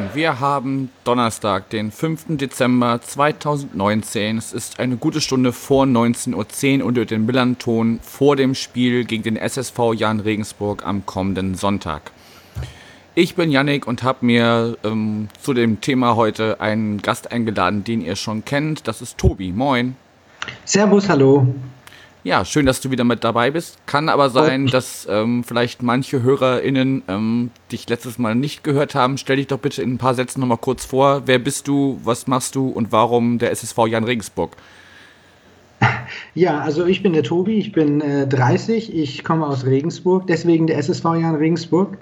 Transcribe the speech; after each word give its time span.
Moin, 0.00 0.14
wir 0.14 0.40
haben 0.40 0.90
Donnerstag, 1.04 1.68
den 1.68 1.90
5. 1.90 2.38
Dezember 2.38 3.02
2019. 3.02 4.38
Es 4.38 4.54
ist 4.54 4.80
eine 4.80 4.96
gute 4.96 5.20
Stunde 5.20 5.52
vor 5.52 5.84
19.10 5.84 6.80
Uhr 6.80 6.86
unter 6.86 7.04
den 7.04 7.26
Millanton 7.26 8.00
vor 8.02 8.34
dem 8.34 8.54
Spiel 8.54 9.04
gegen 9.04 9.22
den 9.22 9.36
SSV 9.36 9.92
Jan 9.94 10.20
Regensburg 10.20 10.86
am 10.86 11.04
kommenden 11.04 11.54
Sonntag. 11.54 12.12
Ich 13.14 13.34
bin 13.34 13.50
Yannick 13.50 13.86
und 13.86 14.02
habe 14.02 14.24
mir 14.24 14.78
ähm, 14.84 15.28
zu 15.38 15.52
dem 15.52 15.82
Thema 15.82 16.16
heute 16.16 16.62
einen 16.62 17.02
Gast 17.02 17.30
eingeladen, 17.30 17.84
den 17.84 18.00
ihr 18.00 18.16
schon 18.16 18.44
kennt. 18.46 18.88
Das 18.88 19.02
ist 19.02 19.18
Tobi. 19.18 19.52
Moin. 19.52 19.96
Servus, 20.64 21.10
hallo. 21.10 21.46
Ja, 22.22 22.44
schön, 22.44 22.66
dass 22.66 22.82
du 22.82 22.90
wieder 22.90 23.04
mit 23.04 23.24
dabei 23.24 23.50
bist. 23.50 23.78
Kann 23.86 24.10
aber 24.10 24.28
sein, 24.28 24.66
dass 24.66 25.08
ähm, 25.10 25.42
vielleicht 25.42 25.82
manche 25.82 26.22
HörerInnen 26.22 27.02
ähm, 27.08 27.50
dich 27.72 27.88
letztes 27.88 28.18
Mal 28.18 28.34
nicht 28.34 28.62
gehört 28.62 28.94
haben. 28.94 29.16
Stell 29.16 29.36
dich 29.36 29.46
doch 29.46 29.58
bitte 29.58 29.82
in 29.82 29.94
ein 29.94 29.98
paar 29.98 30.14
Sätzen 30.14 30.40
nochmal 30.40 30.58
kurz 30.58 30.84
vor. 30.84 31.22
Wer 31.24 31.38
bist 31.38 31.66
du, 31.66 31.98
was 32.04 32.26
machst 32.26 32.56
du 32.56 32.68
und 32.68 32.92
warum 32.92 33.38
der 33.38 33.50
SSV 33.52 33.86
Jan 33.86 34.04
Regensburg? 34.04 34.56
Ja, 36.34 36.60
also 36.60 36.86
ich 36.86 37.02
bin 37.02 37.12
der 37.12 37.22
Tobi, 37.22 37.54
ich 37.54 37.72
bin 37.72 38.00
äh, 38.00 38.26
30, 38.26 38.94
ich 38.94 39.22
komme 39.22 39.46
aus 39.46 39.64
Regensburg, 39.64 40.26
deswegen 40.26 40.66
der 40.66 40.76
SSV 40.76 41.04
Jan 41.04 41.36
Regensburg. 41.36 41.98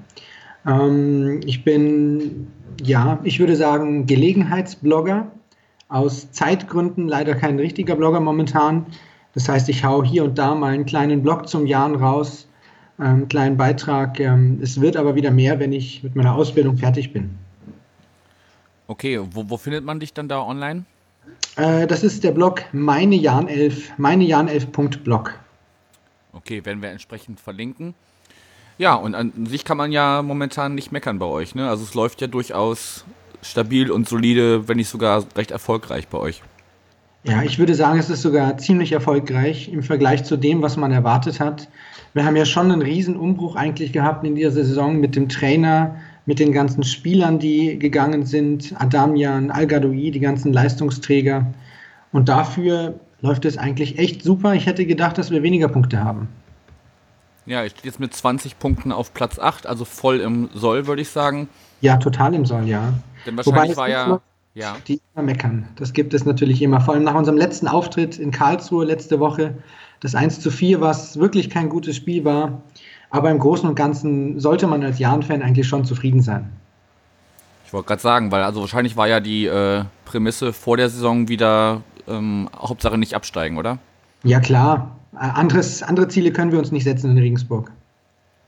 Ähm, 0.67 1.41
ich 1.45 1.62
bin, 1.62 2.48
ja, 2.83 3.20
ich 3.23 3.39
würde 3.39 3.55
sagen, 3.55 4.07
Gelegenheitsblogger. 4.07 5.31
Aus 5.91 6.33
Zeitgründen 6.33 7.07
leider 7.07 7.35
kein 7.35 7.59
richtiger 7.59 7.97
Blogger 7.97 8.20
momentan. 8.20 8.87
Das 9.34 9.48
heißt, 9.48 9.69
ich 9.69 9.84
hau 9.84 10.03
hier 10.03 10.25
und 10.25 10.39
da 10.39 10.55
mal 10.55 10.73
einen 10.73 10.87
kleinen 10.87 11.23
Blog 11.23 11.48
zum 11.48 11.67
Jahren 11.67 11.95
raus, 11.95 12.48
einen 12.98 13.23
ähm, 13.23 13.29
kleinen 13.29 13.57
Beitrag. 13.57 14.19
Ähm, 14.20 14.59
es 14.62 14.81
wird 14.81 14.97
aber 14.97 15.15
wieder 15.15 15.31
mehr, 15.31 15.61
wenn 15.61 15.73
ich 15.73 16.03
mit 16.03 16.17
meiner 16.17 16.35
Ausbildung 16.35 16.77
fertig 16.77 17.12
bin. 17.12 17.31
Okay, 18.87 19.20
wo, 19.33 19.48
wo 19.48 19.57
findet 19.57 19.85
man 19.85 20.01
dich 20.01 20.15
dann 20.15 20.29
da 20.29 20.41
online? 20.41 20.85
Äh, 21.57 21.87
das 21.87 22.05
ist 22.05 22.25
der 22.25 22.33
Blog 22.33 22.65
meine 22.73 23.17
Jan 23.17 23.48
11, 23.48 23.98
meinejan11.blog. 23.98 25.39
Okay, 26.33 26.65
werden 26.65 26.83
wir 26.83 26.91
entsprechend 26.91 27.41
verlinken. 27.41 27.95
Ja, 28.79 28.95
und 28.95 29.15
an 29.15 29.47
sich 29.47 29.65
kann 29.65 29.77
man 29.77 29.91
ja 29.91 30.23
momentan 30.23 30.75
nicht 30.75 30.92
meckern 30.92 31.19
bei 31.19 31.27
euch. 31.27 31.55
Ne? 31.55 31.69
Also 31.69 31.83
es 31.83 31.95
läuft 31.95 32.20
ja 32.20 32.29
durchaus 32.29 33.05
stabil 33.42 33.91
und 33.91 34.09
solide, 34.09 34.69
wenn 34.69 34.77
nicht 34.77 34.89
sogar 34.89 35.25
recht 35.37 35.51
erfolgreich 35.51 36.07
bei 36.09 36.19
euch. 36.19 36.42
Ja, 37.29 37.43
ich 37.43 37.59
würde 37.59 37.75
sagen, 37.75 37.98
es 37.98 38.09
ist 38.09 38.23
sogar 38.23 38.57
ziemlich 38.57 38.93
erfolgreich 38.93 39.71
im 39.71 39.83
Vergleich 39.83 40.25
zu 40.25 40.37
dem, 40.37 40.62
was 40.62 40.77
man 40.77 40.93
erwartet 40.93 41.41
hat. 41.41 41.69
Wir 42.15 42.25
haben 42.25 42.37
ja 42.37 42.47
schon 42.47 42.73
einen 42.73 42.81
riesen 42.81 43.17
Umbruch 43.17 43.55
eigentlich 43.55 43.93
gehabt 43.93 44.25
in 44.25 44.35
dieser 44.35 44.53
Saison 44.53 44.98
mit 44.98 45.15
dem 45.15 45.29
Trainer, 45.29 45.97
mit 46.25 46.39
den 46.39 46.53
ganzen 46.53 46.85
Spielern, 46.85 47.39
die 47.39 47.79
gegangen 47.79 48.25
sind, 48.25 48.75
Adamian, 48.79 49.51
al 49.51 49.67
die 49.67 50.20
ganzen 50.20 50.53
Leistungsträger. 50.53 51.47
Und 52.12 52.29
dafür 52.29 52.98
läuft 53.20 53.45
es 53.45 53.59
eigentlich 53.59 53.98
echt 53.98 54.23
super. 54.23 54.55
Ich 54.55 54.67
hätte 54.67 54.87
gedacht, 54.87 55.19
dass 55.19 55.31
wir 55.31 55.42
weniger 55.42 55.69
Punkte 55.69 56.03
haben. 56.03 56.29
Ja, 57.45 57.64
ich 57.64 57.73
stehe 57.73 57.86
jetzt 57.91 58.01
mit 58.01 58.14
20 58.14 58.58
Punkten 58.58 58.92
auf 58.92 59.14
Platz 59.14 59.39
8, 59.39 59.67
also 59.67 59.85
voll 59.85 60.20
im 60.20 60.48
Soll, 60.55 60.86
würde 60.86 61.02
ich 61.02 61.08
sagen. 61.08 61.48
Ja, 61.81 61.97
total 61.97 62.35
im 62.35 62.45
Soll, 62.45 62.69
ja. 62.69 62.92
Denn 63.27 63.36
wahrscheinlich 63.36 63.77
war 63.77 63.89
ja, 63.89 64.20
ja. 64.55 64.77
Die 64.86 65.01
immer 65.14 65.25
meckern. 65.25 65.69
Das 65.77 65.92
gibt 65.92 66.14
es 66.14 66.25
natürlich 66.25 66.63
immer. 66.63 66.81
Vor 66.81 66.95
allem 66.95 67.05
nach 67.05 67.14
unserem 67.14 67.39
letzten 67.39 67.69
Auftritt 67.69 68.19
in 68.19 68.31
Karlsruhe 68.31 68.85
letzte 68.85 69.20
Woche, 69.20 69.55
das 70.01 70.14
1 70.14 70.41
zu 70.41 70.51
4, 70.51 70.81
was 70.81 71.19
wirklich 71.19 71.51
kein 71.51 71.69
gutes 71.69 71.97
Spiel 71.97 72.25
war. 72.25 72.63
Aber 73.11 73.31
im 73.31 73.39
Großen 73.39 73.69
und 73.69 73.75
Ganzen 73.75 74.39
sollte 74.39 74.67
man 74.67 74.83
als 74.83 74.98
Jahn-Fan 74.98 75.42
eigentlich 75.42 75.67
schon 75.67 75.85
zufrieden 75.85 76.23
sein. 76.23 76.53
Ich 77.64 77.73
wollte 77.73 77.89
gerade 77.89 78.03
sagen, 78.03 78.31
weil 78.31 78.42
also 78.42 78.61
wahrscheinlich 78.61 78.97
war 78.97 79.08
ja 79.08 79.20
die 79.20 79.47
äh, 79.47 79.85
Prämisse 80.05 80.53
vor 80.53 80.77
der 80.77 80.89
Saison 80.89 81.29
wieder 81.29 81.83
ähm, 82.07 82.48
Hauptsache 82.57 82.98
nicht 82.98 83.14
absteigen, 83.14 83.58
oder? 83.58 83.79
Ja, 84.25 84.41
klar. 84.41 84.97
Äh, 85.14 85.19
anderes, 85.19 85.83
andere 85.83 86.08
Ziele 86.08 86.33
können 86.33 86.53
wir 86.53 86.58
uns 86.58 86.73
nicht 86.73 86.85
setzen 86.85 87.11
in 87.11 87.19
Regensburg. 87.19 87.70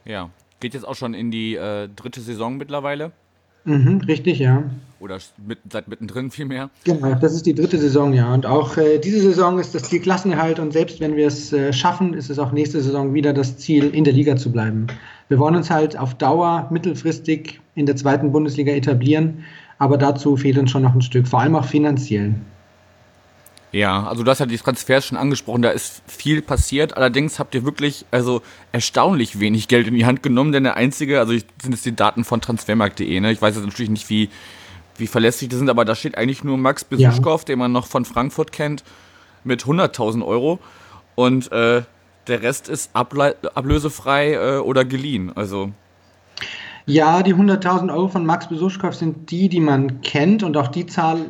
Ja. 0.04 0.30
Geht 0.60 0.74
jetzt 0.74 0.86
auch 0.86 0.94
schon 0.94 1.14
in 1.14 1.30
die 1.30 1.54
äh, 1.54 1.88
dritte 1.94 2.20
Saison 2.20 2.56
mittlerweile? 2.56 3.12
Mhm, 3.64 4.02
richtig, 4.06 4.38
ja. 4.38 4.64
Oder 5.00 5.18
mit, 5.44 5.58
seit 5.72 5.88
mittendrin 5.88 6.30
vielmehr. 6.30 6.68
Genau, 6.84 7.14
das 7.14 7.34
ist 7.34 7.46
die 7.46 7.54
dritte 7.54 7.78
Saison, 7.78 8.12
ja. 8.12 8.32
Und 8.34 8.44
auch 8.44 8.76
äh, 8.76 8.98
diese 8.98 9.20
Saison 9.22 9.58
ist 9.58 9.74
das 9.74 9.84
Ziel 9.84 10.00
Klassenerhalt 10.00 10.58
und 10.58 10.72
selbst 10.72 11.00
wenn 11.00 11.16
wir 11.16 11.26
es 11.26 11.52
äh, 11.52 11.72
schaffen, 11.72 12.12
ist 12.12 12.28
es 12.28 12.38
auch 12.38 12.52
nächste 12.52 12.82
Saison 12.82 13.14
wieder 13.14 13.32
das 13.32 13.56
Ziel, 13.56 13.94
in 13.94 14.04
der 14.04 14.12
Liga 14.12 14.36
zu 14.36 14.52
bleiben. 14.52 14.86
Wir 15.28 15.38
wollen 15.38 15.56
uns 15.56 15.70
halt 15.70 15.96
auf 15.96 16.14
Dauer 16.14 16.68
mittelfristig 16.70 17.60
in 17.74 17.86
der 17.86 17.96
zweiten 17.96 18.30
Bundesliga 18.30 18.72
etablieren, 18.72 19.44
aber 19.78 19.96
dazu 19.96 20.36
fehlt 20.36 20.58
uns 20.58 20.70
schon 20.70 20.82
noch 20.82 20.94
ein 20.94 21.02
Stück, 21.02 21.26
vor 21.26 21.40
allem 21.40 21.56
auch 21.56 21.64
finanziell. 21.64 22.34
Ja, 23.72 24.06
also 24.06 24.24
du 24.24 24.30
hast 24.30 24.40
ja 24.40 24.46
die 24.46 24.58
Transfers 24.58 25.06
schon 25.06 25.16
angesprochen, 25.16 25.62
da 25.62 25.70
ist 25.70 26.02
viel 26.06 26.42
passiert. 26.42 26.96
Allerdings 26.96 27.38
habt 27.38 27.54
ihr 27.54 27.64
wirklich 27.64 28.04
also 28.10 28.42
erstaunlich 28.72 29.38
wenig 29.38 29.68
Geld 29.68 29.86
in 29.86 29.94
die 29.94 30.06
Hand 30.06 30.22
genommen, 30.22 30.50
denn 30.50 30.64
der 30.64 30.76
einzige, 30.76 31.20
also 31.20 31.32
sind 31.32 31.72
es 31.72 31.82
die 31.82 31.94
Daten 31.94 32.24
von 32.24 32.40
transfermarkt.de, 32.40 33.20
ne? 33.20 33.30
Ich 33.30 33.40
weiß 33.40 33.54
jetzt 33.54 33.64
natürlich 33.64 33.90
nicht, 33.90 34.10
wie, 34.10 34.28
wie 35.00 35.06
verlässlich 35.06 35.48
die 35.48 35.56
sind, 35.56 35.70
aber 35.70 35.84
da 35.84 35.94
steht 35.94 36.16
eigentlich 36.16 36.44
nur 36.44 36.56
Max 36.58 36.84
Besuschkow, 36.84 37.40
ja. 37.40 37.44
den 37.46 37.58
man 37.58 37.72
noch 37.72 37.86
von 37.86 38.04
Frankfurt 38.04 38.52
kennt, 38.52 38.84
mit 39.44 39.64
100.000 39.64 40.24
Euro. 40.24 40.58
Und 41.14 41.50
äh, 41.52 41.82
der 42.26 42.42
Rest 42.42 42.68
ist 42.68 42.90
able 42.94 43.36
ablösefrei 43.54 44.34
äh, 44.34 44.58
oder 44.58 44.84
geliehen. 44.84 45.32
Also. 45.34 45.72
Ja, 46.86 47.22
die 47.22 47.34
100.000 47.34 47.92
Euro 47.92 48.08
von 48.08 48.24
Max 48.24 48.48
Besuschkow 48.48 48.94
sind 48.94 49.30
die, 49.30 49.48
die 49.48 49.60
man 49.60 50.00
kennt 50.00 50.42
und 50.42 50.56
auch 50.56 50.68
die 50.68 50.86
Zahl 50.86 51.26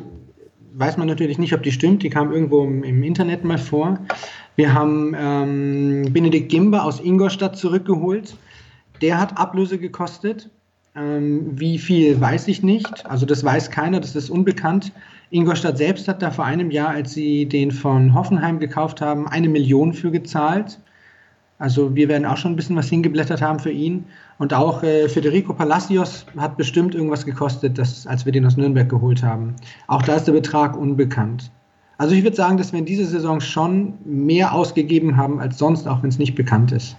weiß 0.73 0.97
man 0.97 1.07
natürlich 1.07 1.37
nicht, 1.37 1.53
ob 1.53 1.63
die 1.63 1.71
stimmt. 1.71 2.03
Die 2.03 2.09
kam 2.09 2.31
irgendwo 2.31 2.63
im, 2.63 2.83
im 2.83 3.03
Internet 3.03 3.43
mal 3.43 3.57
vor. 3.57 3.99
Wir 4.55 4.73
haben 4.73 5.15
ähm, 5.17 6.13
Benedikt 6.13 6.49
Gimber 6.49 6.83
aus 6.83 6.99
Ingolstadt 6.99 7.57
zurückgeholt. 7.57 8.35
Der 9.01 9.19
hat 9.19 9.37
Ablöse 9.37 9.77
gekostet. 9.77 10.49
Ähm, 10.95 11.59
wie 11.59 11.77
viel 11.77 12.19
weiß 12.19 12.47
ich 12.47 12.63
nicht. 12.63 13.05
Also 13.05 13.25
das 13.25 13.43
weiß 13.43 13.71
keiner, 13.71 13.99
das 13.99 14.15
ist 14.15 14.29
unbekannt. 14.29 14.91
Ingolstadt 15.29 15.77
selbst 15.77 16.07
hat 16.07 16.21
da 16.21 16.31
vor 16.31 16.45
einem 16.45 16.71
Jahr, 16.71 16.89
als 16.89 17.13
sie 17.13 17.45
den 17.45 17.71
von 17.71 18.13
Hoffenheim 18.13 18.59
gekauft 18.59 18.99
haben, 18.99 19.27
eine 19.27 19.47
Million 19.47 19.93
für 19.93 20.11
gezahlt. 20.11 20.79
Also 21.59 21.95
wir 21.95 22.09
werden 22.09 22.25
auch 22.25 22.37
schon 22.37 22.53
ein 22.53 22.55
bisschen 22.55 22.75
was 22.75 22.89
hingeblättert 22.89 23.41
haben 23.41 23.59
für 23.59 23.71
ihn. 23.71 24.03
Und 24.39 24.53
auch 24.53 24.83
äh, 24.83 25.07
Federico 25.07 25.53
Palacios 25.53 26.25
hat 26.35 26.57
bestimmt 26.57 26.95
irgendwas 26.95 27.25
gekostet, 27.25 27.77
das, 27.77 28.07
als 28.07 28.25
wir 28.25 28.31
den 28.31 28.45
aus 28.45 28.57
Nürnberg 28.57 28.89
geholt 28.89 29.23
haben. 29.23 29.55
Auch 29.87 30.01
da 30.01 30.15
ist 30.15 30.25
der 30.25 30.33
Betrag 30.33 30.75
unbekannt. 30.75 31.51
Also 31.99 32.15
ich 32.15 32.23
würde 32.23 32.35
sagen, 32.35 32.57
dass 32.57 32.71
wir 32.73 32.79
in 32.79 32.85
dieser 32.85 33.05
Saison 33.05 33.39
schon 33.39 33.93
mehr 34.03 34.53
ausgegeben 34.53 35.15
haben 35.15 35.39
als 35.39 35.59
sonst, 35.59 35.87
auch 35.87 36.01
wenn 36.01 36.09
es 36.09 36.17
nicht 36.17 36.33
bekannt 36.33 36.71
ist. 36.71 36.97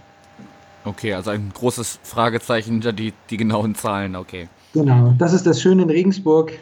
Okay, 0.85 1.15
also 1.15 1.31
ein 1.31 1.53
großes 1.55 2.01
Fragezeichen 2.03 2.73
hinter 2.73 2.93
die, 2.93 3.13
die 3.31 3.37
genauen 3.37 3.75
Zahlen, 3.75 4.17
okay. 4.17 4.49
Genau, 4.73 5.15
das 5.19 5.33
ist 5.33 5.47
das 5.47 5.61
Schöne 5.61 5.83
in 5.83 5.91
Regensburg. 5.91 6.53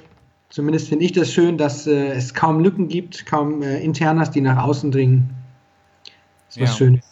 Zumindest 0.51 0.89
finde 0.89 1.05
ich 1.05 1.13
das 1.13 1.33
schön, 1.33 1.57
dass 1.57 1.87
äh, 1.87 2.09
es 2.09 2.35
kaum 2.35 2.61
Lücken 2.61 2.89
gibt, 2.89 3.25
kaum 3.25 3.63
äh, 3.63 3.81
Internas, 3.81 4.31
die 4.33 4.41
nach 4.41 4.63
außen 4.63 4.91
dringen. 4.91 5.31
Das 6.49 6.57
ist 6.57 6.63
was 6.63 6.71
ja. 6.71 6.77
Schönes. 6.77 7.05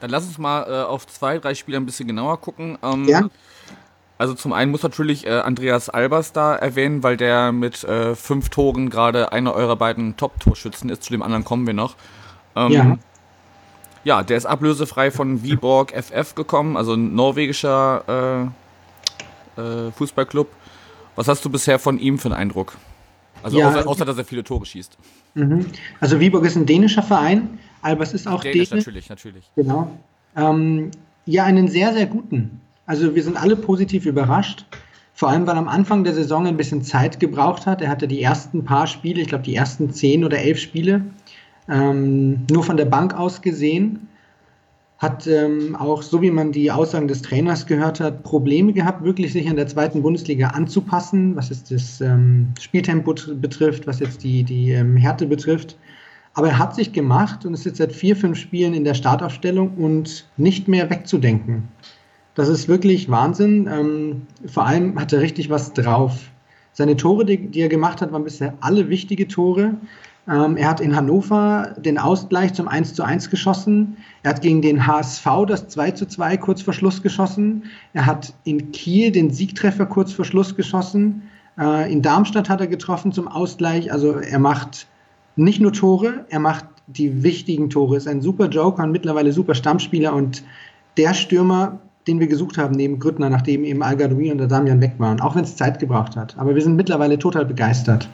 Dann 0.00 0.10
lass 0.10 0.26
uns 0.26 0.38
mal 0.38 0.62
äh, 0.62 0.84
auf 0.84 1.06
zwei, 1.08 1.38
drei 1.38 1.54
Spieler 1.54 1.80
ein 1.80 1.86
bisschen 1.86 2.06
genauer 2.06 2.40
gucken. 2.40 2.78
Ähm, 2.82 3.08
ja. 3.08 3.28
Also 4.16 4.34
zum 4.34 4.52
einen 4.52 4.70
muss 4.70 4.82
natürlich 4.82 5.26
äh, 5.26 5.30
Andreas 5.30 5.88
Albers 5.88 6.32
da 6.32 6.54
erwähnen, 6.54 7.02
weil 7.02 7.16
der 7.16 7.50
mit 7.50 7.82
äh, 7.84 8.14
fünf 8.14 8.48
Toren 8.48 8.90
gerade 8.90 9.32
einer 9.32 9.54
eurer 9.54 9.76
beiden 9.76 10.16
Top-Torschützen 10.16 10.88
ist. 10.90 11.02
Zu 11.02 11.12
dem 11.12 11.22
anderen 11.22 11.44
kommen 11.44 11.66
wir 11.66 11.74
noch. 11.74 11.96
Ähm, 12.54 12.72
ja. 12.72 12.98
Ja, 14.08 14.22
der 14.22 14.38
ist 14.38 14.46
ablösefrei 14.46 15.10
von 15.10 15.42
Viborg 15.42 15.92
FF 15.92 16.34
gekommen, 16.34 16.78
also 16.78 16.94
ein 16.94 17.14
norwegischer 17.14 18.50
äh, 19.58 19.60
äh, 19.60 19.90
Fußballclub. 19.92 20.48
Was 21.14 21.28
hast 21.28 21.44
du 21.44 21.50
bisher 21.50 21.78
von 21.78 21.98
ihm 21.98 22.18
für 22.18 22.28
einen 22.28 22.40
Eindruck? 22.40 22.78
Also 23.42 23.58
ja, 23.58 23.68
außer, 23.68 23.86
außer, 23.86 24.06
dass 24.06 24.16
er 24.16 24.24
viele 24.24 24.44
Tore 24.44 24.64
schießt. 24.64 24.96
Mhm. 25.34 25.66
Also 26.00 26.20
Viborg 26.20 26.46
ist 26.46 26.56
ein 26.56 26.64
dänischer 26.64 27.02
Verein. 27.02 27.58
Albers 27.82 28.14
ist 28.14 28.26
auch 28.26 28.40
Dänisch. 28.40 28.70
natürlich, 28.70 29.10
natürlich. 29.10 29.44
Genau. 29.56 29.92
Ähm, 30.34 30.90
ja, 31.26 31.44
einen 31.44 31.68
sehr, 31.68 31.92
sehr 31.92 32.06
guten. 32.06 32.62
Also 32.86 33.14
wir 33.14 33.22
sind 33.22 33.36
alle 33.36 33.56
positiv 33.56 34.06
überrascht. 34.06 34.64
Vor 35.12 35.28
allem, 35.28 35.46
weil 35.46 35.56
am 35.56 35.68
Anfang 35.68 36.04
der 36.04 36.14
Saison 36.14 36.46
ein 36.46 36.56
bisschen 36.56 36.82
Zeit 36.82 37.20
gebraucht 37.20 37.66
hat. 37.66 37.82
Er 37.82 37.90
hatte 37.90 38.08
die 38.08 38.22
ersten 38.22 38.64
paar 38.64 38.86
Spiele, 38.86 39.20
ich 39.20 39.28
glaube 39.28 39.44
die 39.44 39.54
ersten 39.54 39.92
zehn 39.92 40.24
oder 40.24 40.38
elf 40.38 40.58
Spiele, 40.58 41.02
ähm, 41.70 42.46
nur 42.50 42.64
von 42.64 42.76
der 42.76 42.86
Bank 42.86 43.14
aus 43.14 43.40
gesehen. 43.42 44.08
hat 44.98 45.28
ähm, 45.28 45.76
auch, 45.76 46.02
so 46.02 46.20
wie 46.22 46.30
man 46.30 46.50
die 46.50 46.72
Aussagen 46.72 47.06
des 47.06 47.22
Trainers 47.22 47.66
gehört 47.66 48.00
hat, 48.00 48.24
Probleme 48.24 48.72
gehabt, 48.72 49.04
wirklich 49.04 49.32
sich 49.32 49.48
an 49.48 49.54
der 49.54 49.68
zweiten 49.68 50.02
Bundesliga 50.02 50.48
anzupassen, 50.48 51.36
was 51.36 51.50
jetzt 51.50 51.70
das 51.70 52.00
ähm, 52.00 52.48
Spieltempo 52.60 53.14
betrifft, 53.40 53.86
was 53.86 54.00
jetzt 54.00 54.24
die, 54.24 54.42
die 54.42 54.72
ähm, 54.72 54.96
Härte 54.96 55.26
betrifft. 55.26 55.76
Aber 56.34 56.48
er 56.48 56.58
hat 56.58 56.74
sich 56.74 56.92
gemacht 56.92 57.46
und 57.46 57.54
ist 57.54 57.64
jetzt 57.64 57.78
seit 57.78 57.92
vier, 57.92 58.16
fünf 58.16 58.38
Spielen 58.38 58.74
in 58.74 58.84
der 58.84 58.94
Startaufstellung 58.94 59.74
und 59.76 60.26
nicht 60.36 60.66
mehr 60.68 60.90
wegzudenken. 60.90 61.68
Das 62.34 62.48
ist 62.48 62.68
wirklich 62.68 63.08
Wahnsinn. 63.10 63.68
Ähm, 63.68 64.22
vor 64.46 64.66
allem 64.66 64.98
hat 65.00 65.12
er 65.12 65.20
richtig 65.20 65.50
was 65.50 65.72
drauf. 65.72 66.30
Seine 66.72 66.96
Tore, 66.96 67.24
die, 67.24 67.48
die 67.48 67.60
er 67.60 67.68
gemacht 67.68 68.00
hat, 68.00 68.12
waren 68.12 68.22
bisher 68.22 68.54
alle 68.60 68.88
wichtige 68.88 69.26
Tore. 69.26 69.74
Ähm, 70.28 70.56
er 70.56 70.68
hat 70.68 70.80
in 70.80 70.94
Hannover 70.94 71.74
den 71.78 71.98
Ausgleich 71.98 72.52
zum 72.52 72.68
1 72.68 72.94
zu 72.94 73.02
1 73.02 73.30
geschossen. 73.30 73.96
Er 74.22 74.30
hat 74.30 74.42
gegen 74.42 74.60
den 74.60 74.86
HSV 74.86 75.26
das 75.46 75.68
2 75.68 75.92
zu 75.92 76.06
2 76.06 76.36
kurz 76.36 76.62
vor 76.62 76.74
Schluss 76.74 77.02
geschossen. 77.02 77.64
Er 77.94 78.04
hat 78.04 78.34
in 78.44 78.70
Kiel 78.72 79.10
den 79.10 79.30
Siegtreffer 79.30 79.86
kurz 79.86 80.12
vor 80.12 80.24
Schluss 80.24 80.54
geschossen. 80.54 81.22
Äh, 81.58 81.90
in 81.90 82.02
Darmstadt 82.02 82.50
hat 82.50 82.60
er 82.60 82.66
getroffen 82.66 83.12
zum 83.12 83.26
Ausgleich. 83.26 83.90
Also 83.90 84.12
er 84.12 84.38
macht 84.38 84.86
nicht 85.36 85.60
nur 85.60 85.72
Tore, 85.72 86.26
er 86.28 86.40
macht 86.40 86.66
die 86.88 87.22
wichtigen 87.22 87.70
Tore. 87.70 87.96
Ist 87.96 88.08
ein 88.08 88.20
super 88.20 88.48
Joker 88.48 88.82
und 88.82 88.92
mittlerweile 88.92 89.32
super 89.32 89.54
Stammspieler 89.54 90.12
und 90.12 90.42
der 90.98 91.14
Stürmer, 91.14 91.78
den 92.06 92.20
wir 92.20 92.26
gesucht 92.26 92.58
haben 92.58 92.74
neben 92.74 92.98
Grüttner, 92.98 93.30
nachdem 93.30 93.64
eben 93.64 93.82
al 93.82 94.00
und 94.02 94.50
Damian 94.50 94.80
weg 94.80 94.94
waren, 94.98 95.20
auch 95.20 95.36
wenn 95.36 95.44
es 95.44 95.56
Zeit 95.56 95.78
gebraucht 95.78 96.16
hat. 96.16 96.36
Aber 96.38 96.54
wir 96.54 96.62
sind 96.62 96.76
mittlerweile 96.76 97.18
total 97.18 97.44
begeistert. 97.44 98.08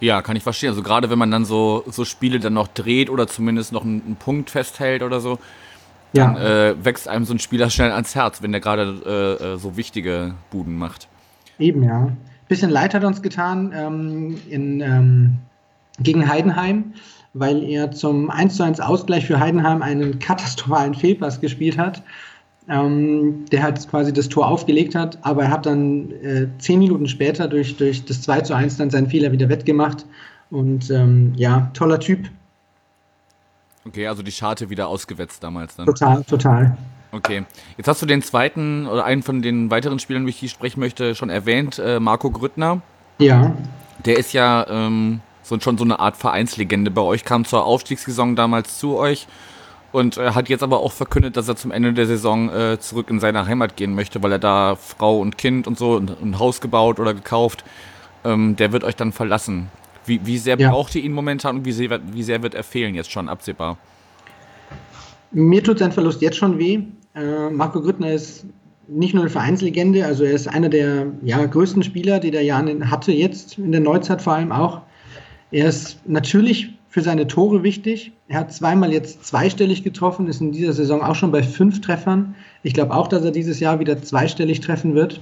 Ja, 0.00 0.22
kann 0.22 0.36
ich 0.36 0.42
verstehen. 0.42 0.70
Also 0.70 0.82
gerade 0.82 1.10
wenn 1.10 1.18
man 1.18 1.30
dann 1.30 1.44
so, 1.44 1.84
so 1.86 2.04
Spiele 2.04 2.38
dann 2.38 2.52
noch 2.52 2.68
dreht 2.68 3.10
oder 3.10 3.26
zumindest 3.26 3.72
noch 3.72 3.84
einen, 3.84 4.02
einen 4.04 4.16
Punkt 4.16 4.50
festhält 4.50 5.02
oder 5.02 5.20
so, 5.20 5.38
dann 6.12 6.36
ja. 6.36 6.68
äh, 6.70 6.84
wächst 6.84 7.08
einem 7.08 7.24
so 7.24 7.34
ein 7.34 7.38
Spieler 7.38 7.70
schnell 7.70 7.92
ans 7.92 8.14
Herz, 8.14 8.42
wenn 8.42 8.52
der 8.52 8.60
gerade 8.60 9.38
äh, 9.40 9.44
äh, 9.44 9.58
so 9.58 9.76
wichtige 9.76 10.34
Buden 10.50 10.76
macht. 10.76 11.08
Eben, 11.58 11.82
ja. 11.82 12.12
Bisschen 12.48 12.70
leid 12.70 12.94
hat 12.94 13.04
uns 13.04 13.22
getan 13.22 13.72
ähm, 13.74 14.38
in, 14.48 14.80
ähm, 14.80 15.38
gegen 15.98 16.28
Heidenheim, 16.28 16.94
weil 17.34 17.64
er 17.64 17.90
zum 17.90 18.30
1 18.30 18.56
zu 18.56 18.62
1 18.62 18.80
Ausgleich 18.80 19.26
für 19.26 19.40
Heidenheim 19.40 19.82
einen 19.82 20.18
katastrophalen 20.18 20.94
Fehlpass 20.94 21.40
gespielt 21.40 21.76
hat 21.76 22.02
ähm, 22.68 23.44
der 23.52 23.62
halt 23.62 23.88
quasi 23.88 24.12
das 24.12 24.28
Tor 24.28 24.48
aufgelegt 24.48 24.94
hat, 24.94 25.18
aber 25.22 25.44
er 25.44 25.50
hat 25.50 25.66
dann 25.66 26.10
äh, 26.22 26.48
zehn 26.58 26.78
Minuten 26.78 27.06
später 27.06 27.48
durch, 27.48 27.76
durch 27.76 28.04
das 28.04 28.22
2 28.22 28.40
zu 28.42 28.54
1 28.54 28.76
dann 28.76 28.90
seinen 28.90 29.08
Fehler 29.08 29.32
wieder 29.32 29.48
wettgemacht. 29.48 30.04
Und 30.50 30.90
ähm, 30.90 31.32
ja, 31.36 31.70
toller 31.74 32.00
Typ. 32.00 32.28
Okay, 33.86 34.06
also 34.06 34.22
die 34.22 34.32
Scharte 34.32 34.68
wieder 34.70 34.88
ausgewetzt 34.88 35.42
damals 35.42 35.76
dann. 35.76 35.86
Total, 35.86 36.24
total. 36.24 36.76
Okay, 37.12 37.44
jetzt 37.76 37.86
hast 37.86 38.02
du 38.02 38.06
den 38.06 38.20
zweiten 38.22 38.86
oder 38.86 39.04
einen 39.04 39.22
von 39.22 39.42
den 39.42 39.70
weiteren 39.70 39.98
Spielern, 39.98 40.22
über 40.22 40.32
die 40.32 40.44
ich 40.44 40.50
sprechen 40.50 40.80
möchte, 40.80 41.14
schon 41.14 41.30
erwähnt, 41.30 41.78
äh, 41.78 42.00
Marco 42.00 42.30
Grüttner. 42.30 42.82
Ja. 43.18 43.54
Der 44.04 44.18
ist 44.18 44.32
ja 44.32 44.66
ähm, 44.68 45.20
so, 45.42 45.58
schon 45.60 45.78
so 45.78 45.84
eine 45.84 46.00
Art 46.00 46.16
Vereinslegende 46.16 46.90
bei 46.90 47.00
euch, 47.00 47.24
kam 47.24 47.44
zur 47.44 47.64
Aufstiegssaison 47.64 48.36
damals 48.36 48.78
zu 48.78 48.96
euch 48.96 49.28
und 49.96 50.18
äh, 50.18 50.32
hat 50.32 50.50
jetzt 50.50 50.62
aber 50.62 50.80
auch 50.80 50.92
verkündet, 50.92 51.38
dass 51.38 51.48
er 51.48 51.56
zum 51.56 51.70
Ende 51.70 51.94
der 51.94 52.06
Saison 52.06 52.50
äh, 52.50 52.78
zurück 52.78 53.08
in 53.08 53.18
seine 53.18 53.46
Heimat 53.46 53.76
gehen 53.76 53.94
möchte, 53.94 54.22
weil 54.22 54.30
er 54.30 54.38
da 54.38 54.76
Frau 54.76 55.20
und 55.20 55.38
Kind 55.38 55.66
und 55.66 55.78
so 55.78 55.92
und 55.92 56.20
ein 56.20 56.38
Haus 56.38 56.60
gebaut 56.60 57.00
oder 57.00 57.14
gekauft. 57.14 57.64
Ähm, 58.22 58.56
der 58.56 58.72
wird 58.72 58.84
euch 58.84 58.94
dann 58.94 59.12
verlassen. 59.12 59.70
Wie, 60.04 60.20
wie 60.26 60.36
sehr 60.36 60.58
ja. 60.58 60.70
braucht 60.70 60.94
ihr 60.96 61.02
ihn 61.02 61.12
momentan 61.12 61.56
und 61.56 61.64
wie 61.64 61.72
sehr, 61.72 61.98
wie 62.12 62.22
sehr 62.22 62.42
wird 62.42 62.54
er 62.54 62.62
fehlen 62.62 62.94
jetzt 62.94 63.10
schon 63.10 63.30
absehbar? 63.30 63.78
Mir 65.30 65.64
tut 65.64 65.78
sein 65.78 65.92
Verlust 65.92 66.20
jetzt 66.20 66.36
schon 66.36 66.58
weh. 66.58 66.80
Äh, 67.14 67.48
Marco 67.48 67.80
Grüttner 67.80 68.12
ist 68.12 68.44
nicht 68.88 69.14
nur 69.14 69.22
eine 69.22 69.30
Vereinslegende, 69.30 70.04
also 70.04 70.24
er 70.24 70.32
ist 70.32 70.46
einer 70.46 70.68
der 70.68 71.06
ja, 71.22 71.42
größten 71.46 71.82
Spieler, 71.82 72.20
die 72.20 72.30
der 72.30 72.42
Jan 72.42 72.90
hatte, 72.90 73.12
jetzt 73.12 73.56
in 73.56 73.72
der 73.72 73.80
Neuzeit 73.80 74.20
vor 74.20 74.34
allem 74.34 74.52
auch. 74.52 74.82
Er 75.50 75.68
ist 75.68 76.06
natürlich 76.06 76.75
für 76.96 77.02
seine 77.02 77.26
Tore 77.26 77.62
wichtig. 77.62 78.12
Er 78.26 78.40
hat 78.40 78.54
zweimal 78.54 78.90
jetzt 78.90 79.26
zweistellig 79.26 79.84
getroffen, 79.84 80.28
ist 80.28 80.40
in 80.40 80.52
dieser 80.52 80.72
Saison 80.72 81.02
auch 81.02 81.14
schon 81.14 81.30
bei 81.30 81.42
fünf 81.42 81.82
Treffern. 81.82 82.34
Ich 82.62 82.72
glaube 82.72 82.94
auch, 82.94 83.06
dass 83.06 83.22
er 83.22 83.32
dieses 83.32 83.60
Jahr 83.60 83.80
wieder 83.80 84.00
zweistellig 84.00 84.60
treffen 84.60 84.94
wird. 84.94 85.20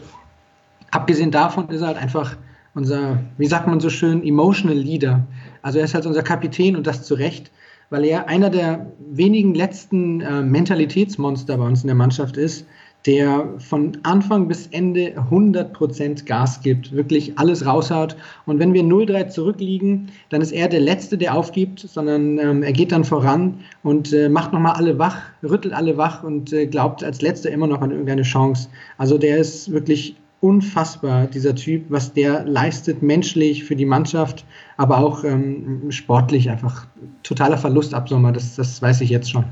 Abgesehen 0.92 1.32
davon 1.32 1.68
ist 1.70 1.80
er 1.80 1.88
halt 1.88 1.96
einfach 1.96 2.36
unser, 2.76 3.18
wie 3.38 3.46
sagt 3.46 3.66
man 3.66 3.80
so 3.80 3.90
schön, 3.90 4.22
emotional 4.22 4.76
Leader. 4.76 5.26
Also 5.62 5.80
er 5.80 5.86
ist 5.86 5.94
halt 5.94 6.06
unser 6.06 6.22
Kapitän 6.22 6.76
und 6.76 6.86
das 6.86 7.02
zu 7.02 7.14
Recht, 7.14 7.50
weil 7.90 8.04
er 8.04 8.28
einer 8.28 8.50
der 8.50 8.92
wenigen 9.10 9.56
letzten 9.56 10.20
äh, 10.20 10.42
Mentalitätsmonster 10.42 11.58
bei 11.58 11.64
uns 11.66 11.82
in 11.82 11.88
der 11.88 11.96
Mannschaft 11.96 12.36
ist, 12.36 12.68
der 13.06 13.54
von 13.58 13.98
Anfang 14.02 14.48
bis 14.48 14.66
Ende 14.68 15.14
100% 15.30 16.24
Gas 16.24 16.60
gibt, 16.62 16.92
wirklich 16.92 17.38
alles 17.38 17.66
raushaut. 17.66 18.16
Und 18.46 18.58
wenn 18.58 18.72
wir 18.72 18.82
0-3 18.82 19.28
zurückliegen, 19.28 20.10
dann 20.30 20.40
ist 20.40 20.52
er 20.52 20.68
der 20.68 20.80
Letzte, 20.80 21.18
der 21.18 21.34
aufgibt, 21.34 21.80
sondern 21.80 22.38
ähm, 22.38 22.62
er 22.62 22.72
geht 22.72 22.92
dann 22.92 23.04
voran 23.04 23.60
und 23.82 24.12
äh, 24.12 24.28
macht 24.30 24.52
nochmal 24.54 24.76
alle 24.76 24.98
wach, 24.98 25.18
rüttelt 25.42 25.74
alle 25.74 25.98
wach 25.98 26.24
und 26.24 26.52
äh, 26.52 26.66
glaubt 26.66 27.04
als 27.04 27.20
Letzter 27.20 27.50
immer 27.50 27.66
noch 27.66 27.82
an 27.82 27.90
irgendeine 27.90 28.22
Chance. 28.22 28.68
Also 28.96 29.18
der 29.18 29.36
ist 29.36 29.70
wirklich 29.70 30.16
unfassbar, 30.40 31.26
dieser 31.26 31.54
Typ, 31.54 31.84
was 31.88 32.12
der 32.12 32.44
leistet 32.44 33.02
menschlich 33.02 33.64
für 33.64 33.76
die 33.76 33.86
Mannschaft, 33.86 34.44
aber 34.76 34.98
auch 34.98 35.24
ähm, 35.24 35.90
sportlich 35.90 36.50
einfach 36.50 36.86
totaler 37.22 37.56
Verlust 37.58 37.94
ab 37.94 38.08
Sommer, 38.08 38.32
das, 38.32 38.56
das 38.56 38.80
weiß 38.80 39.00
ich 39.02 39.10
jetzt 39.10 39.30
schon. 39.30 39.44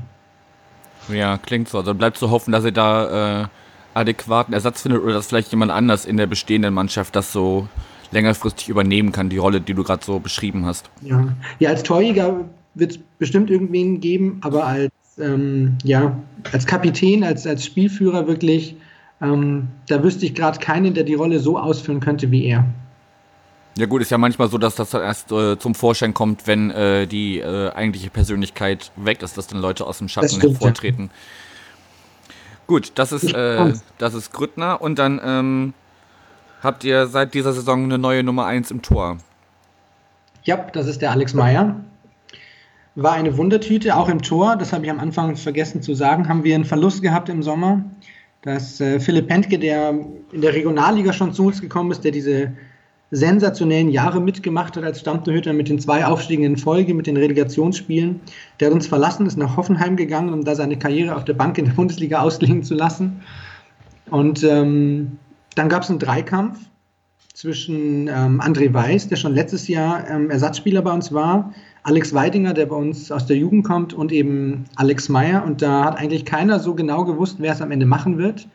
Ja, 1.09 1.37
klingt 1.37 1.69
so. 1.69 1.79
Also 1.79 1.93
bleibt 1.93 2.17
zu 2.17 2.31
hoffen, 2.31 2.51
dass 2.51 2.65
ihr 2.65 2.71
da 2.71 3.43
äh, 3.43 3.47
adäquaten 3.93 4.53
Ersatz 4.53 4.81
findet 4.81 5.01
oder 5.01 5.13
dass 5.13 5.27
vielleicht 5.27 5.51
jemand 5.51 5.71
anders 5.71 6.05
in 6.05 6.17
der 6.17 6.27
bestehenden 6.27 6.73
Mannschaft 6.73 7.15
das 7.15 7.31
so 7.31 7.67
längerfristig 8.11 8.69
übernehmen 8.69 9.11
kann, 9.11 9.29
die 9.29 9.37
Rolle, 9.37 9.59
die 9.59 9.73
du 9.73 9.83
gerade 9.83 10.03
so 10.05 10.19
beschrieben 10.19 10.65
hast. 10.65 10.89
Ja, 11.01 11.27
ja 11.59 11.69
als 11.69 11.83
Torjäger 11.83 12.45
wird 12.75 12.91
es 12.91 12.99
bestimmt 13.19 13.49
irgendwen 13.49 13.99
geben, 13.99 14.37
aber 14.41 14.65
als, 14.65 14.91
ähm, 15.19 15.77
ja, 15.83 16.17
als 16.51 16.65
Kapitän, 16.65 17.23
als, 17.23 17.45
als 17.45 17.65
Spielführer 17.65 18.27
wirklich, 18.27 18.75
ähm, 19.21 19.67
da 19.87 20.03
wüsste 20.03 20.25
ich 20.25 20.35
gerade 20.35 20.59
keinen, 20.59 20.93
der 20.93 21.03
die 21.03 21.13
Rolle 21.15 21.39
so 21.39 21.57
ausführen 21.57 21.99
könnte 21.99 22.31
wie 22.31 22.45
er. 22.45 22.65
Ja 23.75 23.87
gut, 23.87 24.01
ist 24.01 24.11
ja 24.11 24.19
manchmal 24.19 24.49
so, 24.49 24.57
dass 24.57 24.75
das 24.75 24.91
dann 24.91 25.01
erst 25.01 25.31
äh, 25.31 25.57
zum 25.57 25.73
Vorschein 25.73 26.13
kommt, 26.13 26.45
wenn 26.45 26.69
äh, 26.69 27.07
die 27.07 27.39
äh, 27.39 27.71
eigentliche 27.71 28.11
Persönlichkeit 28.11 28.91
weg 28.95 29.23
ist, 29.23 29.37
dass 29.37 29.47
dann 29.47 29.59
Leute 29.59 29.87
aus 29.87 29.97
dem 29.97 30.09
Schatten 30.09 30.29
stimmt, 30.29 30.43
hervortreten. 30.53 31.05
Ja. 31.05 31.11
Gut, 32.67 32.91
das 32.95 33.11
ist, 33.11 33.33
äh, 33.33 33.73
das 33.97 34.13
ist 34.13 34.31
Grüttner 34.31 34.81
und 34.81 34.99
dann 34.99 35.19
ähm, 35.23 35.73
habt 36.61 36.83
ihr 36.83 37.07
seit 37.07 37.33
dieser 37.33 37.51
Saison 37.53 37.85
eine 37.85 37.97
neue 37.97 38.23
Nummer 38.23 38.45
1 38.45 38.69
im 38.71 38.81
Tor. 38.81 39.17
Ja, 40.43 40.57
das 40.71 40.87
ist 40.87 41.01
der 41.01 41.11
Alex 41.11 41.33
Meyer. 41.33 41.75
War 42.95 43.13
eine 43.13 43.37
Wundertüte, 43.37 43.95
auch 43.95 44.07
im 44.07 44.21
Tor, 44.21 44.55
das 44.55 44.71
habe 44.71 44.85
ich 44.85 44.91
am 44.91 44.99
Anfang 44.99 45.35
vergessen 45.35 45.81
zu 45.81 45.95
sagen, 45.95 46.29
haben 46.29 46.43
wir 46.43 46.53
einen 46.53 46.65
Verlust 46.65 47.01
gehabt 47.01 47.27
im 47.27 47.41
Sommer. 47.41 47.83
Dass 48.43 48.79
äh, 48.81 48.99
Philipp 48.99 49.29
Pentke, 49.29 49.57
der 49.57 49.95
in 50.31 50.41
der 50.41 50.53
Regionalliga 50.53 51.11
schon 51.13 51.33
zu 51.33 51.47
uns 51.47 51.61
gekommen 51.61 51.91
ist, 51.91 52.03
der 52.03 52.11
diese 52.11 52.51
sensationellen 53.13 53.89
Jahre 53.89 54.19
mitgemacht 54.19 54.75
hat 54.75 54.83
als 54.83 54.99
Stammtorhüter 54.99 55.53
mit 55.53 55.69
den 55.69 55.79
zwei 55.79 56.05
Aufstiegen 56.05 56.43
in 56.43 56.57
Folge, 56.57 56.93
mit 56.93 57.05
den 57.07 57.15
Relegationsspielen. 57.15 58.19
Der 58.59 58.67
hat 58.67 58.73
uns 58.73 58.87
verlassen, 58.87 59.25
ist 59.25 59.37
nach 59.37 59.55
Hoffenheim 59.55 59.95
gegangen, 59.95 60.33
um 60.33 60.43
da 60.43 60.55
seine 60.55 60.77
Karriere 60.77 61.15
auf 61.15 61.23
der 61.23 61.33
Bank 61.33 61.57
in 61.57 61.65
der 61.65 61.73
Bundesliga 61.73 62.21
ausklingen 62.21 62.63
zu 62.63 62.73
lassen. 62.73 63.21
Und 64.09 64.43
ähm, 64.43 65.19
dann 65.55 65.69
gab 65.69 65.83
es 65.83 65.89
einen 65.89 65.99
Dreikampf 65.99 66.59
zwischen 67.33 68.07
ähm, 68.07 68.41
André 68.41 68.73
Weiß, 68.73 69.07
der 69.07 69.15
schon 69.15 69.33
letztes 69.33 69.67
Jahr 69.67 70.09
ähm, 70.09 70.29
Ersatzspieler 70.29 70.81
bei 70.81 70.91
uns 70.91 71.11
war, 71.13 71.53
Alex 71.83 72.13
Weidinger, 72.13 72.53
der 72.53 72.67
bei 72.67 72.75
uns 72.75 73.11
aus 73.11 73.25
der 73.25 73.37
Jugend 73.37 73.65
kommt, 73.65 73.93
und 73.93 74.11
eben 74.11 74.65
Alex 74.75 75.09
Meyer. 75.09 75.43
Und 75.45 75.61
da 75.61 75.85
hat 75.85 75.99
eigentlich 75.99 76.25
keiner 76.25 76.59
so 76.59 76.75
genau 76.75 77.03
gewusst, 77.03 77.37
wer 77.39 77.51
es 77.51 77.61
am 77.61 77.71
Ende 77.71 77.85
machen 77.85 78.17
wird. 78.17 78.47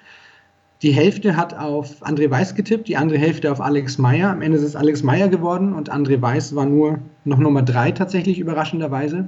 Die 0.82 0.92
Hälfte 0.92 1.36
hat 1.36 1.58
auf 1.58 2.06
André 2.06 2.30
Weiß 2.30 2.54
getippt, 2.54 2.86
die 2.86 2.96
andere 2.96 3.18
Hälfte 3.18 3.50
auf 3.50 3.60
Alex 3.60 3.98
Meyer. 3.98 4.30
Am 4.30 4.42
Ende 4.42 4.58
ist 4.58 4.64
es 4.64 4.76
Alex 4.76 5.02
Meyer 5.02 5.28
geworden 5.28 5.72
und 5.72 5.92
André 5.92 6.22
Weiß 6.22 6.54
war 6.54 6.66
nur 6.66 7.00
noch 7.24 7.38
Nummer 7.38 7.62
drei 7.62 7.90
tatsächlich, 7.90 8.38
überraschenderweise. 8.38 9.26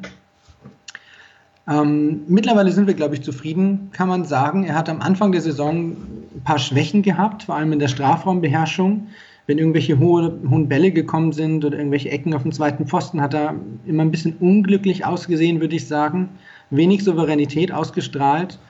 Ähm, 1.68 2.20
mittlerweile 2.28 2.70
sind 2.70 2.86
wir, 2.86 2.94
glaube 2.94 3.14
ich, 3.14 3.22
zufrieden, 3.22 3.90
kann 3.92 4.08
man 4.08 4.24
sagen. 4.24 4.62
Er 4.62 4.76
hat 4.76 4.88
am 4.88 5.00
Anfang 5.00 5.32
der 5.32 5.40
Saison 5.40 5.96
ein 6.36 6.42
paar 6.44 6.60
Schwächen 6.60 7.02
gehabt, 7.02 7.42
vor 7.42 7.56
allem 7.56 7.72
in 7.72 7.80
der 7.80 7.88
Strafraumbeherrschung. 7.88 9.08
Wenn 9.48 9.58
irgendwelche 9.58 9.98
hohe, 9.98 10.38
hohen 10.48 10.68
Bälle 10.68 10.92
gekommen 10.92 11.32
sind 11.32 11.64
oder 11.64 11.76
irgendwelche 11.76 12.10
Ecken 12.10 12.32
auf 12.32 12.42
dem 12.42 12.52
zweiten 12.52 12.86
Pfosten, 12.86 13.20
hat 13.20 13.34
er 13.34 13.56
immer 13.86 14.04
ein 14.04 14.12
bisschen 14.12 14.36
unglücklich 14.38 15.04
ausgesehen, 15.04 15.60
würde 15.60 15.74
ich 15.74 15.88
sagen. 15.88 16.28
Wenig 16.70 17.02
Souveränität 17.02 17.72
ausgestrahlt 17.72 18.60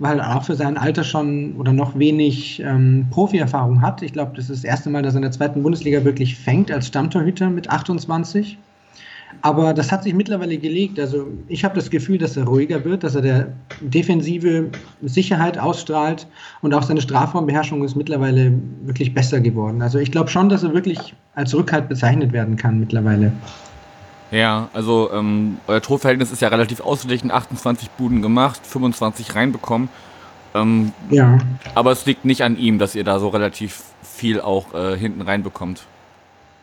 weil 0.00 0.18
er 0.18 0.34
auch 0.36 0.44
für 0.44 0.56
sein 0.56 0.76
Alter 0.76 1.04
schon 1.04 1.54
oder 1.56 1.72
noch 1.72 1.96
wenig 1.96 2.60
ähm, 2.60 3.06
Profi-Erfahrung 3.10 3.82
hat. 3.82 4.02
Ich 4.02 4.14
glaube, 4.14 4.32
das 4.34 4.48
ist 4.48 4.64
das 4.64 4.68
erste 4.68 4.90
Mal, 4.90 5.02
dass 5.02 5.14
er 5.14 5.18
in 5.18 5.22
der 5.22 5.30
zweiten 5.30 5.62
Bundesliga 5.62 6.04
wirklich 6.04 6.36
fängt 6.36 6.72
als 6.72 6.88
Stammtorhüter 6.88 7.50
mit 7.50 7.68
28. 7.68 8.58
Aber 9.42 9.74
das 9.74 9.92
hat 9.92 10.02
sich 10.02 10.14
mittlerweile 10.14 10.56
gelegt. 10.56 10.98
Also 10.98 11.28
ich 11.48 11.64
habe 11.64 11.74
das 11.74 11.90
Gefühl, 11.90 12.16
dass 12.16 12.36
er 12.36 12.44
ruhiger 12.44 12.82
wird, 12.84 13.04
dass 13.04 13.14
er 13.14 13.20
der 13.20 13.52
defensive 13.80 14.70
Sicherheit 15.02 15.58
ausstrahlt 15.58 16.26
und 16.62 16.72
auch 16.72 16.82
seine 16.82 17.02
Strafraumbeherrschung 17.02 17.84
ist 17.84 17.94
mittlerweile 17.94 18.52
wirklich 18.82 19.14
besser 19.14 19.40
geworden. 19.40 19.82
Also 19.82 19.98
ich 19.98 20.10
glaube 20.10 20.30
schon, 20.30 20.48
dass 20.48 20.62
er 20.62 20.72
wirklich 20.72 21.14
als 21.34 21.54
Rückhalt 21.54 21.90
bezeichnet 21.90 22.32
werden 22.32 22.56
kann 22.56 22.80
mittlerweile. 22.80 23.32
Ja, 24.30 24.68
also 24.72 25.10
ähm, 25.12 25.58
euer 25.66 25.82
Torverhältnis 25.82 26.30
ist 26.30 26.40
ja 26.40 26.48
relativ 26.48 26.80
ausgeglichen, 26.80 27.30
28 27.30 27.90
Buden 27.90 28.22
gemacht, 28.22 28.60
25 28.64 29.34
reinbekommen. 29.34 29.88
Ähm, 30.54 30.92
ja. 31.10 31.38
Aber 31.74 31.92
es 31.92 32.06
liegt 32.06 32.24
nicht 32.24 32.42
an 32.42 32.56
ihm, 32.56 32.78
dass 32.78 32.94
ihr 32.94 33.04
da 33.04 33.18
so 33.18 33.28
relativ 33.28 33.82
viel 34.02 34.40
auch 34.40 34.74
äh, 34.74 34.96
hinten 34.96 35.22
reinbekommt. 35.22 35.82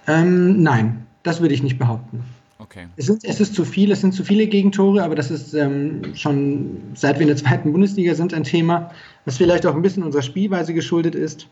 Ähm, 0.07 0.61
nein, 0.61 1.05
das 1.23 1.41
würde 1.41 1.53
ich 1.53 1.63
nicht 1.63 1.77
behaupten. 1.77 2.23
Okay. 2.59 2.87
Es, 2.95 3.05
sind, 3.05 3.23
es 3.23 3.39
ist 3.39 3.53
zu 3.53 3.65
viel, 3.65 3.91
es 3.91 4.01
sind 4.01 4.13
zu 4.13 4.23
viele 4.23 4.47
Gegentore, 4.47 5.03
aber 5.03 5.15
das 5.15 5.31
ist 5.31 5.53
ähm, 5.53 6.15
schon 6.15 6.77
seit 6.95 7.15
wir 7.15 7.21
in 7.21 7.27
der 7.27 7.37
zweiten 7.37 7.71
Bundesliga 7.71 8.15
sind 8.15 8.33
ein 8.33 8.43
Thema, 8.43 8.91
was 9.25 9.37
vielleicht 9.37 9.65
auch 9.65 9.75
ein 9.75 9.81
bisschen 9.81 10.03
unserer 10.03 10.23
Spielweise 10.23 10.73
geschuldet 10.73 11.15
ist. 11.15 11.47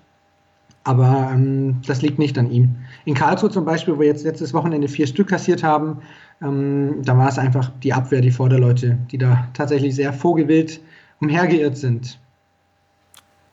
Aber 0.86 1.32
ähm, 1.34 1.82
das 1.88 2.04
liegt 2.04 2.20
nicht 2.20 2.38
an 2.38 2.52
ihm. 2.52 2.76
In 3.06 3.16
Karlsruhe 3.16 3.50
zum 3.50 3.66
Beispiel, 3.66 3.96
wo 3.96 4.00
wir 4.00 4.08
jetzt 4.08 4.24
letztes 4.24 4.54
Wochenende 4.54 4.88
vier 4.88 5.08
Stück 5.08 5.28
kassiert 5.30 5.64
haben, 5.64 5.98
ähm, 6.42 7.02
da 7.04 7.18
war 7.18 7.28
es 7.28 7.40
einfach 7.40 7.72
die 7.84 7.92
Abwehr, 7.92 8.22
die 8.22 8.32
Vorderleute, 8.32 9.00
die 9.12 9.18
da 9.18 9.48
tatsächlich 9.54 9.96
sehr 9.96 10.14
vogelwild 10.14 10.80
umhergeirrt 11.20 11.76
sind. 11.76 12.20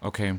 Okay. 0.03 0.35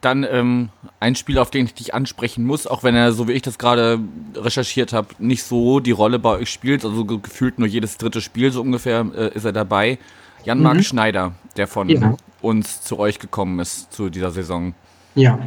Dann 0.00 0.24
ähm, 0.30 0.70
ein 0.98 1.14
Spiel, 1.14 1.38
auf 1.38 1.50
den 1.50 1.66
ich 1.66 1.74
dich 1.74 1.92
ansprechen 1.92 2.44
muss, 2.44 2.66
auch 2.66 2.84
wenn 2.84 2.94
er, 2.94 3.12
so 3.12 3.28
wie 3.28 3.32
ich 3.32 3.42
das 3.42 3.58
gerade 3.58 3.98
recherchiert 4.34 4.94
habe, 4.94 5.08
nicht 5.18 5.42
so 5.42 5.80
die 5.80 5.90
Rolle 5.90 6.18
bei 6.18 6.38
euch 6.38 6.50
spielt, 6.50 6.84
also 6.86 7.04
gefühlt 7.04 7.58
nur 7.58 7.68
jedes 7.68 7.98
dritte 7.98 8.22
Spiel 8.22 8.50
so 8.50 8.62
ungefähr 8.62 9.04
äh, 9.14 9.34
ist 9.34 9.44
er 9.44 9.52
dabei. 9.52 9.98
Jan-Marc 10.44 10.76
mhm. 10.76 10.82
Schneider, 10.82 11.32
der 11.56 11.66
von 11.66 11.88
ja. 11.90 12.16
uns 12.40 12.80
zu 12.80 12.98
euch 12.98 13.18
gekommen 13.18 13.58
ist 13.58 13.92
zu 13.92 14.08
dieser 14.08 14.30
Saison. 14.30 14.72
Ja. 15.16 15.38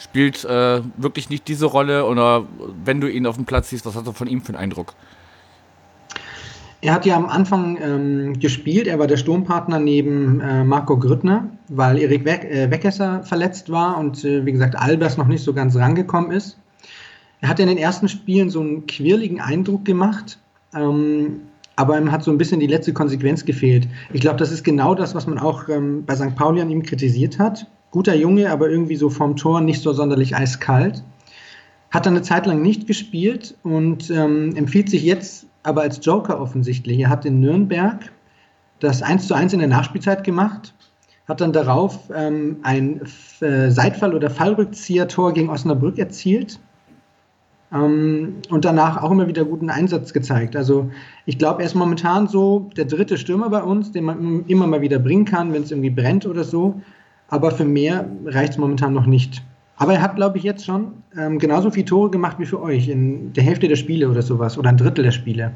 Spielt 0.00 0.46
äh, 0.46 0.80
wirklich 0.96 1.28
nicht 1.28 1.46
diese 1.46 1.66
Rolle 1.66 2.06
oder 2.06 2.46
wenn 2.84 3.02
du 3.02 3.06
ihn 3.06 3.26
auf 3.26 3.36
dem 3.36 3.44
Platz 3.44 3.68
siehst, 3.68 3.84
was 3.84 3.96
hast 3.96 4.06
du 4.06 4.12
von 4.12 4.28
ihm 4.28 4.40
für 4.40 4.54
einen 4.54 4.62
Eindruck? 4.62 4.94
Er 6.80 6.94
hat 6.94 7.04
ja 7.04 7.16
am 7.16 7.26
Anfang 7.26 7.78
ähm, 7.82 8.38
gespielt, 8.40 8.86
er 8.86 8.98
war 8.98 9.06
der 9.06 9.18
Sturmpartner 9.18 9.78
neben 9.78 10.40
äh, 10.40 10.64
Marco 10.64 10.96
Grüttner, 10.96 11.50
weil 11.68 11.98
Erik 11.98 12.24
We 12.24 12.30
äh, 12.30 12.70
Weckesser 12.70 13.22
verletzt 13.24 13.70
war 13.70 13.98
und 13.98 14.24
äh, 14.24 14.46
wie 14.46 14.52
gesagt 14.52 14.74
Albers 14.74 15.18
noch 15.18 15.26
nicht 15.26 15.44
so 15.44 15.52
ganz 15.52 15.76
rangekommen 15.76 16.30
ist. 16.30 16.56
Er 17.42 17.50
hat 17.50 17.60
in 17.60 17.68
den 17.68 17.76
ersten 17.76 18.08
Spielen 18.08 18.48
so 18.48 18.60
einen 18.62 18.86
quirligen 18.86 19.38
Eindruck 19.38 19.84
gemacht, 19.84 20.38
ähm, 20.74 21.42
aber 21.76 21.98
ihm 21.98 22.10
hat 22.10 22.24
so 22.24 22.30
ein 22.30 22.38
bisschen 22.38 22.60
die 22.60 22.66
letzte 22.66 22.94
Konsequenz 22.94 23.44
gefehlt. 23.44 23.86
Ich 24.14 24.22
glaube, 24.22 24.38
das 24.38 24.50
ist 24.50 24.64
genau 24.64 24.94
das, 24.94 25.14
was 25.14 25.26
man 25.26 25.38
auch 25.38 25.68
ähm, 25.68 26.06
bei 26.06 26.16
St. 26.16 26.34
Pauli 26.34 26.62
an 26.62 26.70
ihm 26.70 26.82
kritisiert 26.82 27.38
hat. 27.38 27.66
Guter 27.90 28.14
Junge, 28.14 28.50
aber 28.50 28.70
irgendwie 28.70 28.96
so 28.96 29.10
vom 29.10 29.36
Tor 29.36 29.60
nicht 29.60 29.82
so 29.82 29.92
sonderlich 29.92 30.36
eiskalt. 30.36 31.02
Hat 31.90 32.06
dann 32.06 32.14
eine 32.14 32.22
Zeit 32.22 32.46
lang 32.46 32.62
nicht 32.62 32.86
gespielt 32.86 33.56
und 33.64 34.10
ähm, 34.10 34.54
empfiehlt 34.54 34.88
sich 34.90 35.02
jetzt 35.02 35.46
aber 35.62 35.82
als 35.82 36.04
Joker 36.04 36.40
offensichtlich. 36.40 37.00
Er 37.00 37.08
hat 37.10 37.24
in 37.24 37.40
Nürnberg 37.40 38.12
das 38.78 39.02
1 39.02 39.26
zu 39.26 39.34
1 39.34 39.52
in 39.52 39.58
der 39.58 39.68
Nachspielzeit 39.68 40.24
gemacht, 40.24 40.74
hat 41.28 41.40
dann 41.40 41.52
darauf 41.52 42.10
ähm, 42.14 42.58
ein 42.62 43.02
äh, 43.40 43.70
Seitfall- 43.70 44.14
oder 44.14 44.30
Fallrückzieher-Tor 44.30 45.34
gegen 45.34 45.50
Osnabrück 45.50 45.98
erzielt 45.98 46.58
ähm, 47.72 48.36
und 48.48 48.64
danach 48.64 49.02
auch 49.02 49.10
immer 49.10 49.28
wieder 49.28 49.44
guten 49.44 49.70
Einsatz 49.70 50.12
gezeigt. 50.12 50.56
Also 50.56 50.90
ich 51.26 51.38
glaube, 51.38 51.62
er 51.62 51.66
ist 51.66 51.74
momentan 51.74 52.26
so 52.26 52.70
der 52.76 52.86
dritte 52.86 53.18
Stürmer 53.18 53.50
bei 53.50 53.62
uns, 53.62 53.92
den 53.92 54.04
man 54.04 54.44
immer 54.46 54.66
mal 54.66 54.80
wieder 54.80 54.98
bringen 54.98 55.24
kann, 55.24 55.52
wenn 55.52 55.62
es 55.62 55.70
irgendwie 55.70 55.90
brennt 55.90 56.26
oder 56.26 56.44
so. 56.44 56.80
Aber 57.30 57.50
für 57.52 57.64
mehr 57.64 58.06
reicht 58.26 58.52
es 58.52 58.58
momentan 58.58 58.92
noch 58.92 59.06
nicht. 59.06 59.42
Aber 59.76 59.94
er 59.94 60.02
hat, 60.02 60.16
glaube 60.16 60.36
ich, 60.36 60.44
jetzt 60.44 60.66
schon 60.66 60.92
ähm, 61.16 61.38
genauso 61.38 61.70
viele 61.70 61.86
Tore 61.86 62.10
gemacht 62.10 62.36
wie 62.38 62.44
für 62.44 62.60
euch 62.60 62.88
in 62.88 63.32
der 63.32 63.42
Hälfte 63.42 63.66
der 63.66 63.76
Spiele 63.76 64.10
oder 64.10 64.20
sowas 64.20 64.58
oder 64.58 64.68
ein 64.68 64.76
Drittel 64.76 65.04
der 65.04 65.12
Spiele. 65.12 65.52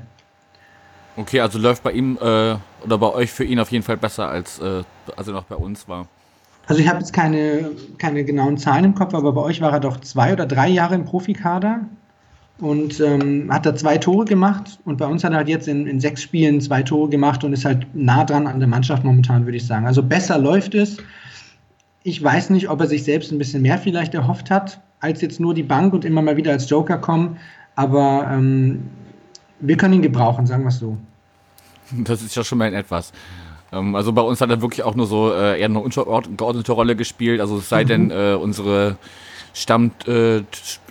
Okay, 1.17 1.41
also 1.41 1.59
läuft 1.59 1.83
bei 1.83 1.93
ihm 1.93 2.17
äh, 2.21 2.57
oder 2.85 2.99
bei 2.99 3.13
euch 3.13 3.31
für 3.31 3.45
ihn 3.45 3.61
auf 3.61 3.71
jeden 3.71 3.85
Fall 3.85 3.97
besser, 3.97 4.29
als, 4.29 4.59
äh, 4.61 4.83
als 5.15 5.29
er 5.29 5.35
noch 5.35 5.45
bei 5.45 5.57
uns 5.57 5.87
war. 5.89 6.07
Also 6.67 6.81
ich 6.81 6.89
habe 6.89 7.01
jetzt 7.01 7.13
keine, 7.13 7.71
keine 7.99 8.25
genauen 8.25 8.57
Zahlen 8.57 8.85
im 8.85 8.95
Kopf, 8.95 9.15
aber 9.15 9.33
bei 9.33 9.43
euch 9.43 9.61
war 9.61 9.73
er 9.73 9.81
doch 9.81 10.01
zwei 10.01 10.33
oder 10.33 10.47
drei 10.47 10.69
Jahre 10.69 10.95
im 10.95 11.05
Profikader 11.05 11.81
und 12.59 13.01
ähm, 13.01 13.53
hat 13.53 13.67
da 13.67 13.75
zwei 13.75 13.99
Tore 13.99 14.25
gemacht 14.25 14.79
und 14.85 14.97
bei 14.97 15.07
uns 15.07 15.23
hat 15.23 15.33
er 15.33 15.39
halt 15.39 15.49
jetzt 15.49 15.69
in, 15.69 15.87
in 15.87 16.01
sechs 16.01 16.23
Spielen 16.23 16.61
zwei 16.61 16.83
Tore 16.83 17.11
gemacht 17.11 17.45
und 17.45 17.53
ist 17.53 17.65
halt 17.65 17.87
nah 17.95 18.25
dran 18.25 18.47
an 18.47 18.59
der 18.59 18.69
Mannschaft 18.69 19.05
momentan, 19.05 19.45
würde 19.45 19.59
ich 19.59 19.67
sagen. 19.67 19.87
Also 19.87 20.03
besser 20.03 20.39
läuft 20.39 20.75
es. 20.75 20.97
Ich 22.07 22.23
weiß 22.23 22.51
nicht, 22.51 22.69
ob 22.69 22.81
er 22.81 22.87
sich 22.87 23.03
selbst 23.03 23.33
ein 23.33 23.39
bisschen 23.39 23.63
mehr 23.63 23.79
vielleicht 23.79 24.13
erhofft 24.13 24.51
hat, 24.51 24.79
als 25.01 25.23
jetzt 25.23 25.41
nur 25.41 25.55
die 25.55 25.63
Bank 25.63 25.95
und 25.95 26.05
immer 26.05 26.21
mal 26.21 26.37
wieder 26.37 26.53
als 26.53 26.69
Joker 26.69 26.99
kommen. 26.99 27.39
Aber 27.77 28.29
ähm, 28.31 28.91
wir 29.61 29.79
können 29.79 29.95
ihn 29.95 30.03
gebrauchen, 30.03 30.47
sagen 30.47 30.65
wir 30.65 30.69
es 30.69 30.79
so. 30.79 30.99
Das 31.91 32.23
ist 32.23 32.37
ja 32.37 32.45
schon 32.45 32.59
mal 32.59 32.73
etwas. 32.75 33.13
Ähm, 33.73 33.95
also 33.95 34.13
bei 34.13 34.21
uns 34.21 34.43
hat 34.43 34.51
er 34.51 34.61
wirklich 34.61 34.83
auch 34.83 34.95
nur 34.95 35.07
so 35.07 35.33
äh, 35.33 35.59
eher 35.59 35.65
eine 35.65 35.79
untergeordnete 35.79 36.73
Rolle 36.73 36.95
gespielt. 36.95 37.41
Also 37.41 37.57
es 37.57 37.71
sei 37.71 37.85
mhm. 37.85 37.89
denn, 37.89 38.11
äh, 38.11 38.35
unsere 38.35 38.97
Stammstürmer 39.55 40.45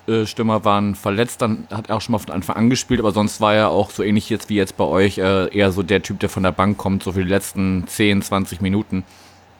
äh, 0.07 0.65
waren 0.65 0.95
verletzt, 0.95 1.43
dann 1.43 1.67
hat 1.69 1.89
er 1.89 1.97
auch 1.97 2.01
schon 2.01 2.13
mal 2.13 2.19
von 2.19 2.33
Anfang 2.33 2.55
an 2.55 2.69
gespielt, 2.71 2.99
aber 2.99 3.11
sonst 3.11 3.39
war 3.39 3.53
er 3.53 3.69
auch 3.69 3.91
so 3.91 4.01
ähnlich 4.01 4.29
jetzt 4.29 4.49
wie 4.49 4.55
jetzt 4.55 4.77
bei 4.77 4.85
euch, 4.85 5.19
äh, 5.19 5.55
eher 5.55 5.71
so 5.71 5.83
der 5.83 6.01
Typ, 6.01 6.19
der 6.21 6.29
von 6.29 6.41
der 6.41 6.53
Bank 6.53 6.77
kommt, 6.77 7.03
so 7.03 7.11
für 7.11 7.23
die 7.23 7.29
letzten 7.29 7.85
10, 7.85 8.23
20 8.23 8.61
Minuten. 8.61 9.03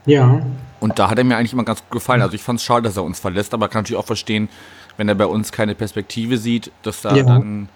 Ja. 0.05 0.41
Und 0.79 0.99
da 0.99 1.09
hat 1.09 1.17
er 1.17 1.23
mir 1.23 1.37
eigentlich 1.37 1.53
immer 1.53 1.63
ganz 1.63 1.81
gut 1.81 1.91
gefallen. 1.91 2.21
Also 2.21 2.35
ich 2.35 2.41
fand 2.41 2.59
es 2.59 2.65
schade, 2.65 2.81
dass 2.83 2.97
er 2.97 3.03
uns 3.03 3.19
verlässt, 3.19 3.53
aber 3.53 3.69
kann 3.69 3.83
natürlich 3.83 3.99
auch 3.99 4.05
verstehen, 4.05 4.49
wenn 4.97 5.07
er 5.07 5.15
bei 5.15 5.25
uns 5.25 5.51
keine 5.51 5.75
Perspektive 5.75 6.37
sieht, 6.37 6.71
dass 6.83 7.05
er 7.05 7.15
ja. 7.15 7.23
dann, 7.23 7.69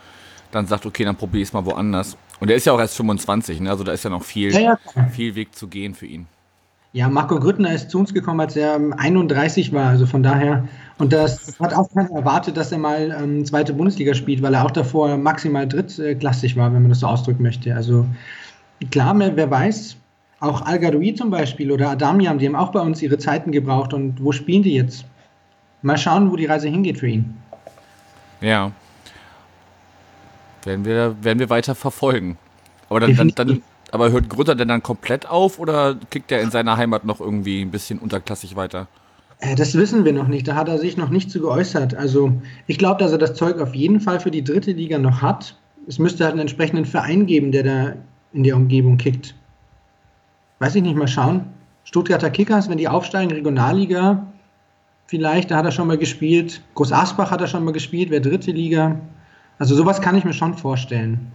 dann 0.51 0.67
sagt, 0.67 0.85
okay, 0.85 1.03
dann 1.05 1.15
probiere 1.15 1.43
ich 1.43 1.49
es 1.49 1.53
mal 1.53 1.65
woanders. 1.65 2.17
Und 2.39 2.49
er 2.49 2.57
ist 2.57 2.65
ja 2.65 2.73
auch 2.73 2.79
erst 2.79 2.95
25, 2.97 3.61
ne? 3.61 3.69
also 3.69 3.83
da 3.83 3.93
ist 3.93 4.03
ja 4.03 4.09
noch 4.09 4.23
viel, 4.23 4.53
ja, 4.53 4.77
ja. 4.95 5.07
viel 5.11 5.35
Weg 5.35 5.55
zu 5.55 5.67
gehen 5.67 5.95
für 5.95 6.05
ihn. 6.05 6.27
Ja, 6.93 7.09
Marco 7.09 7.39
Grüttner 7.39 7.73
ist 7.73 7.91
zu 7.91 7.99
uns 7.99 8.13
gekommen, 8.13 8.39
als 8.39 8.55
er 8.55 8.79
31 8.97 9.73
war, 9.73 9.89
also 9.89 10.05
von 10.05 10.23
daher. 10.23 10.67
Und 10.97 11.13
das 11.13 11.59
hat 11.59 11.73
auch 11.73 11.89
keiner 11.93 12.09
erwartet, 12.11 12.57
dass 12.57 12.71
er 12.71 12.77
mal 12.77 13.15
ähm, 13.21 13.45
zweite 13.45 13.73
Bundesliga 13.73 14.13
spielt, 14.13 14.41
weil 14.41 14.53
er 14.53 14.65
auch 14.65 14.71
davor 14.71 15.15
maximal 15.17 15.67
drittklassig 15.67 16.55
war, 16.55 16.73
wenn 16.73 16.81
man 16.81 16.89
das 16.89 17.01
so 17.01 17.07
ausdrücken 17.07 17.43
möchte. 17.43 17.75
Also 17.75 18.05
klar, 18.89 19.15
wer 19.19 19.51
weiß, 19.51 19.97
auch 20.39 20.61
Al-Gadoui 20.61 21.15
zum 21.15 21.29
Beispiel 21.29 21.71
oder 21.71 21.89
Adamian, 21.89 22.37
die 22.37 22.47
haben 22.47 22.55
auch 22.55 22.71
bei 22.71 22.79
uns 22.79 23.01
ihre 23.01 23.17
Zeiten 23.17 23.51
gebraucht. 23.51 23.93
Und 23.93 24.23
wo 24.23 24.31
spielen 24.31 24.63
die 24.63 24.75
jetzt? 24.75 25.05
Mal 25.81 25.97
schauen, 25.97 26.31
wo 26.31 26.35
die 26.35 26.45
Reise 26.45 26.67
hingeht 26.67 26.99
für 26.99 27.07
ihn. 27.07 27.37
Ja. 28.41 28.71
Werden 30.63 30.85
wir, 30.85 31.15
werden 31.21 31.39
wir 31.39 31.49
weiter 31.49 31.75
verfolgen. 31.75 32.37
Aber 32.89 32.99
dann, 32.99 33.15
dann, 33.15 33.29
dann 33.35 33.61
aber 33.91 34.11
hört 34.11 34.29
Grütter 34.29 34.55
denn 34.55 34.67
dann 34.67 34.83
komplett 34.83 35.27
auf 35.27 35.59
oder 35.59 35.95
kickt 36.09 36.31
er 36.31 36.41
in 36.41 36.51
seiner 36.51 36.77
Heimat 36.77 37.05
noch 37.05 37.19
irgendwie 37.19 37.61
ein 37.61 37.71
bisschen 37.71 37.99
unterklassig 37.99 38.55
weiter? 38.55 38.87
Äh, 39.39 39.55
das 39.55 39.75
wissen 39.75 40.05
wir 40.05 40.13
noch 40.13 40.27
nicht. 40.27 40.47
Da 40.47 40.55
hat 40.55 40.67
er 40.67 40.77
sich 40.77 40.97
noch 40.97 41.09
nicht 41.09 41.31
zu 41.31 41.39
geäußert. 41.39 41.95
Also 41.95 42.31
ich 42.67 42.77
glaube, 42.77 42.99
dass 42.99 43.11
er 43.11 43.17
das 43.17 43.33
Zeug 43.33 43.59
auf 43.59 43.73
jeden 43.75 44.01
Fall 44.01 44.19
für 44.19 44.31
die 44.31 44.43
dritte 44.43 44.71
Liga 44.71 44.97
noch 44.97 45.21
hat. 45.21 45.55
Es 45.87 45.99
müsste 45.99 46.25
halt 46.25 46.33
einen 46.33 46.41
entsprechenden 46.41 46.85
Verein 46.85 47.25
geben, 47.25 47.51
der 47.51 47.63
da 47.63 47.93
in 48.33 48.43
der 48.43 48.55
Umgebung 48.57 48.97
kickt 48.97 49.33
weiß 50.59 50.75
ich 50.75 50.83
nicht, 50.83 50.95
mal 50.95 51.07
schauen. 51.07 51.45
Stuttgarter 51.83 52.29
Kickers, 52.29 52.69
wenn 52.69 52.77
die 52.77 52.87
aufsteigen, 52.87 53.31
Regionalliga, 53.31 54.27
vielleicht, 55.05 55.51
da 55.51 55.57
hat 55.57 55.65
er 55.65 55.71
schon 55.71 55.87
mal 55.87 55.97
gespielt. 55.97 56.61
Groß 56.75 56.91
Asbach 56.91 57.31
hat 57.31 57.41
er 57.41 57.47
schon 57.47 57.63
mal 57.63 57.71
gespielt, 57.71 58.09
wäre 58.09 58.21
dritte 58.21 58.51
Liga. 58.51 58.99
Also 59.59 59.75
sowas 59.75 60.01
kann 60.01 60.15
ich 60.15 60.23
mir 60.23 60.33
schon 60.33 60.55
vorstellen. 60.55 61.31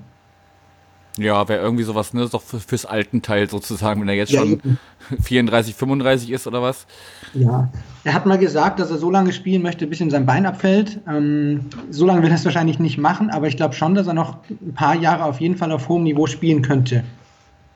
Ja, 1.19 1.47
wäre 1.47 1.63
irgendwie 1.63 1.85
sowas, 1.85 2.15
ne? 2.15 2.23
Ist 2.23 2.33
doch 2.33 2.41
fürs 2.43 2.87
alten 2.87 3.21
Teil 3.21 3.49
sozusagen, 3.49 4.01
wenn 4.01 4.09
er 4.09 4.15
jetzt 4.15 4.33
ja, 4.33 4.41
schon 4.41 4.53
eben. 4.53 4.79
34, 5.23 5.75
35 5.75 6.31
ist 6.31 6.47
oder 6.47 6.63
was? 6.63 6.87
Ja, 7.35 7.69
er 8.05 8.15
hat 8.15 8.25
mal 8.25 8.39
gesagt, 8.39 8.81
dass 8.81 8.91
er 8.91 8.97
so 8.97 9.11
lange 9.11 9.33
spielen 9.35 9.61
möchte, 9.63 9.87
bis 9.87 10.01
ihm 10.01 10.11
sein 10.11 10.25
Bein 10.25 10.47
abfällt. 10.47 11.01
Ähm, 11.07 11.67
so 11.91 12.07
lange 12.07 12.23
will 12.23 12.31
er 12.31 12.37
es 12.37 12.45
wahrscheinlich 12.47 12.79
nicht 12.79 12.97
machen, 12.97 13.29
aber 13.29 13.47
ich 13.47 13.59
glaube 13.59 13.75
schon, 13.75 13.95
dass 13.95 14.07
er 14.07 14.15
noch 14.15 14.39
ein 14.49 14.73
paar 14.73 14.95
Jahre 14.95 15.25
auf 15.25 15.41
jeden 15.41 15.57
Fall 15.57 15.71
auf 15.73 15.89
hohem 15.89 16.05
Niveau 16.05 16.27
spielen 16.27 16.63
könnte. 16.63 17.05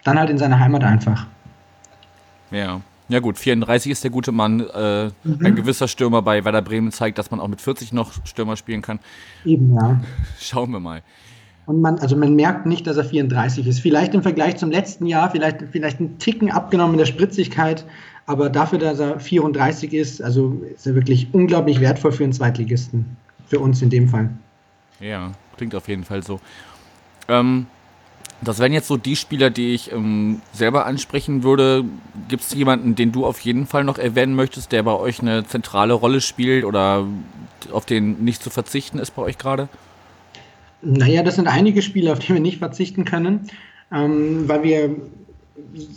Dann 0.05 0.19
halt 0.19 0.31
in 0.31 0.39
seiner 0.39 0.59
Heimat 0.59 0.85
einfach. 0.85 1.27
Ja. 2.51 2.81
Ja 3.09 3.21
gut, 3.21 3.39
34 3.39 3.93
ist 3.93 4.03
der 4.03 4.11
gute 4.11 4.33
Mann. 4.33 4.61
Äh, 4.61 5.11
mhm. 5.23 5.39
Ein 5.45 5.55
gewisser 5.55 5.87
Stürmer 5.87 6.23
bei 6.23 6.45
Werder 6.45 6.63
Bremen 6.63 6.91
zeigt, 6.91 7.19
dass 7.19 7.31
man 7.31 7.39
auch 7.39 7.47
mit 7.47 7.61
40 7.61 7.93
noch 7.93 8.13
Stürmer 8.25 8.57
spielen 8.57 8.83
kann. 8.83 8.99
Eben, 9.45 9.75
ja. 9.75 10.01
Schauen 10.41 10.73
wir 10.73 10.81
mal. 10.81 11.03
Und 11.67 11.81
man, 11.81 11.99
also 11.99 12.17
man 12.17 12.35
merkt 12.35 12.67
nicht, 12.67 12.87
dass 12.87 12.97
er 12.97 13.05
34 13.05 13.67
ist. 13.67 13.81
Vielleicht 13.81 14.15
im 14.15 14.23
Vergleich 14.23 14.57
zum 14.57 14.71
letzten 14.71 15.07
Jahr, 15.07 15.31
vielleicht, 15.31 15.59
vielleicht 15.71 16.01
ein 16.01 16.19
Ticken 16.19 16.51
abgenommen 16.51 16.95
in 16.95 16.99
der 16.99 17.07
Spritzigkeit, 17.07 17.85
aber 18.27 18.51
dafür, 18.51 18.79
dass 18.79 18.99
er 18.99 19.21
34 19.21 19.93
ist, 19.93 20.23
also 20.23 20.61
ist 20.75 20.87
er 20.87 20.95
wirklich 20.95 21.29
unglaublich 21.33 21.81
wertvoll 21.81 22.13
für 22.13 22.25
einen 22.25 22.33
Zweitligisten. 22.33 23.17
Für 23.47 23.61
uns 23.61 23.81
in 23.83 23.91
dem 23.91 24.09
Fall. 24.09 24.31
Ja, 24.99 25.31
klingt 25.57 25.75
auf 25.77 25.87
jeden 25.89 26.03
Fall 26.03 26.23
so. 26.25 26.41
Ähm, 27.29 27.67
das 28.47 28.61
wären 28.61 28.73
jetzt 28.73 28.87
so 28.87 28.97
die 28.97 29.17
Spieler, 29.17 29.51
die 29.51 29.75
ich 29.75 29.93
ähm, 29.93 30.41
selber 30.53 30.87
ansprechen 30.87 31.43
würde. 31.43 31.85
Gibt 32.29 32.45
es 32.45 32.55
jemanden, 32.55 32.95
den 32.95 33.11
du 33.11 33.27
auf 33.27 33.41
jeden 33.41 33.67
Fall 33.67 33.83
noch 33.83 33.99
erwähnen 33.99 34.35
möchtest, 34.35 34.73
der 34.73 34.83
bei 34.85 34.93
euch 34.93 35.21
eine 35.21 35.45
zentrale 35.45 35.95
Rolle 35.95 36.21
spielt 36.21 36.65
oder 36.65 37.07
auf 37.73 37.87
den 37.87 38.25
nicht 38.25 38.43
zu 38.43 38.51
verzichten 38.51 38.99
ist 38.99 39.17
bei 39.17 39.23
euch 39.23 39.39
gerade? 39.39 39.69
Naja, 40.81 41.25
das 41.25 41.35
sind 41.35 41.49
einige 41.49 41.83
Spieler, 41.83 42.13
auf 42.13 42.21
die 42.21 42.33
wir 42.33 42.41
nicht 42.41 42.59
verzichten 42.59 43.05
können, 43.05 43.51
ähm, 43.93 44.49
weil 44.49 44.63
wir 44.63 44.97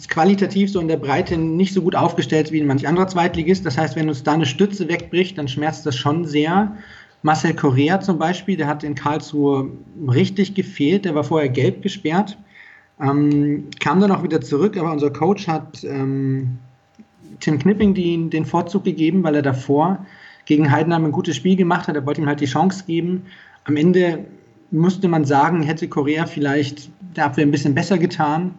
qualitativ 0.07 0.71
so 0.71 0.79
in 0.79 0.87
der 0.87 0.97
Breite 0.97 1.37
nicht 1.37 1.73
so 1.73 1.81
gut 1.83 1.95
aufgestellt 1.95 2.47
sind 2.47 2.55
wie 2.55 2.59
in 2.59 2.67
manch 2.67 2.87
anderer 2.87 3.07
Zweitligist. 3.07 3.65
Das 3.65 3.77
heißt, 3.77 3.95
wenn 3.95 4.09
uns 4.09 4.23
da 4.23 4.33
eine 4.33 4.47
Stütze 4.47 4.87
wegbricht, 4.87 5.37
dann 5.37 5.47
schmerzt 5.47 5.85
das 5.85 5.95
schon 5.95 6.25
sehr. 6.25 6.75
Marcel 7.21 7.53
Correa 7.53 7.99
zum 7.99 8.17
Beispiel, 8.17 8.57
der 8.57 8.67
hat 8.67 8.83
in 8.83 8.95
Karlsruhe 8.95 9.69
richtig 10.07 10.55
gefehlt, 10.55 11.05
der 11.05 11.15
war 11.15 11.23
vorher 11.23 11.49
gelb 11.49 11.81
gesperrt, 11.81 12.37
ähm, 13.01 13.65
kam 13.79 13.99
dann 13.99 14.11
auch 14.11 14.23
wieder 14.23 14.41
zurück, 14.41 14.77
aber 14.77 14.91
unser 14.91 15.11
Coach 15.11 15.47
hat 15.47 15.83
ähm, 15.83 16.57
Tim 17.39 17.59
Knipping 17.59 17.93
die, 17.93 18.29
den 18.29 18.45
Vorzug 18.45 18.83
gegeben, 18.83 19.23
weil 19.23 19.35
er 19.35 19.41
davor 19.41 20.05
gegen 20.45 20.71
Heidenheim 20.71 21.05
ein 21.05 21.11
gutes 21.11 21.35
Spiel 21.35 21.55
gemacht 21.55 21.87
hat. 21.87 21.95
Er 21.95 22.05
wollte 22.05 22.21
ihm 22.21 22.27
halt 22.27 22.41
die 22.41 22.45
Chance 22.45 22.83
geben. 22.85 23.23
Am 23.65 23.77
Ende 23.77 24.25
musste 24.71 25.07
man 25.07 25.25
sagen, 25.25 25.61
hätte 25.61 25.87
Korea 25.87 26.25
vielleicht 26.25 26.89
der 27.15 27.25
Abwehr 27.25 27.45
ein 27.45 27.51
bisschen 27.51 27.75
besser 27.75 27.97
getan. 27.97 28.55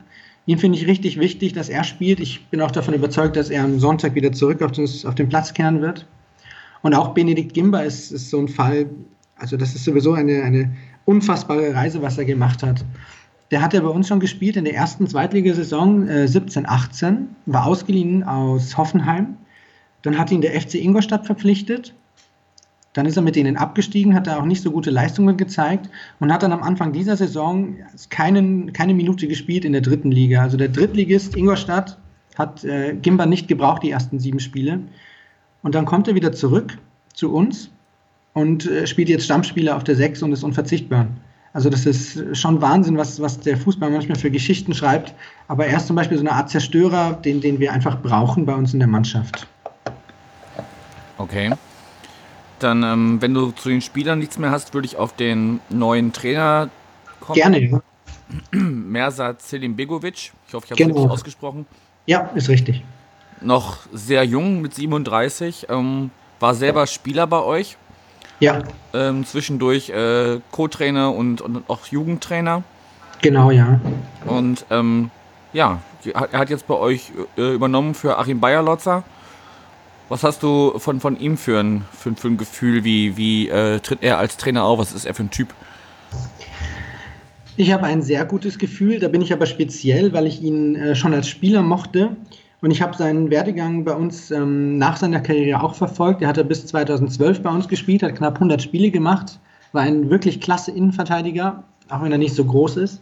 Ihn 0.47 0.59
finde 0.59 0.79
ich 0.79 0.87
richtig 0.87 1.19
wichtig, 1.19 1.53
dass 1.53 1.69
er 1.69 1.85
spielt. 1.85 2.21
Ich 2.21 2.47
bin 2.47 2.61
auch 2.61 2.71
davon 2.71 2.95
überzeugt, 2.95 3.37
dass 3.37 3.51
er 3.51 3.65
am 3.65 3.79
Sonntag 3.79 4.15
wieder 4.15 4.33
zurück 4.33 4.63
auf, 4.63 4.73
das, 4.73 5.05
auf 5.05 5.15
den 5.15 5.29
Platz 5.29 5.53
kehren 5.53 5.83
wird. 5.83 6.07
Und 6.83 6.95
auch 6.95 7.15
Benedikt 7.15 7.55
Gimba 7.55 7.81
ist, 7.81 8.11
ist 8.11 8.31
so 8.31 8.39
ein 8.39 8.49
Fall, 8.49 8.87
also 9.37 9.57
das 9.57 9.75
ist 9.75 9.85
sowieso 9.85 10.15
eine, 10.15 10.43
eine 10.43 10.71
unfassbare 11.05 11.75
Reise, 11.75 12.03
was 12.03 12.19
er 12.19 12.25
gemacht 12.25 12.63
hat. 12.63 12.85
Der 13.51 13.63
hat 13.63 13.75
ja 13.75 13.81
bei 13.81 13.89
uns 13.89 14.07
schon 14.07 14.21
gespielt 14.21 14.57
in 14.57 14.65
der 14.65 14.75
ersten 14.75 15.09
Zweitligasaison 15.09 16.09
äh, 16.09 16.29
17, 16.29 16.67
18, 16.69 17.29
war 17.47 17.67
ausgeliehen 17.67 18.23
aus 18.23 18.77
Hoffenheim. 18.77 19.37
Dann 20.03 20.19
hat 20.19 20.31
ihn 20.31 20.41
der 20.41 20.59
FC 20.59 20.75
Ingolstadt 20.77 21.27
verpflichtet. 21.27 21.95
Dann 22.93 23.07
ist 23.07 23.17
er 23.17 23.23
mit 23.23 23.37
denen 23.37 23.57
abgestiegen, 23.57 24.15
hat 24.15 24.27
er 24.27 24.41
auch 24.41 24.45
nicht 24.45 24.63
so 24.63 24.73
gute 24.73 24.91
Leistungen 24.91 25.37
gezeigt 25.37 25.91
und 26.19 26.33
hat 26.33 26.43
dann 26.43 26.53
am 26.53 26.63
Anfang 26.63 26.93
dieser 26.93 27.17
Saison 27.17 27.77
keinen, 28.09 28.73
keine 28.73 28.95
Minute 28.95 29.29
gespielt 29.29 29.65
in 29.65 29.73
der 29.73 29.81
dritten 29.81 30.11
Liga. 30.11 30.43
Also 30.43 30.57
der 30.57 30.69
Drittligist 30.69 31.37
Ingolstadt 31.37 31.99
hat 32.37 32.65
äh, 32.65 32.95
Gimba 33.01 33.27
nicht 33.27 33.47
gebraucht, 33.47 33.83
die 33.83 33.91
ersten 33.91 34.19
sieben 34.19 34.41
Spiele. 34.41 34.81
Und 35.63 35.75
dann 35.75 35.85
kommt 35.85 36.09
er 36.09 36.15
wieder 36.15 36.33
zurück 36.33 36.79
zu 37.15 37.33
uns 37.35 37.71
und 38.33 38.67
äh, 38.67 38.87
spielt 38.87 39.09
jetzt 39.09 39.25
Stammspieler 39.25 39.77
auf 39.77 39.85
der 39.85 39.97
Sechs 39.97 40.23
und 40.23 40.33
ist 40.33 40.43
unverzichtbar. 40.43 41.07
Also 41.53 41.69
das 41.69 41.85
ist 41.85 42.37
schon 42.37 42.63
Wahnsinn, 42.63 42.97
was, 42.97 43.21
was 43.21 43.41
der 43.41 43.57
Fußball 43.57 43.91
manchmal 43.91 44.17
für 44.17 44.31
Geschichten 44.31 44.73
schreibt. 44.73 45.15
Aber 45.49 45.67
er 45.67 45.79
ist 45.79 45.89
zum 45.89 45.97
Beispiel 45.97 46.17
so 46.17 46.23
eine 46.23 46.33
Art 46.33 46.49
Zerstörer, 46.49 47.15
den, 47.15 47.41
den 47.41 47.59
wir 47.59 47.73
einfach 47.73 48.01
brauchen 48.01 48.47
bei 48.47 48.55
uns 48.55 48.73
in 48.73 48.79
der 48.79 48.89
Mannschaft. 48.89 49.49
Okay. 51.19 51.53
Dann, 52.61 52.83
ähm, 52.85 53.21
wenn 53.21 53.35
du 53.35 53.51
zu 53.51 53.69
den 53.69 53.81
Spielern 53.81 54.21
nichts 54.21 54.39
mehr 54.39 54.51
hast, 54.51 54.75
würde 54.75 54.87
ich 54.87 54.97
auf 54.97 55.17
den 55.17 55.61
neuen 55.71 56.13
Trainer 56.13 56.71
kommen. 57.19 57.35
Gerne. 57.35 57.83
Mersat 58.53 59.43
Selim 59.43 59.75
Begovic. 59.75 60.33
Ich 60.47 60.55
hoffe, 60.55 60.67
ich 60.67 60.71
habe 60.71 60.83
es 60.83 60.87
genau. 60.87 60.95
richtig 60.95 61.11
ausgesprochen. 61.11 61.67
Ja, 62.07 62.31
ist 62.35 62.49
richtig 62.49 62.85
noch 63.41 63.79
sehr 63.93 64.25
jung 64.25 64.61
mit 64.61 64.75
37, 64.75 65.67
ähm, 65.69 66.11
war 66.39 66.55
selber 66.55 66.87
Spieler 66.87 67.27
bei 67.27 67.43
euch. 67.43 67.77
Ja. 68.41 68.61
Ähm, 68.95 69.27
zwischendurch 69.27 69.91
äh, 69.91 70.41
Co-Trainer 70.51 71.15
und, 71.15 71.43
und 71.43 71.69
auch 71.69 71.87
Jugendtrainer. 71.87 72.63
Genau, 73.21 73.51
ja. 73.51 73.81
Und 74.25 74.65
ähm, 74.71 75.11
ja, 75.53 75.81
er 76.05 76.39
hat 76.39 76.49
jetzt 76.49 76.67
bei 76.67 76.75
euch 76.75 77.13
äh, 77.37 77.55
übernommen 77.55 77.95
für 77.95 78.19
Achim 78.19 78.41
Bayerlotzer. 78.41 79.05
Was 80.09 80.25
hast 80.25 80.43
du 80.43 80.79
von, 80.79 81.01
von 81.01 81.21
ihm 81.21 81.37
für 81.37 81.61
ein, 81.61 81.85
für, 81.93 82.15
für 82.17 82.29
ein 82.29 82.39
Gefühl? 82.39 82.83
Wie, 82.83 83.17
wie 83.17 83.49
äh, 83.49 83.79
tritt 83.81 84.03
er 84.03 84.19
als 84.19 84.37
Trainer 84.39 84.65
auf? 84.65 84.79
Was 84.79 84.93
ist 84.93 85.05
er 85.05 85.15
für 85.15 85.23
ein 85.23 85.31
Typ? 85.31 85.55
Ich 87.57 87.73
habe 87.73 87.85
ein 87.85 88.03
sehr 88.03 88.25
gutes 88.25 88.59
Gefühl. 88.59 88.99
Da 88.99 89.09
bin 89.09 89.21
ich 89.21 89.33
aber 89.33 89.47
speziell, 89.47 90.13
weil 90.13 90.27
ich 90.27 90.43
ihn 90.43 90.77
äh, 90.77 90.95
schon 90.95 91.13
als 91.13 91.29
Spieler 91.29 91.63
mochte. 91.63 92.17
Und 92.63 92.71
ich 92.71 92.83
habe 92.83 92.97
seinen 92.97 93.31
Werdegang 93.31 93.85
bei 93.85 93.95
uns 93.95 94.31
ähm, 94.31 94.77
nach 94.77 94.97
seiner 94.97 95.21
Karriere 95.21 95.63
auch 95.63 95.75
verfolgt. 95.75 96.21
Er 96.21 96.29
hatte 96.29 96.45
bis 96.45 96.67
2012 96.67 97.43
bei 97.43 97.51
uns 97.51 97.69
gespielt, 97.69 98.03
hat 98.03 98.17
knapp 98.17 98.35
100 98.35 98.61
Spiele 98.61 98.91
gemacht, 98.91 99.39
war 99.73 99.83
ein 99.83 100.11
wirklich 100.11 100.41
klasse 100.41 100.71
Innenverteidiger, 100.71 101.65
auch 101.89 102.03
wenn 102.03 102.13
er 102.13 102.19
nicht 102.19 102.35
so 102.35 102.45
groß 102.45 102.77
ist. 102.77 103.01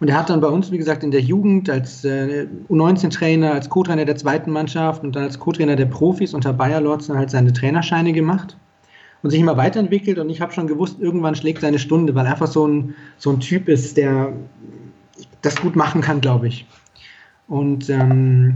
Und 0.00 0.08
er 0.08 0.18
hat 0.18 0.30
dann 0.30 0.40
bei 0.40 0.48
uns, 0.48 0.72
wie 0.72 0.78
gesagt, 0.78 1.04
in 1.04 1.12
der 1.12 1.20
Jugend 1.20 1.70
als 1.70 2.04
äh, 2.04 2.48
U19-Trainer, 2.68 3.52
als 3.52 3.68
Co-Trainer 3.68 4.04
der 4.04 4.16
zweiten 4.16 4.50
Mannschaft 4.50 5.04
und 5.04 5.14
dann 5.14 5.24
als 5.24 5.38
Co-Trainer 5.38 5.76
der 5.76 5.86
Profis 5.86 6.34
unter 6.34 6.52
Bayer 6.52 6.80
Lorz 6.80 7.08
halt 7.08 7.30
seine 7.30 7.52
Trainerscheine 7.52 8.12
gemacht 8.12 8.56
und 9.22 9.30
sich 9.30 9.38
immer 9.38 9.56
weiterentwickelt. 9.56 10.18
Und 10.18 10.28
ich 10.30 10.40
habe 10.40 10.52
schon 10.52 10.66
gewusst, 10.66 10.96
irgendwann 10.98 11.36
schlägt 11.36 11.60
seine 11.60 11.78
Stunde, 11.78 12.14
weil 12.16 12.26
er 12.26 12.32
einfach 12.32 12.48
so 12.48 12.66
ein, 12.66 12.94
so 13.16 13.30
ein 13.30 13.38
Typ 13.38 13.68
ist, 13.68 13.96
der 13.96 14.32
das 15.42 15.60
gut 15.60 15.76
machen 15.76 16.00
kann, 16.00 16.20
glaube 16.20 16.48
ich. 16.48 16.66
Und 17.52 17.90
ähm, 17.90 18.54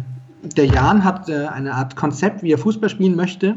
der 0.57 0.65
Jan 0.65 1.05
hat 1.05 1.29
äh, 1.29 1.49
eine 1.49 1.75
Art 1.75 1.97
Konzept, 1.97 2.43
wie 2.43 2.51
er 2.51 2.57
Fußball 2.57 2.89
spielen 2.89 3.15
möchte, 3.15 3.55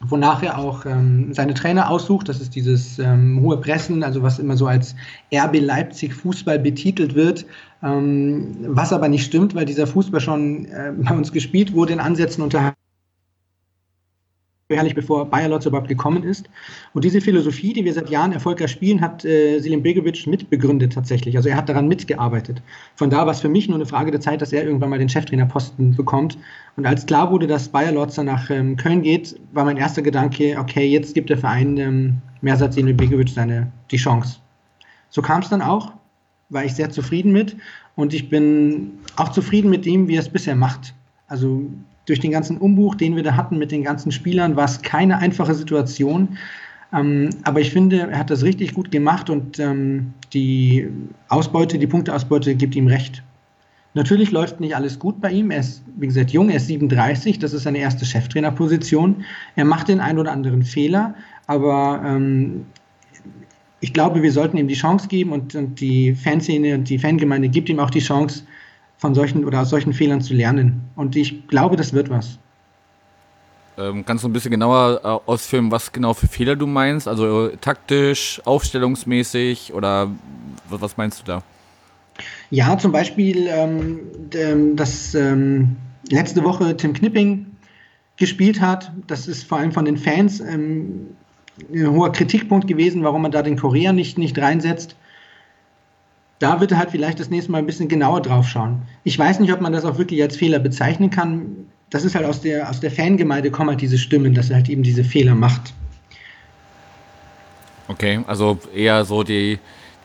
wonach 0.00 0.42
er 0.42 0.56
auch 0.56 0.86
ähm, 0.86 1.34
seine 1.34 1.52
Trainer 1.52 1.90
aussucht. 1.90 2.30
Das 2.30 2.40
ist 2.40 2.54
dieses 2.54 2.98
ähm, 2.98 3.42
hohe 3.42 3.58
Pressen, 3.58 4.02
also 4.02 4.22
was 4.22 4.38
immer 4.38 4.56
so 4.56 4.66
als 4.66 4.96
RB 5.34 5.60
Leipzig 5.60 6.14
Fußball 6.14 6.58
betitelt 6.58 7.14
wird, 7.14 7.44
ähm, 7.82 8.56
was 8.62 8.90
aber 8.90 9.08
nicht 9.08 9.26
stimmt, 9.26 9.54
weil 9.54 9.66
dieser 9.66 9.86
Fußball 9.86 10.22
schon 10.22 10.64
äh, 10.64 10.94
bei 10.96 11.14
uns 11.14 11.30
gespielt 11.30 11.74
wurde 11.74 11.92
in 11.92 12.00
Ansätzen 12.00 12.42
unter 12.42 12.72
herrlich, 14.76 14.94
bevor 14.94 15.24
Bayer 15.24 15.48
Lotz 15.48 15.64
überhaupt 15.64 15.88
gekommen 15.88 16.22
ist. 16.22 16.48
Und 16.92 17.04
diese 17.04 17.20
Philosophie, 17.20 17.72
die 17.72 17.84
wir 17.84 17.94
seit 17.94 18.10
Jahren 18.10 18.32
erfolgreich 18.32 18.70
spielen, 18.70 19.00
hat 19.00 19.24
äh, 19.24 19.60
Selim 19.60 19.82
Begovic 19.82 20.26
mitbegründet 20.26 20.92
tatsächlich. 20.92 21.36
Also 21.36 21.48
er 21.48 21.56
hat 21.56 21.68
daran 21.68 21.88
mitgearbeitet. 21.88 22.60
Von 22.94 23.08
da 23.08 23.24
war 23.24 23.32
es 23.32 23.40
für 23.40 23.48
mich 23.48 23.68
nur 23.68 23.76
eine 23.76 23.86
Frage 23.86 24.10
der 24.10 24.20
Zeit, 24.20 24.42
dass 24.42 24.52
er 24.52 24.64
irgendwann 24.64 24.90
mal 24.90 24.98
den 24.98 25.08
Cheftrainerposten 25.08 25.96
bekommt. 25.96 26.36
Und 26.76 26.86
als 26.86 27.06
klar 27.06 27.30
wurde, 27.30 27.46
dass 27.46 27.70
Bayer 27.70 27.92
Lotzer 27.92 28.24
nach 28.24 28.50
ähm, 28.50 28.76
Köln 28.76 29.02
geht, 29.02 29.40
war 29.52 29.64
mein 29.64 29.78
erster 29.78 30.02
Gedanke, 30.02 30.56
okay, 30.58 30.86
jetzt 30.86 31.14
gibt 31.14 31.30
der 31.30 31.38
Verein 31.38 31.78
ähm, 31.78 32.18
Mersat 32.42 32.74
Selim 32.74 32.96
Begovic 32.96 33.30
seine, 33.30 33.72
die 33.90 33.96
Chance. 33.96 34.38
So 35.08 35.22
kam 35.22 35.40
es 35.40 35.48
dann 35.48 35.62
auch, 35.62 35.92
war 36.50 36.64
ich 36.64 36.74
sehr 36.74 36.90
zufrieden 36.90 37.32
mit. 37.32 37.56
Und 37.96 38.12
ich 38.12 38.28
bin 38.28 38.98
auch 39.16 39.30
zufrieden 39.30 39.70
mit 39.70 39.86
dem, 39.86 40.08
wie 40.08 40.16
er 40.16 40.20
es 40.20 40.28
bisher 40.28 40.54
macht. 40.54 40.94
Also 41.26 41.66
durch 42.08 42.20
den 42.20 42.30
ganzen 42.30 42.58
Umbuch, 42.58 42.94
den 42.94 43.16
wir 43.16 43.22
da 43.22 43.36
hatten 43.36 43.58
mit 43.58 43.70
den 43.70 43.84
ganzen 43.84 44.12
Spielern, 44.12 44.56
war 44.56 44.64
es 44.64 44.82
keine 44.82 45.18
einfache 45.18 45.54
Situation. 45.54 46.38
Ähm, 46.92 47.30
aber 47.44 47.60
ich 47.60 47.70
finde, 47.70 48.08
er 48.10 48.18
hat 48.18 48.30
das 48.30 48.42
richtig 48.42 48.74
gut 48.74 48.90
gemacht 48.90 49.28
und 49.28 49.58
ähm, 49.58 50.14
die 50.32 50.88
Ausbeute, 51.28 51.78
die 51.78 51.86
Punkteausbeute 51.86 52.54
gibt 52.54 52.74
ihm 52.76 52.86
recht. 52.86 53.22
Natürlich 53.94 54.30
läuft 54.30 54.60
nicht 54.60 54.76
alles 54.76 54.98
gut 54.98 55.20
bei 55.20 55.30
ihm. 55.30 55.50
Er 55.50 55.60
ist, 55.60 55.82
wie 55.96 56.06
gesagt, 56.06 56.30
jung, 56.30 56.50
er 56.50 56.56
ist 56.56 56.66
37, 56.66 57.38
das 57.38 57.52
ist 57.52 57.64
seine 57.64 57.78
erste 57.78 58.04
Cheftrainerposition. 58.04 59.24
Er 59.56 59.64
macht 59.64 59.88
den 59.88 60.00
einen 60.00 60.18
oder 60.18 60.32
anderen 60.32 60.62
Fehler, 60.62 61.14
aber 61.46 62.02
ähm, 62.04 62.66
ich 63.80 63.92
glaube, 63.92 64.22
wir 64.22 64.32
sollten 64.32 64.56
ihm 64.56 64.68
die 64.68 64.74
Chance 64.74 65.08
geben 65.08 65.32
und, 65.32 65.54
und 65.54 65.80
die 65.80 66.14
Fanszene 66.14 66.74
und 66.74 66.88
die 66.88 66.98
Fangemeinde 66.98 67.48
gibt 67.48 67.68
ihm 67.68 67.80
auch 67.80 67.90
die 67.90 68.00
Chance, 68.00 68.44
von 68.98 69.14
solchen 69.14 69.44
oder 69.44 69.62
aus 69.62 69.70
solchen 69.70 69.92
Fehlern 69.92 70.20
zu 70.20 70.34
lernen. 70.34 70.82
Und 70.96 71.16
ich 71.16 71.46
glaube, 71.48 71.76
das 71.76 71.92
wird 71.92 72.10
was. 72.10 72.38
Ähm, 73.78 74.04
kannst 74.04 74.24
du 74.24 74.28
ein 74.28 74.32
bisschen 74.32 74.50
genauer 74.50 75.00
äh, 75.04 75.30
ausführen, 75.30 75.70
was 75.70 75.92
genau 75.92 76.12
für 76.12 76.26
Fehler 76.26 76.56
du 76.56 76.66
meinst? 76.66 77.06
Also 77.06 77.50
taktisch, 77.60 78.42
aufstellungsmäßig 78.44 79.72
oder 79.72 80.10
was 80.68 80.96
meinst 80.96 81.20
du 81.20 81.24
da? 81.24 81.42
Ja, 82.50 82.76
zum 82.76 82.90
Beispiel, 82.90 83.46
ähm, 83.48 84.00
ähm, 84.34 84.74
dass 84.74 85.14
ähm, 85.14 85.76
letzte 86.10 86.42
Woche 86.42 86.76
Tim 86.76 86.92
Knipping 86.92 87.46
gespielt 88.16 88.60
hat. 88.60 88.90
Das 89.06 89.28
ist 89.28 89.44
vor 89.44 89.58
allem 89.58 89.70
von 89.70 89.84
den 89.84 89.96
Fans 89.96 90.40
ähm, 90.40 91.10
ein 91.72 91.90
hoher 91.92 92.10
Kritikpunkt 92.10 92.66
gewesen, 92.66 93.04
warum 93.04 93.22
man 93.22 93.30
da 93.30 93.42
den 93.42 93.56
Korea 93.56 93.92
nicht, 93.92 94.18
nicht 94.18 94.36
reinsetzt 94.38 94.96
da 96.38 96.60
wird 96.60 96.72
er 96.72 96.78
halt 96.78 96.90
vielleicht 96.90 97.20
das 97.20 97.30
nächste 97.30 97.52
Mal 97.52 97.58
ein 97.58 97.66
bisschen 97.66 97.88
genauer 97.88 98.22
drauf 98.22 98.48
schauen. 98.48 98.82
Ich 99.04 99.18
weiß 99.18 99.40
nicht, 99.40 99.52
ob 99.52 99.60
man 99.60 99.72
das 99.72 99.84
auch 99.84 99.98
wirklich 99.98 100.22
als 100.22 100.36
Fehler 100.36 100.58
bezeichnen 100.58 101.10
kann. 101.10 101.66
Das 101.90 102.04
ist 102.04 102.14
halt 102.14 102.26
aus 102.26 102.40
der, 102.40 102.68
aus 102.68 102.80
der 102.80 102.90
Fangemeinde 102.90 103.50
kommen 103.50 103.70
halt 103.70 103.80
diese 103.80 103.98
Stimmen, 103.98 104.34
dass 104.34 104.50
er 104.50 104.56
halt 104.56 104.68
eben 104.68 104.82
diese 104.82 105.04
Fehler 105.04 105.34
macht. 105.34 105.72
Okay, 107.88 108.20
also 108.26 108.58
eher 108.74 109.04
so 109.06 109.22
die, 109.22 109.58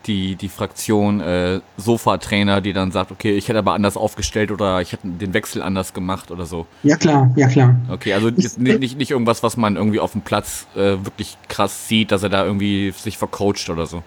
die, 0.06 0.36
die 0.36 0.48
Fraktion 0.48 1.20
äh, 1.20 1.60
Sofa-Trainer, 1.76 2.62
die 2.62 2.72
dann 2.72 2.90
sagt, 2.90 3.12
okay, 3.12 3.36
ich 3.36 3.48
hätte 3.48 3.58
aber 3.58 3.74
anders 3.74 3.96
aufgestellt 3.96 4.50
oder 4.50 4.80
ich 4.80 4.92
hätte 4.92 5.06
den 5.06 5.34
Wechsel 5.34 5.62
anders 5.62 5.92
gemacht 5.92 6.30
oder 6.30 6.46
so. 6.46 6.66
Ja, 6.82 6.96
klar, 6.96 7.30
ja, 7.36 7.46
klar. 7.48 7.76
Okay, 7.90 8.14
also 8.14 8.30
nicht, 8.30 8.58
nicht, 8.58 8.98
nicht 8.98 9.10
irgendwas, 9.10 9.42
was 9.42 9.58
man 9.58 9.76
irgendwie 9.76 10.00
auf 10.00 10.12
dem 10.12 10.22
Platz 10.22 10.66
äh, 10.74 11.04
wirklich 11.04 11.36
krass 11.48 11.86
sieht, 11.86 12.10
dass 12.10 12.22
er 12.22 12.30
da 12.30 12.44
irgendwie 12.44 12.92
sich 12.92 13.18
vercoacht 13.18 13.68
oder 13.68 13.86
so. 13.86 14.02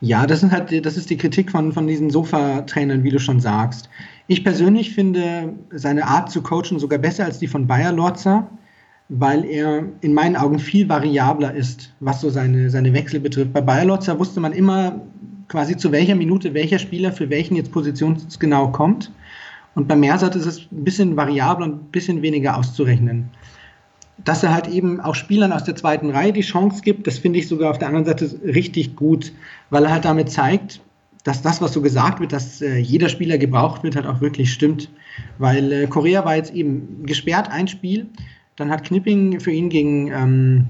Ja, 0.00 0.26
das 0.26 0.42
ist 0.42 0.52
halt, 0.52 0.86
das 0.86 0.96
ist 0.96 1.10
die 1.10 1.16
Kritik 1.16 1.50
von, 1.50 1.72
von 1.72 1.86
diesen 1.86 2.10
Sofa-Trainern, 2.10 3.02
wie 3.02 3.10
du 3.10 3.18
schon 3.18 3.40
sagst. 3.40 3.90
Ich 4.28 4.44
persönlich 4.44 4.94
finde 4.94 5.54
seine 5.72 6.06
Art 6.06 6.30
zu 6.30 6.42
coachen 6.42 6.78
sogar 6.78 6.98
besser 6.98 7.24
als 7.24 7.38
die 7.38 7.48
von 7.48 7.66
Bayer 7.66 7.92
Lorzer, 7.92 8.46
weil 9.08 9.44
er 9.44 9.84
in 10.00 10.14
meinen 10.14 10.36
Augen 10.36 10.58
viel 10.58 10.88
variabler 10.88 11.54
ist, 11.54 11.92
was 12.00 12.20
so 12.20 12.30
seine, 12.30 12.70
seine 12.70 12.92
Wechsel 12.92 13.20
betrifft. 13.20 13.52
Bei 13.52 13.60
Bayer 13.60 13.86
Lorzer 13.86 14.18
wusste 14.18 14.38
man 14.38 14.52
immer 14.52 15.00
quasi 15.48 15.76
zu 15.76 15.90
welcher 15.90 16.14
Minute 16.14 16.54
welcher 16.54 16.78
Spieler 16.78 17.10
für 17.10 17.28
welchen 17.30 17.56
jetzt 17.56 17.72
positionsgenau 17.72 18.68
kommt. 18.70 19.10
Und 19.74 19.88
bei 19.88 19.96
Mersat 19.96 20.36
ist 20.36 20.46
es 20.46 20.60
ein 20.70 20.84
bisschen 20.84 21.16
variabler 21.16 21.66
und 21.66 21.74
ein 21.74 21.90
bisschen 21.90 22.22
weniger 22.22 22.56
auszurechnen 22.56 23.30
dass 24.24 24.42
er 24.42 24.52
halt 24.52 24.68
eben 24.68 25.00
auch 25.00 25.14
Spielern 25.14 25.52
aus 25.52 25.64
der 25.64 25.76
zweiten 25.76 26.10
Reihe 26.10 26.32
die 26.32 26.40
Chance 26.40 26.82
gibt, 26.82 27.06
das 27.06 27.18
finde 27.18 27.38
ich 27.38 27.48
sogar 27.48 27.70
auf 27.70 27.78
der 27.78 27.88
anderen 27.88 28.06
Seite 28.06 28.30
richtig 28.44 28.96
gut, 28.96 29.32
weil 29.70 29.84
er 29.84 29.92
halt 29.92 30.04
damit 30.04 30.30
zeigt, 30.30 30.80
dass 31.24 31.42
das, 31.42 31.60
was 31.60 31.72
so 31.72 31.82
gesagt 31.82 32.20
wird, 32.20 32.32
dass 32.32 32.62
äh, 32.62 32.78
jeder 32.78 33.08
Spieler 33.08 33.38
gebraucht 33.38 33.82
wird, 33.82 33.96
halt 33.96 34.06
auch 34.06 34.20
wirklich 34.20 34.52
stimmt. 34.52 34.88
Weil 35.38 35.72
äh, 35.72 35.86
Korea 35.86 36.24
war 36.24 36.36
jetzt 36.36 36.54
eben 36.54 37.04
gesperrt, 37.04 37.50
ein 37.50 37.68
Spiel. 37.68 38.06
Dann 38.56 38.70
hat 38.70 38.84
Knipping 38.84 39.40
für 39.40 39.50
ihn 39.50 39.68
gegen 39.68 40.10
ähm, 40.10 40.68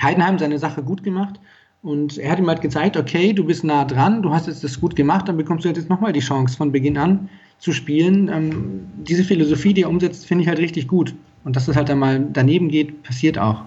Heidenheim 0.00 0.38
seine 0.38 0.58
Sache 0.58 0.82
gut 0.82 1.02
gemacht. 1.02 1.40
Und 1.82 2.18
er 2.18 2.30
hat 2.30 2.38
ihm 2.38 2.48
halt 2.48 2.60
gezeigt, 2.60 2.96
okay, 2.96 3.32
du 3.32 3.44
bist 3.44 3.64
nah 3.64 3.84
dran, 3.84 4.22
du 4.22 4.30
hast 4.30 4.46
jetzt 4.46 4.62
das 4.62 4.80
gut 4.80 4.94
gemacht, 4.96 5.26
dann 5.28 5.38
bekommst 5.38 5.64
du 5.64 5.70
jetzt 5.70 5.88
nochmal 5.88 6.12
die 6.12 6.20
Chance 6.20 6.56
von 6.56 6.70
Beginn 6.72 6.98
an 6.98 7.28
zu 7.58 7.72
spielen. 7.72 8.28
Ähm, 8.28 8.86
diese 8.96 9.24
Philosophie, 9.24 9.72
die 9.72 9.82
er 9.82 9.88
umsetzt, 9.88 10.26
finde 10.26 10.42
ich 10.42 10.48
halt 10.48 10.58
richtig 10.58 10.88
gut. 10.88 11.14
Und 11.44 11.56
dass 11.56 11.68
es 11.68 11.76
halt 11.76 11.88
dann 11.88 11.98
mal 11.98 12.20
daneben 12.32 12.68
geht, 12.68 13.02
passiert 13.02 13.38
auch. 13.38 13.62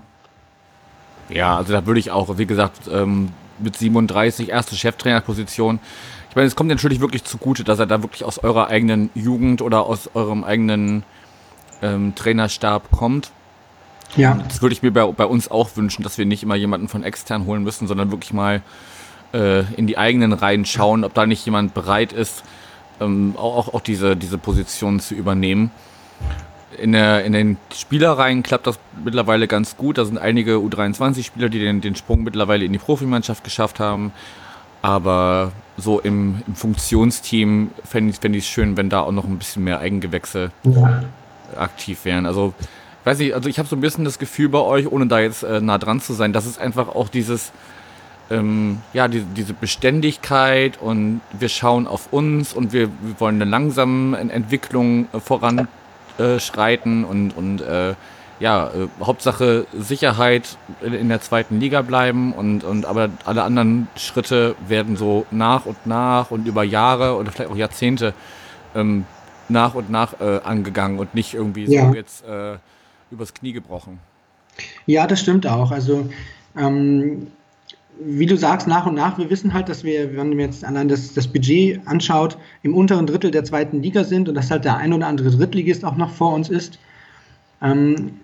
Ja, 1.30 1.58
also 1.58 1.74
da 1.74 1.86
würde 1.86 2.00
ich 2.00 2.12
auch, 2.12 2.38
wie 2.38 2.46
gesagt, 2.46 2.82
ähm, 2.92 3.30
mit 3.60 3.76
37 3.76 4.50
erste 4.50 4.76
Cheftrainerposition. 4.76 5.80
Ich 6.30 6.36
meine, 6.36 6.48
es 6.48 6.56
kommt 6.56 6.70
natürlich 6.70 7.00
wirklich 7.00 7.24
zugute, 7.24 7.64
dass 7.64 7.80
er 7.80 7.86
da 7.86 8.02
wirklich 8.02 8.24
aus 8.24 8.40
eurer 8.40 8.68
eigenen 8.68 9.10
Jugend 9.16 9.62
oder 9.62 9.86
aus 9.86 10.10
eurem 10.14 10.44
eigenen 10.44 11.04
ähm, 11.82 12.14
Trainerstab 12.16 12.92
kommt. 12.92 13.32
Ja. 14.16 14.36
das 14.48 14.62
würde 14.62 14.74
ich 14.74 14.84
mir 14.84 14.92
bei, 14.92 15.06
bei, 15.08 15.26
uns 15.26 15.50
auch 15.50 15.76
wünschen, 15.76 16.04
dass 16.04 16.20
wir 16.20 16.26
nicht 16.28 16.44
immer 16.44 16.54
jemanden 16.54 16.88
von 16.88 17.04
extern 17.04 17.48
holen 17.48 17.64
müssen, 17.64 17.88
sondern 17.88 18.12
wirklich 18.12 18.32
mal 18.32 18.62
äh, 19.34 19.62
in 19.74 19.88
die 19.88 19.98
eigenen 19.98 20.34
Reihen 20.34 20.66
schauen, 20.66 21.04
ob 21.04 21.16
da 21.16 21.26
nicht 21.26 21.44
jemand 21.46 21.74
bereit 21.74 22.14
ist, 22.14 22.44
ähm, 23.00 23.34
auch, 23.38 23.74
auch 23.74 23.82
diese, 23.82 24.16
diese 24.16 24.38
Position 24.38 25.00
zu 25.00 25.16
übernehmen 25.16 25.72
in, 26.80 26.92
der, 26.92 27.24
in 27.26 27.34
den 27.34 27.58
Spielereien 27.74 28.44
klappt 28.44 28.68
das 28.68 28.80
mittlerweile 29.04 29.48
ganz 29.48 29.78
gut. 29.78 29.98
Da 29.98 30.06
sind 30.06 30.18
einige 30.18 30.56
U23-Spieler, 30.56 31.50
die 31.50 31.60
den, 31.60 31.82
den 31.82 31.96
Sprung 31.96 32.24
mittlerweile 32.24 32.66
in 32.66 32.74
die 32.74 32.80
Profimannschaft 32.80 33.44
geschafft 33.44 33.80
haben. 33.80 34.12
Aber 34.82 35.54
so 35.78 36.00
im, 36.00 36.44
im 36.46 36.56
Funktionsteam 36.56 37.72
fände 37.86 38.10
ich 38.10 38.18
es 38.18 38.22
fänd 38.22 38.44
schön, 38.44 38.78
wenn 38.78 38.90
da 38.90 39.02
auch 39.02 39.12
noch 39.12 39.26
ein 39.26 39.38
bisschen 39.38 39.64
mehr 39.64 39.80
Eigengewächse 39.80 40.52
ja. 40.64 41.04
aktiv 41.56 42.04
wären. 42.04 42.26
Also, 42.26 42.54
weiß 43.06 43.20
ich, 43.22 43.34
also 43.34 43.48
ich 43.48 43.60
habe 43.60 43.68
so 43.70 43.76
ein 43.76 43.82
bisschen 43.82 44.04
das 44.04 44.20
Gefühl 44.20 44.50
bei 44.50 44.60
euch, 44.60 44.92
ohne 44.92 45.08
da 45.08 45.20
jetzt 45.20 45.44
äh, 45.44 45.62
nah 45.62 45.78
dran 45.78 46.02
zu 46.02 46.14
sein, 46.14 46.34
dass 46.34 46.46
es 46.46 46.58
einfach 46.58 46.90
auch 46.90 47.08
dieses, 47.08 47.54
ähm, 48.30 48.80
ja, 48.94 49.08
die, 49.08 49.22
diese 49.22 49.54
Beständigkeit 49.54 50.82
und 50.82 51.22
wir 51.32 51.50
schauen 51.50 51.88
auf 51.88 52.12
uns 52.12 52.54
und 52.54 52.74
wir, 52.74 52.90
wir 52.90 53.20
wollen 53.20 53.36
eine 53.36 53.50
langsame 53.50 54.18
Entwicklung 54.18 55.08
äh, 55.14 55.20
voran 55.20 55.68
äh, 56.18 56.40
schreiten 56.40 57.04
und, 57.06 57.32
und 57.32 57.62
äh, 57.62 57.96
ja, 58.40 58.68
äh, 58.68 58.88
Hauptsache 59.02 59.66
Sicherheit 59.74 60.58
in, 60.82 60.94
in, 60.94 61.10
der 61.10 61.22
zweiten 61.22 61.60
Liga 61.60 61.82
bleiben 61.82 62.34
und, 62.34 62.64
und 62.64 62.86
aber 62.86 63.10
alle 63.26 63.44
anderen 63.44 63.88
Schritte 63.96 64.56
werden 64.68 64.98
so 64.98 65.26
nach 65.32 65.66
und 65.66 65.86
nach 65.86 66.32
und 66.32 66.48
über 66.48 66.64
Jahre 66.64 67.16
oder 67.16 67.32
vielleicht 67.32 67.52
auch 67.52 67.56
Jahrzehnte 67.56 68.14
ähm, 68.76 69.06
nach 69.50 69.76
und 69.76 69.90
nach 69.90 70.20
äh, 70.20 70.40
angegangen 70.44 71.00
und 71.00 71.16
nicht 71.16 71.34
irgendwie 71.34 71.66
ja. 71.66 71.88
so 71.88 71.96
jetzt 71.96 72.26
äh, 72.26 72.58
übers 73.12 73.34
Knie 73.34 73.54
gebrochen. 73.54 74.00
Ja, 74.86 75.08
das 75.08 75.20
stimmt 75.20 75.48
auch. 75.48 75.72
Also 75.72 76.10
ähm, 76.58 77.28
wie 78.00 78.26
du 78.26 78.38
sagst, 78.38 78.68
nach 78.68 78.86
und 78.86 78.96
nach, 78.96 79.18
wir 79.18 79.30
wissen 79.30 79.54
halt, 79.54 79.70
dass 79.70 79.84
wir, 79.84 80.16
wenn 80.16 80.30
man 80.30 80.40
jetzt 80.40 80.66
allein 80.66 80.88
das, 80.88 81.14
das 81.14 81.28
Budget 81.28 81.80
anschaut, 81.86 82.38
im 82.64 82.74
unteren 82.74 83.08
Drittel 83.08 83.32
der 83.32 83.44
zweiten 83.44 83.82
Liga 83.82 84.04
sind 84.04 84.30
und 84.30 84.36
dass 84.36 84.52
halt 84.52 84.66
der 84.66 84.78
ein 84.78 84.94
oder 84.94 85.08
andere 85.08 85.30
Drittligist 85.30 85.86
auch 85.86 85.96
noch 85.96 86.10
vor 86.10 86.34
uns 86.34 86.50
ist. 86.50 86.80
Ähm, 87.62 88.20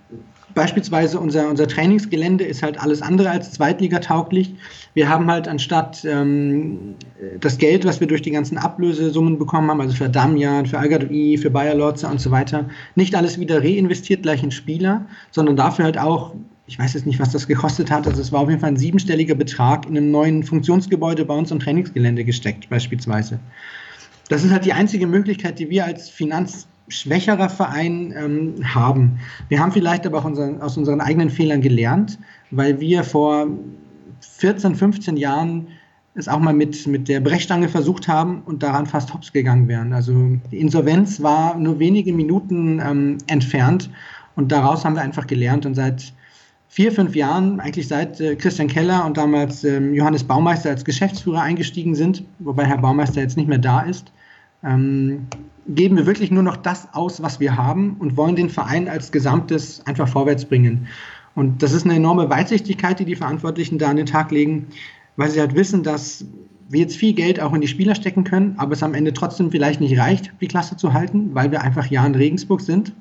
beispielsweise 0.56 1.20
unser, 1.20 1.50
unser 1.50 1.68
Trainingsgelände 1.68 2.44
ist 2.44 2.64
halt 2.64 2.80
alles 2.82 3.02
andere 3.02 3.30
als 3.30 3.52
zweitligatauglich. 3.52 4.56
Wir 4.94 5.08
haben 5.08 5.30
halt 5.30 5.48
anstatt 5.48 6.04
ähm, 6.06 6.96
das 7.40 7.58
Geld, 7.58 7.86
was 7.86 8.00
wir 8.00 8.08
durch 8.08 8.22
die 8.22 8.32
ganzen 8.32 8.58
Ablösesummen 8.58 9.38
bekommen 9.38 9.70
haben, 9.70 9.82
also 9.82 9.96
für 9.96 10.10
Damian, 10.10 10.66
für 10.66 10.80
Algadoi, 10.80 11.38
für 11.38 11.52
Bayer 11.52 11.76
Lorze 11.76 12.08
und 12.08 12.20
so 12.20 12.32
weiter, 12.32 12.66
nicht 12.96 13.16
alles 13.16 13.40
wieder 13.40 13.64
reinvestiert 13.64 14.24
gleich 14.24 14.44
in 14.44 14.52
Spieler, 14.52 15.06
sondern 15.32 15.56
dafür 15.56 15.86
halt 15.86 15.98
auch 15.98 16.34
ich 16.70 16.78
weiß 16.78 16.94
jetzt 16.94 17.08
nicht, 17.08 17.20
was 17.20 17.32
das 17.32 17.48
gekostet 17.48 17.90
hat. 17.90 18.06
Also 18.06 18.22
es 18.22 18.32
war 18.32 18.42
auf 18.42 18.50
jeden 18.50 18.62
Fall 18.62 18.70
ein 18.70 18.78
siebenstelliger 18.78 19.34
Betrag 19.34 19.88
in 19.88 19.98
einem 19.98 20.12
neuen 20.12 20.44
Funktionsgebäude 20.44 21.26
bei 21.26 21.34
uns 21.34 21.50
im 21.50 21.60
Trainingsgelände 21.60 22.24
gesteckt, 22.24 22.70
beispielsweise. 22.70 23.40
Das 24.30 24.44
ist 24.44 24.52
halt 24.52 24.66
die 24.66 24.74
einzige 24.74 25.08
Möglichkeit, 25.08 25.58
die 25.58 25.72
wir 25.72 25.86
als 25.86 26.10
finanzschwächerer 26.10 27.50
Verein 27.50 28.14
ähm, 28.16 28.56
haben. 28.64 29.20
Wir 29.48 29.60
haben 29.60 29.72
vielleicht 29.72 30.06
aber 30.06 30.20
auch 30.20 30.26
unseren, 30.26 30.62
aus 30.62 30.78
unseren 30.78 31.02
eigenen 31.02 31.32
Fehlern 31.32 31.62
gelernt, 31.62 32.20
weil 32.52 32.80
wir 32.80 33.04
vor 33.04 33.48
14, 34.22 34.76
15 34.76 35.18
Jahren 35.18 35.70
es 36.14 36.28
auch 36.28 36.40
mal 36.40 36.54
mit, 36.54 36.86
mit 36.86 37.08
der 37.08 37.20
Brechstange 37.20 37.68
versucht 37.68 38.08
haben 38.08 38.44
und 38.46 38.62
daran 38.62 38.86
fast 38.86 39.12
hops 39.12 39.34
gegangen 39.34 39.68
wären. 39.68 39.92
Also 39.92 40.38
die 40.52 40.60
Insolvenz 40.60 41.24
war 41.24 41.58
nur 41.58 41.80
wenige 41.80 42.14
Minuten 42.14 42.80
ähm, 42.80 43.18
entfernt 43.26 43.90
und 44.36 44.52
daraus 44.52 44.86
haben 44.86 44.94
wir 44.94 45.02
einfach 45.02 45.26
gelernt 45.26 45.66
und 45.66 45.74
seit 45.74 46.14
vier, 46.70 46.92
fünf 46.92 47.16
Jahren, 47.16 47.60
eigentlich 47.60 47.88
seit 47.88 48.22
äh, 48.22 48.36
Christian 48.36 48.68
Keller 48.68 49.06
und 49.06 49.18
damals 49.18 49.64
ähm, 49.64 49.94
Johannes 49.94 50.24
Baumeister 50.24 50.70
als 50.70 50.86
Geschäftsführer 50.86 51.42
eingestiegen 51.42 51.96
sind, 51.96 52.24
wobei 52.38 52.64
Herr 52.66 52.78
Baumeister 52.78 53.22
jetzt 53.22 53.38
nicht 53.38 53.50
mehr 53.50 53.58
da 53.58 53.82
ist, 53.82 54.14
ähm, 54.64 55.28
geben 55.68 55.98
wir 55.98 56.06
wirklich 56.06 56.32
nur 56.32 56.44
noch 56.44 56.58
das 56.58 56.88
aus, 56.94 57.22
was 57.22 57.40
wir 57.40 57.58
haben 57.58 57.96
und 58.00 58.16
wollen 58.18 58.36
den 58.36 58.50
Verein 58.50 58.88
als 58.88 59.12
Gesamtes 59.12 59.82
einfach 59.86 60.08
vorwärts 60.08 60.46
bringen. 60.46 60.88
Und 61.36 61.64
das 61.64 61.74
ist 61.74 61.86
eine 61.86 61.96
enorme 61.96 62.30
Weitsichtigkeit, 62.30 63.00
die 63.00 63.06
die 63.06 63.16
Verantwortlichen 63.16 63.80
da 63.80 63.90
an 63.90 63.98
den 63.98 64.06
Tag 64.06 64.32
legen, 64.32 64.68
weil 65.18 65.30
sie 65.30 65.40
halt 65.40 65.56
wissen, 65.56 65.84
dass 65.84 66.26
wir 66.70 66.82
jetzt 66.82 66.98
viel 66.98 67.14
Geld 67.14 67.40
auch 67.40 67.54
in 67.54 67.62
die 67.62 67.68
Spieler 67.68 67.96
stecken 67.96 68.24
können, 68.24 68.54
aber 68.58 68.74
es 68.74 68.84
am 68.84 68.94
Ende 68.94 69.12
trotzdem 69.14 69.50
vielleicht 69.50 69.82
nicht 69.82 69.98
reicht, 69.98 70.32
die 70.40 70.48
Klasse 70.48 70.78
zu 70.78 70.94
halten, 70.94 71.32
weil 71.34 71.52
wir 71.52 71.62
einfach 71.62 71.88
ja 71.88 72.06
in 72.06 72.14
Regensburg 72.14 72.62
sind. 72.62 72.94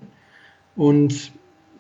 Und 0.75 1.33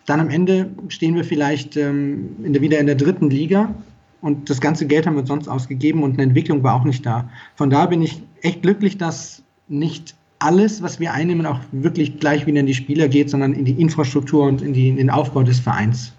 dann 0.08 0.20
am 0.20 0.30
Ende 0.30 0.70
stehen 0.88 1.14
wir 1.14 1.24
vielleicht 1.24 1.76
ähm, 1.76 2.36
in 2.42 2.52
der, 2.52 2.62
wieder 2.62 2.78
in 2.78 2.86
der 2.86 2.94
dritten 2.94 3.30
Liga 3.30 3.74
und 4.20 4.50
das 4.50 4.60
ganze 4.60 4.86
Geld 4.86 5.06
haben 5.06 5.16
wir 5.16 5.26
sonst 5.26 5.48
ausgegeben 5.48 6.02
und 6.02 6.14
eine 6.14 6.22
Entwicklung 6.22 6.62
war 6.62 6.74
auch 6.74 6.84
nicht 6.84 7.04
da. 7.04 7.28
Von 7.56 7.70
da 7.70 7.86
bin 7.86 8.02
ich 8.02 8.22
echt 8.42 8.62
glücklich, 8.62 8.98
dass 8.98 9.42
nicht 9.68 10.14
alles, 10.38 10.82
was 10.82 11.00
wir 11.00 11.12
einnehmen, 11.12 11.46
auch 11.46 11.60
wirklich 11.72 12.18
gleich 12.18 12.46
wieder 12.46 12.60
in 12.60 12.66
die 12.66 12.74
Spieler 12.74 13.08
geht, 13.08 13.28
sondern 13.28 13.52
in 13.52 13.64
die 13.64 13.80
Infrastruktur 13.80 14.44
und 14.44 14.62
in, 14.62 14.72
die, 14.72 14.88
in 14.88 14.96
den 14.96 15.10
Aufbau 15.10 15.42
des 15.42 15.60
Vereins. 15.60 16.12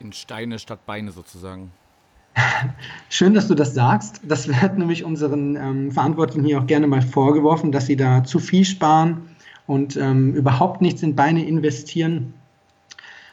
In 0.00 0.12
Steine 0.12 0.58
statt 0.58 0.86
Beine 0.86 1.10
sozusagen. 1.10 1.70
Schön, 3.08 3.34
dass 3.34 3.48
du 3.48 3.54
das 3.54 3.74
sagst. 3.74 4.20
Das 4.22 4.48
wird 4.48 4.78
nämlich 4.78 5.04
unseren 5.04 5.56
ähm, 5.56 5.90
Verantwortlichen 5.90 6.44
hier 6.44 6.60
auch 6.60 6.66
gerne 6.66 6.86
mal 6.86 7.02
vorgeworfen, 7.02 7.72
dass 7.72 7.86
sie 7.86 7.96
da 7.96 8.24
zu 8.24 8.38
viel 8.38 8.64
sparen 8.64 9.28
und 9.66 9.96
ähm, 9.96 10.34
überhaupt 10.34 10.80
nichts 10.80 11.02
in 11.02 11.16
Beine 11.16 11.44
investieren. 11.44 12.34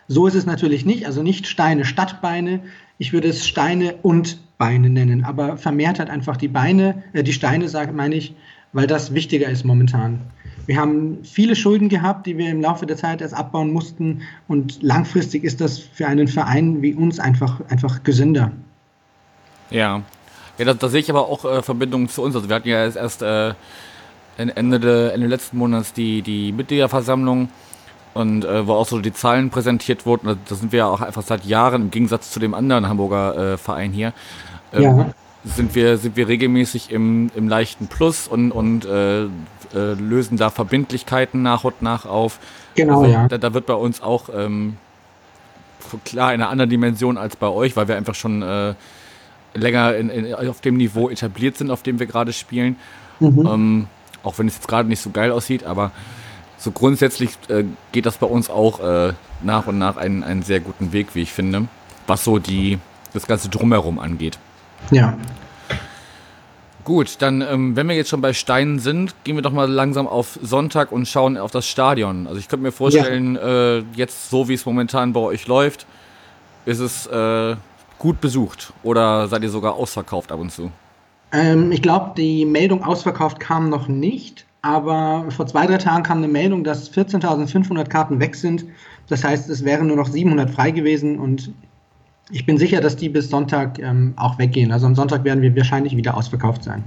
So 0.08 0.28
ist 0.28 0.36
es 0.36 0.46
natürlich 0.46 0.86
nicht, 0.86 1.06
also 1.06 1.24
nicht 1.24 1.48
Steine 1.48 1.86
statt 1.86 2.22
Beine. 2.22 2.60
Ich 2.98 3.14
würde 3.14 3.30
es 3.30 3.48
Steine 3.48 3.96
und 4.02 4.38
Beine 4.58 4.90
nennen, 4.90 5.24
aber 5.24 5.58
vermehrt 5.58 6.00
hat 6.00 6.10
einfach 6.10 6.38
die 6.38 6.48
Beine, 6.48 7.04
äh, 7.14 7.24
die 7.24 7.34
Steine, 7.34 7.70
sage 7.70 7.92
meine 7.92 8.16
ich, 8.16 8.36
weil 8.72 8.88
das 8.88 9.14
wichtiger 9.14 9.50
ist 9.50 9.66
momentan. 9.66 10.22
Wir 10.66 10.78
haben 10.78 11.20
viele 11.24 11.56
Schulden 11.56 11.90
gehabt, 11.90 12.26
die 12.26 12.38
wir 12.38 12.50
im 12.50 12.62
Laufe 12.62 12.86
der 12.86 12.96
Zeit 12.96 13.22
erst 13.22 13.34
abbauen 13.34 13.74
mussten 13.74 14.22
und 14.48 14.82
langfristig 14.82 15.44
ist 15.44 15.60
das 15.60 15.80
für 15.80 16.08
einen 16.08 16.28
Verein 16.28 16.82
wie 16.82 16.94
uns 16.94 17.20
einfach, 17.20 17.60
einfach 17.70 18.04
gesünder. 18.04 18.52
Ja, 19.70 20.02
ja 20.58 20.66
da, 20.66 20.74
da 20.74 20.88
sehe 20.88 21.02
ich 21.02 21.10
aber 21.10 21.28
auch 21.28 21.44
äh, 21.44 21.62
Verbindungen 21.62 22.08
zu 22.08 22.22
uns. 22.22 22.36
Also 22.36 22.48
wir 22.48 22.56
hatten 22.56 22.70
ja 22.70 22.86
erst 22.86 23.22
äh, 23.22 23.54
Ende, 24.38 24.80
de, 24.80 25.12
Ende 25.12 25.28
letzten 25.28 25.58
Monats 25.58 25.92
die, 25.94 26.22
die 26.22 26.52
Mitgliederversammlung 26.54 27.50
und 28.14 28.46
äh, 28.46 28.68
wo 28.68 28.74
auch 28.74 28.88
so 28.88 29.00
die 29.00 29.14
Zahlen 29.14 29.50
präsentiert 29.50 30.06
wurden. 30.06 30.40
Da 30.48 30.56
sind 30.56 30.72
wir 30.72 30.80
ja 30.80 30.88
auch 30.88 31.02
einfach 31.02 31.24
seit 31.24 31.46
Jahren 31.46 31.84
im 31.84 31.92
Gegensatz 31.92 32.32
zu 32.32 32.40
dem 32.40 32.54
anderen 32.54 32.88
Hamburger 32.88 33.54
äh, 33.54 33.58
Verein 33.58 33.92
hier. 33.92 34.14
Ähm, 34.74 34.82
ja. 34.82 35.10
Sind 35.46 35.76
wir, 35.76 35.98
sind 35.98 36.16
wir 36.16 36.28
regelmäßig 36.28 36.90
im, 36.92 37.30
im 37.36 37.50
leichten 37.50 37.88
Plus 37.88 38.28
und, 38.28 38.52
und 38.52 38.86
äh, 38.86 39.24
äh, 39.24 39.28
lösen 39.74 40.38
da 40.38 40.50
Verbindlichkeiten 40.50 41.42
nach 41.42 41.64
und 41.64 41.82
nach 41.82 42.06
auf. 42.06 42.40
Genau, 42.76 43.02
also, 43.02 43.12
ja. 43.12 43.28
Da, 43.28 43.38
da, 43.38 43.54
wird 43.54 43.66
bei 43.66 43.74
uns 43.74 44.02
auch 44.02 44.30
ähm, 44.34 44.78
klar 46.06 46.34
in 46.34 46.42
einer 46.42 46.50
anderen 46.50 46.70
Dimension 46.70 47.18
als 47.18 47.36
bei 47.36 47.48
euch, 47.48 47.76
weil 47.76 47.88
wir 47.88 47.98
einfach 47.98 48.16
schon 48.16 48.42
äh, 48.42 48.74
länger 49.54 49.96
in, 49.96 50.10
in, 50.10 50.34
auf 50.34 50.62
dem 50.62 50.78
Niveau 50.78 51.10
etabliert 51.10 51.58
sind, 51.58 51.72
auf 51.72 51.84
dem 51.84 52.00
wir 52.00 52.06
gerade 52.06 52.32
spielen. 52.32 52.78
Mhm. 53.20 53.48
Ähm, 53.48 53.88
auch 54.24 54.38
wenn 54.40 54.48
es 54.48 54.56
jetzt 54.56 54.68
gerade 54.68 54.88
nicht 54.88 55.02
so 55.02 55.10
geil 55.10 55.32
aussieht, 55.32 55.66
aber 55.66 55.92
so 56.64 56.72
grundsätzlich 56.72 57.32
äh, 57.50 57.66
geht 57.92 58.06
das 58.06 58.18
bei 58.18 58.28
uns 58.28 58.50
auch 58.50 58.80
äh, 58.80 59.14
nach 59.42 59.68
und 59.68 59.78
nach 59.78 59.98
einen, 59.98 60.24
einen 60.24 60.44
sehr 60.44 60.62
guten 60.62 60.94
Weg, 60.94 61.14
wie 61.14 61.22
ich 61.22 61.34
finde, 61.34 61.68
was 62.08 62.24
so 62.24 62.40
die, 62.40 62.80
das 63.14 63.28
ganze 63.28 63.50
Drumherum 63.50 64.00
angeht. 64.00 64.40
Ja. 64.90 65.18
Gut, 66.86 67.18
dann, 67.20 67.42
ähm, 67.42 67.76
wenn 67.76 67.88
wir 67.88 67.96
jetzt 67.96 68.10
schon 68.10 68.22
bei 68.22 68.32
Steinen 68.32 68.80
sind, 68.80 69.14
gehen 69.26 69.36
wir 69.36 69.42
doch 69.42 69.52
mal 69.52 69.70
langsam 69.70 70.08
auf 70.08 70.40
Sonntag 70.42 70.94
und 70.94 71.06
schauen 71.06 71.38
auf 71.38 71.52
das 71.52 71.68
Stadion. 71.68 72.28
Also 72.28 72.40
ich 72.40 72.48
könnte 72.48 72.64
mir 72.64 72.72
vorstellen, 72.72 73.36
ja. 73.36 73.78
äh, 73.78 73.84
jetzt 73.96 74.30
so 74.30 74.48
wie 74.48 74.54
es 74.54 74.66
momentan 74.66 75.12
bei 75.12 75.20
euch 75.20 75.48
läuft, 75.48 75.86
ist 76.66 76.80
es 76.80 77.08
äh, 77.08 77.58
gut 78.00 78.22
besucht 78.22 78.72
oder 78.84 79.28
seid 79.28 79.44
ihr 79.44 79.50
sogar 79.50 79.76
ausverkauft 79.76 80.32
ab 80.32 80.40
und 80.40 80.52
zu? 80.52 80.72
Ähm, 81.34 81.74
ich 81.74 81.82
glaube, 81.82 82.14
die 82.16 82.46
Meldung 82.46 82.84
ausverkauft 82.84 83.40
kam 83.42 83.70
noch 83.70 83.90
nicht, 83.90 84.46
aber 84.64 85.26
vor 85.30 85.46
zwei, 85.46 85.68
drei 85.68 85.78
Tagen 85.78 86.04
kam 86.04 86.20
eine 86.20 86.30
Meldung, 86.30 86.64
dass 86.64 86.92
14.500 86.92 87.86
Karten 87.90 88.20
weg 88.20 88.34
sind. 88.34 88.66
Das 89.10 89.24
heißt, 89.24 89.50
es 89.50 89.66
wären 89.66 89.88
nur 89.88 89.98
noch 89.98 90.08
700 90.08 90.50
frei 90.50 90.72
gewesen 90.72 91.20
und 91.20 91.52
ich 92.32 92.46
bin 92.46 92.58
sicher, 92.58 92.80
dass 92.80 92.96
die 92.96 93.10
bis 93.10 93.30
Sonntag 93.30 93.78
ähm, 93.80 94.14
auch 94.16 94.40
weggehen. 94.40 94.72
Also 94.72 94.88
am 94.88 94.96
Sonntag 94.96 95.26
werden 95.26 95.42
wir 95.42 95.54
wahrscheinlich 95.58 95.98
wieder 95.98 96.16
ausverkauft 96.16 96.64
sein. 96.64 96.86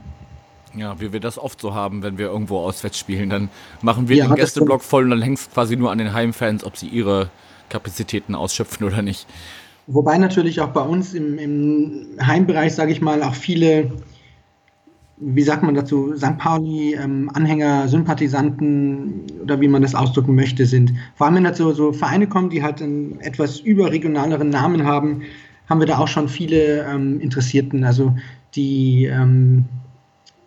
Ja, 0.74 0.98
wie 1.00 1.12
wir 1.12 1.20
das 1.20 1.38
oft 1.38 1.60
so 1.60 1.74
haben, 1.74 2.02
wenn 2.02 2.16
wir 2.16 2.26
irgendwo 2.26 2.60
auswärts 2.60 2.98
spielen. 2.98 3.28
Dann 3.28 3.50
machen 3.82 4.08
wir 4.08 4.16
ja, 4.16 4.26
den 4.26 4.36
Gästeblock 4.36 4.82
voll 4.82 5.04
und 5.04 5.10
dann 5.10 5.22
hängt 5.22 5.38
es 5.38 5.50
quasi 5.50 5.76
nur 5.76 5.90
an 5.90 5.98
den 5.98 6.14
Heimfans, 6.14 6.64
ob 6.64 6.78
sie 6.78 6.88
ihre 6.88 7.28
Kapazitäten 7.68 8.34
ausschöpfen 8.34 8.86
oder 8.86 9.02
nicht. 9.02 9.26
Wobei 9.86 10.16
natürlich 10.16 10.62
auch 10.62 10.70
bei 10.70 10.80
uns 10.80 11.12
im, 11.12 11.38
im 11.38 12.06
Heimbereich, 12.20 12.74
sage 12.74 12.92
ich 12.92 13.02
mal, 13.02 13.22
auch 13.22 13.34
viele 13.34 13.92
wie 15.18 15.42
sagt 15.42 15.62
man 15.62 15.74
dazu, 15.74 16.14
St. 16.16 16.36
Pauli-Anhänger, 16.38 17.82
ähm, 17.82 17.88
Sympathisanten 17.88 19.24
oder 19.42 19.60
wie 19.60 19.68
man 19.68 19.82
das 19.82 19.94
ausdrücken 19.94 20.34
möchte, 20.34 20.66
sind. 20.66 20.92
Vor 21.14 21.26
allem, 21.26 21.36
wenn 21.36 21.44
da 21.44 21.54
so, 21.54 21.72
so 21.72 21.92
Vereine 21.92 22.26
kommen, 22.26 22.50
die 22.50 22.62
halt 22.62 22.82
einen 22.82 23.18
etwas 23.20 23.60
überregionaleren 23.60 24.50
Namen 24.50 24.84
haben, 24.84 25.22
haben 25.68 25.80
wir 25.80 25.86
da 25.86 25.98
auch 25.98 26.08
schon 26.08 26.28
viele 26.28 26.84
ähm, 26.86 27.20
Interessierten. 27.20 27.84
Also 27.84 28.14
die 28.54 29.06
ähm, 29.06 29.64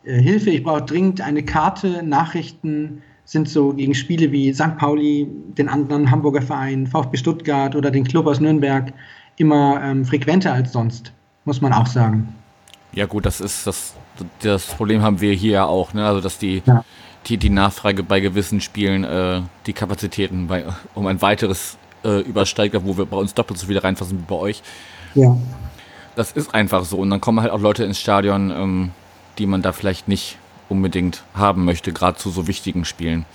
äh, 0.04 0.20
Hilfe, 0.22 0.52
ich 0.52 0.64
brauche 0.64 0.84
dringend 0.84 1.22
eine 1.22 1.44
Karte, 1.44 2.04
Nachrichten 2.04 3.02
sind 3.26 3.50
so 3.50 3.74
gegen 3.74 3.94
Spiele 3.94 4.32
wie 4.32 4.54
St. 4.54 4.78
Pauli, 4.78 5.28
den 5.58 5.70
anderen 5.70 6.10
Hamburger 6.10 6.42
Verein, 6.42 6.88
VfB 6.88 7.18
Stuttgart 7.18 7.76
oder 7.76 7.92
den 7.92 8.04
Club 8.04 8.26
aus 8.26 8.40
Nürnberg 8.40 8.92
immer 9.38 9.82
ähm, 9.84 10.06
frequenter 10.06 10.54
als 10.54 10.74
sonst, 10.74 11.12
muss 11.46 11.62
man 11.62 11.74
auch 11.74 11.86
sagen. 11.86 12.28
Ja 12.94 13.06
gut, 13.06 13.26
das 13.26 13.40
ist 13.40 13.68
das 13.68 13.94
das 14.42 14.66
Problem 14.66 15.02
haben 15.02 15.22
wir 15.22 15.34
hier 15.34 15.52
ja 15.52 15.66
auch, 15.66 15.94
ne? 15.94 16.06
Also 16.06 16.22
dass 16.22 16.38
die, 16.38 16.62
ja. 16.66 16.84
die, 17.28 17.38
die 17.38 17.50
Nachfrage 17.50 18.04
bei 18.04 18.20
gewissen 18.20 18.62
Spielen 18.62 19.04
äh, 19.04 19.42
die 19.66 19.74
Kapazitäten 19.74 20.48
bei, 20.48 20.66
um 20.96 21.08
ein 21.08 21.22
weiteres 21.22 21.78
äh, 22.04 22.20
übersteigt, 22.22 22.76
wo 22.84 22.98
wir 22.98 23.06
bei 23.06 23.18
uns 23.18 23.34
doppelt 23.34 23.60
so 23.60 23.68
viele 23.68 23.84
reinfassen 23.84 24.20
wie 24.20 24.26
bei 24.28 24.36
euch. 24.36 24.62
Ja. 25.16 25.38
Das 26.16 26.32
ist 26.32 26.54
einfach 26.54 26.86
so. 26.86 26.98
Und 26.98 27.10
dann 27.10 27.22
kommen 27.22 27.42
halt 27.42 27.52
auch 27.52 27.62
Leute 27.62 27.84
ins 27.84 28.00
Stadion, 28.00 28.52
ähm, 28.52 28.92
die 29.38 29.46
man 29.46 29.62
da 29.62 29.72
vielleicht 29.72 30.08
nicht 30.08 30.38
unbedingt 30.68 31.24
haben 31.34 31.66
möchte, 31.66 31.92
gerade 31.94 32.18
zu 32.18 32.30
so 32.30 32.48
wichtigen 32.48 32.86
Spielen. 32.86 33.26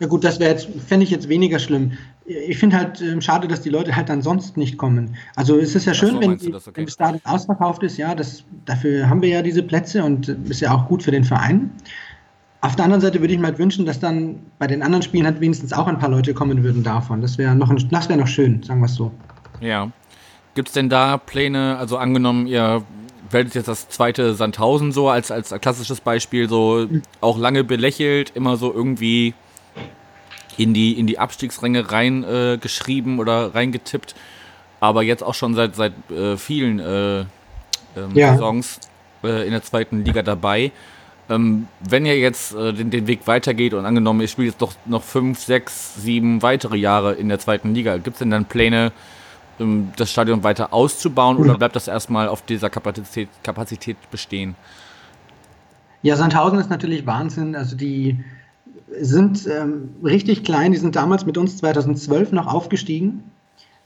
Ja 0.00 0.06
gut, 0.08 0.24
das 0.24 0.40
wäre 0.40 0.52
jetzt, 0.52 0.68
fände 0.86 1.04
ich 1.04 1.10
jetzt 1.10 1.28
weniger 1.28 1.58
schlimm. 1.58 1.92
Ich 2.24 2.58
finde 2.58 2.76
halt 2.76 3.00
äh, 3.00 3.20
schade, 3.20 3.48
dass 3.48 3.62
die 3.62 3.70
Leute 3.70 3.94
halt 3.96 4.08
dann 4.08 4.22
sonst 4.22 4.56
nicht 4.56 4.78
kommen. 4.78 5.16
Also 5.34 5.58
es 5.58 5.74
ist 5.74 5.86
ja 5.86 5.94
schön, 5.94 6.14
so, 6.14 6.20
wenn, 6.20 6.36
die, 6.38 6.54
okay. 6.54 6.70
wenn 6.74 6.84
das 6.84 6.94
Stadion 6.94 7.20
ausverkauft 7.24 7.82
ist, 7.82 7.96
ja, 7.96 8.14
das, 8.14 8.44
dafür 8.64 9.08
haben 9.08 9.22
wir 9.22 9.28
ja 9.28 9.42
diese 9.42 9.62
Plätze 9.62 10.04
und 10.04 10.28
ist 10.28 10.60
ja 10.60 10.72
auch 10.74 10.86
gut 10.88 11.02
für 11.02 11.10
den 11.10 11.24
Verein. 11.24 11.70
Auf 12.60 12.76
der 12.76 12.84
anderen 12.84 13.00
Seite 13.00 13.20
würde 13.20 13.34
ich 13.34 13.40
mir 13.40 13.46
halt 13.46 13.58
wünschen, 13.58 13.86
dass 13.86 13.98
dann 13.98 14.36
bei 14.60 14.68
den 14.68 14.82
anderen 14.82 15.02
Spielen 15.02 15.26
halt 15.26 15.40
wenigstens 15.40 15.72
auch 15.72 15.88
ein 15.88 15.98
paar 15.98 16.10
Leute 16.10 16.32
kommen 16.32 16.62
würden 16.62 16.84
davon. 16.84 17.20
Das 17.20 17.36
wäre 17.36 17.56
noch, 17.56 17.70
wär 17.70 18.16
noch 18.16 18.28
schön, 18.28 18.62
sagen 18.62 18.80
wir 18.80 18.86
es 18.86 18.94
so. 18.94 19.10
Ja. 19.60 19.90
Gibt 20.54 20.68
es 20.68 20.74
denn 20.74 20.88
da 20.88 21.16
Pläne, 21.16 21.76
also 21.78 21.96
angenommen, 21.96 22.46
ihr 22.46 22.84
werdet 23.30 23.54
jetzt 23.54 23.68
das 23.68 23.88
zweite 23.88 24.34
Sandhausen 24.34 24.92
so 24.92 25.08
als, 25.08 25.30
als 25.30 25.48
klassisches 25.60 26.00
Beispiel 26.00 26.48
so 26.48 26.86
mhm. 26.88 27.02
auch 27.20 27.38
lange 27.38 27.64
belächelt, 27.64 28.30
immer 28.34 28.56
so 28.56 28.72
irgendwie 28.72 29.34
in 30.58 30.74
die, 30.74 30.98
in 30.98 31.06
die 31.06 31.18
Abstiegsränge 31.18 31.90
reingeschrieben 31.90 33.16
äh, 33.16 33.20
oder 33.20 33.54
reingetippt, 33.54 34.14
aber 34.80 35.02
jetzt 35.02 35.22
auch 35.22 35.34
schon 35.34 35.54
seit, 35.54 35.76
seit 35.76 35.92
äh, 36.10 36.36
vielen 36.36 36.78
äh, 36.78 37.20
ähm, 37.20 37.26
ja. 38.14 38.32
Saisons 38.32 38.80
äh, 39.22 39.44
in 39.44 39.52
der 39.52 39.62
zweiten 39.62 40.04
Liga 40.04 40.22
dabei. 40.22 40.72
Ähm, 41.30 41.68
wenn 41.80 42.04
ihr 42.04 42.18
jetzt 42.18 42.54
äh, 42.54 42.72
den, 42.72 42.90
den 42.90 43.06
Weg 43.06 43.26
weitergeht 43.26 43.74
und 43.74 43.86
angenommen, 43.86 44.20
ihr 44.20 44.28
spielt 44.28 44.48
jetzt 44.48 44.60
doch 44.62 44.72
noch 44.86 45.02
fünf, 45.02 45.38
sechs, 45.38 45.94
sieben 45.94 46.42
weitere 46.42 46.76
Jahre 46.76 47.12
in 47.12 47.28
der 47.28 47.38
zweiten 47.38 47.74
Liga, 47.74 47.96
gibt 47.96 48.14
es 48.14 48.18
denn 48.18 48.30
dann 48.30 48.44
Pläne, 48.44 48.92
ähm, 49.60 49.92
das 49.96 50.10
Stadion 50.10 50.42
weiter 50.42 50.72
auszubauen 50.72 51.36
oder 51.36 51.56
bleibt 51.56 51.76
das 51.76 51.88
erstmal 51.88 52.28
auf 52.28 52.42
dieser 52.42 52.70
Kapazität, 52.70 53.28
Kapazität 53.42 53.96
bestehen? 54.10 54.56
Ja, 56.02 56.16
Sandhausen 56.16 56.58
ist 56.58 56.68
natürlich 56.68 57.06
Wahnsinn. 57.06 57.54
Also 57.54 57.76
die, 57.76 58.18
sind 59.00 59.46
ähm, 59.46 59.90
richtig 60.02 60.44
klein. 60.44 60.72
Die 60.72 60.78
sind 60.78 60.96
damals 60.96 61.26
mit 61.26 61.38
uns 61.38 61.56
2012 61.58 62.32
noch 62.32 62.46
aufgestiegen 62.46 63.24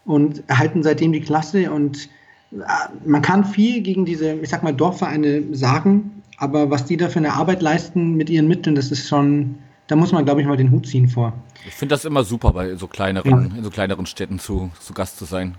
und 0.05 0.43
erhalten 0.49 0.83
seitdem 0.83 1.13
die 1.13 1.21
Klasse. 1.21 1.71
Und 1.71 2.09
äh, 2.53 2.59
man 3.05 3.23
kann 3.23 3.45
viel 3.45 3.83
gegen 3.83 4.05
diese, 4.05 4.33
ich 4.35 4.49
sag 4.49 4.63
mal, 4.63 4.73
Dorfvereine 4.73 5.55
sagen, 5.55 6.23
aber 6.39 6.71
was 6.71 6.85
die 6.85 6.97
da 6.97 7.09
für 7.09 7.19
eine 7.19 7.33
Arbeit 7.33 7.63
leisten 7.63 8.15
mit 8.15 8.31
ihren 8.31 8.49
Mitteln, 8.49 8.77
das 8.77 8.91
ist 8.91 9.09
schon, 9.09 9.57
da 9.87 9.97
muss 9.97 10.13
man, 10.13 10.25
glaube 10.25 10.41
ich, 10.41 10.47
mal 10.47 10.57
den 10.57 10.71
Hut 10.71 10.87
ziehen 10.87 11.09
vor. 11.09 11.33
Ich 11.67 11.75
finde 11.75 11.95
das 11.95 12.05
immer 12.05 12.25
super, 12.25 12.53
bei 12.53 12.77
so 12.77 12.87
kleineren, 12.87 13.51
ja. 13.51 13.57
in 13.57 13.65
so 13.65 13.71
kleineren 13.71 14.07
Städten 14.07 14.39
zu, 14.39 14.71
zu 14.81 14.93
Gast 14.93 15.19
zu 15.19 15.25
sein. 15.25 15.57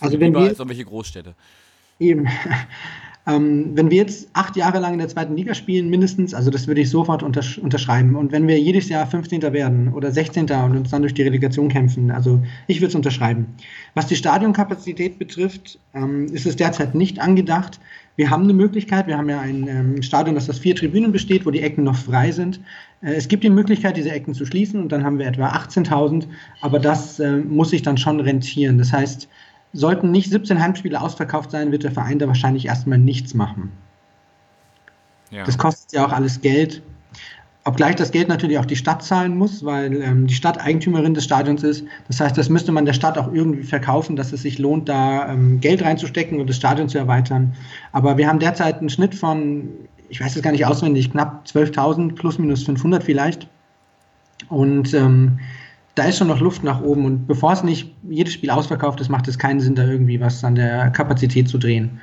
Also 0.00 0.20
wenn 0.20 0.32
wir, 0.32 0.40
als 0.40 0.58
irgendwelche 0.58 0.84
Großstädte. 0.84 1.34
Eben. 1.98 2.28
Ähm, 3.28 3.72
wenn 3.74 3.90
wir 3.90 3.98
jetzt 3.98 4.30
acht 4.32 4.56
Jahre 4.56 4.78
lang 4.78 4.94
in 4.94 5.00
der 5.00 5.08
zweiten 5.08 5.36
Liga 5.36 5.52
spielen, 5.52 5.90
mindestens, 5.90 6.32
also 6.32 6.50
das 6.50 6.66
würde 6.66 6.80
ich 6.80 6.88
sofort 6.88 7.22
untersch 7.22 7.58
unterschreiben. 7.58 8.16
Und 8.16 8.32
wenn 8.32 8.48
wir 8.48 8.58
jedes 8.58 8.88
Jahr 8.88 9.06
15. 9.06 9.42
werden 9.52 9.92
oder 9.92 10.10
16. 10.10 10.44
und 10.50 10.76
uns 10.76 10.90
dann 10.90 11.02
durch 11.02 11.12
die 11.12 11.22
Relegation 11.22 11.68
kämpfen, 11.68 12.10
also 12.10 12.42
ich 12.68 12.78
würde 12.80 12.88
es 12.88 12.94
unterschreiben. 12.94 13.46
Was 13.94 14.06
die 14.06 14.16
Stadionkapazität 14.16 15.18
betrifft, 15.18 15.78
ähm, 15.94 16.26
ist 16.32 16.46
es 16.46 16.56
derzeit 16.56 16.94
nicht 16.94 17.20
angedacht. 17.20 17.78
Wir 18.16 18.30
haben 18.30 18.44
eine 18.44 18.54
Möglichkeit, 18.54 19.06
wir 19.06 19.18
haben 19.18 19.28
ja 19.28 19.40
ein 19.40 19.68
ähm, 19.68 20.02
Stadion, 20.02 20.34
das 20.34 20.48
aus 20.48 20.58
vier 20.58 20.74
Tribünen 20.74 21.12
besteht, 21.12 21.44
wo 21.44 21.50
die 21.50 21.60
Ecken 21.60 21.84
noch 21.84 21.96
frei 21.96 22.32
sind. 22.32 22.60
Äh, 23.02 23.12
es 23.12 23.28
gibt 23.28 23.44
die 23.44 23.50
Möglichkeit, 23.50 23.98
diese 23.98 24.10
Ecken 24.10 24.32
zu 24.32 24.46
schließen 24.46 24.80
und 24.80 24.90
dann 24.90 25.04
haben 25.04 25.18
wir 25.18 25.26
etwa 25.26 25.50
18.000, 25.50 26.24
aber 26.62 26.78
das 26.78 27.20
äh, 27.20 27.36
muss 27.36 27.70
sich 27.70 27.82
dann 27.82 27.98
schon 27.98 28.20
rentieren. 28.20 28.78
Das 28.78 28.90
heißt, 28.90 29.28
Sollten 29.72 30.10
nicht 30.10 30.30
17 30.30 30.60
Heimspiele 30.60 31.00
ausverkauft 31.00 31.50
sein, 31.50 31.72
wird 31.72 31.84
der 31.84 31.92
Verein 31.92 32.18
da 32.18 32.26
wahrscheinlich 32.26 32.66
erstmal 32.66 32.98
nichts 32.98 33.34
machen. 33.34 33.72
Ja. 35.30 35.44
Das 35.44 35.58
kostet 35.58 35.92
ja 35.92 36.06
auch 36.06 36.12
alles 36.12 36.40
Geld. 36.40 36.82
Obgleich 37.64 37.96
das 37.96 38.12
Geld 38.12 38.28
natürlich 38.28 38.58
auch 38.58 38.64
die 38.64 38.76
Stadt 38.76 39.02
zahlen 39.02 39.36
muss, 39.36 39.62
weil 39.62 40.00
ähm, 40.00 40.26
die 40.26 40.34
Stadt 40.34 40.58
Eigentümerin 40.58 41.12
des 41.12 41.24
Stadions 41.24 41.62
ist. 41.62 41.84
Das 42.06 42.18
heißt, 42.18 42.38
das 42.38 42.48
müsste 42.48 42.72
man 42.72 42.86
der 42.86 42.94
Stadt 42.94 43.18
auch 43.18 43.30
irgendwie 43.30 43.62
verkaufen, 43.62 44.16
dass 44.16 44.32
es 44.32 44.40
sich 44.42 44.58
lohnt, 44.58 44.88
da 44.88 45.28
ähm, 45.30 45.60
Geld 45.60 45.82
reinzustecken 45.82 46.40
und 46.40 46.48
das 46.48 46.56
Stadion 46.56 46.88
zu 46.88 46.96
erweitern. 46.96 47.54
Aber 47.92 48.16
wir 48.16 48.26
haben 48.26 48.38
derzeit 48.38 48.78
einen 48.78 48.88
Schnitt 48.88 49.14
von, 49.14 49.68
ich 50.08 50.18
weiß 50.18 50.34
es 50.34 50.42
gar 50.42 50.52
nicht 50.52 50.64
auswendig, 50.64 51.10
knapp 51.10 51.44
12.000 51.46 52.14
plus 52.14 52.38
minus 52.38 52.62
500 52.62 53.02
vielleicht. 53.02 53.48
Und 54.48 54.94
ähm, 54.94 55.38
da 55.98 56.04
ist 56.04 56.18
schon 56.18 56.28
noch 56.28 56.40
Luft 56.40 56.62
nach 56.62 56.80
oben. 56.80 57.04
Und 57.04 57.26
bevor 57.26 57.52
es 57.52 57.64
nicht 57.64 57.92
jedes 58.08 58.34
Spiel 58.34 58.50
ausverkauft 58.50 59.00
ist, 59.00 59.08
macht 59.08 59.26
es 59.28 59.38
keinen 59.38 59.60
Sinn, 59.60 59.74
da 59.74 59.84
irgendwie 59.84 60.20
was 60.20 60.44
an 60.44 60.54
der 60.54 60.90
Kapazität 60.90 61.48
zu 61.48 61.58
drehen. 61.58 62.00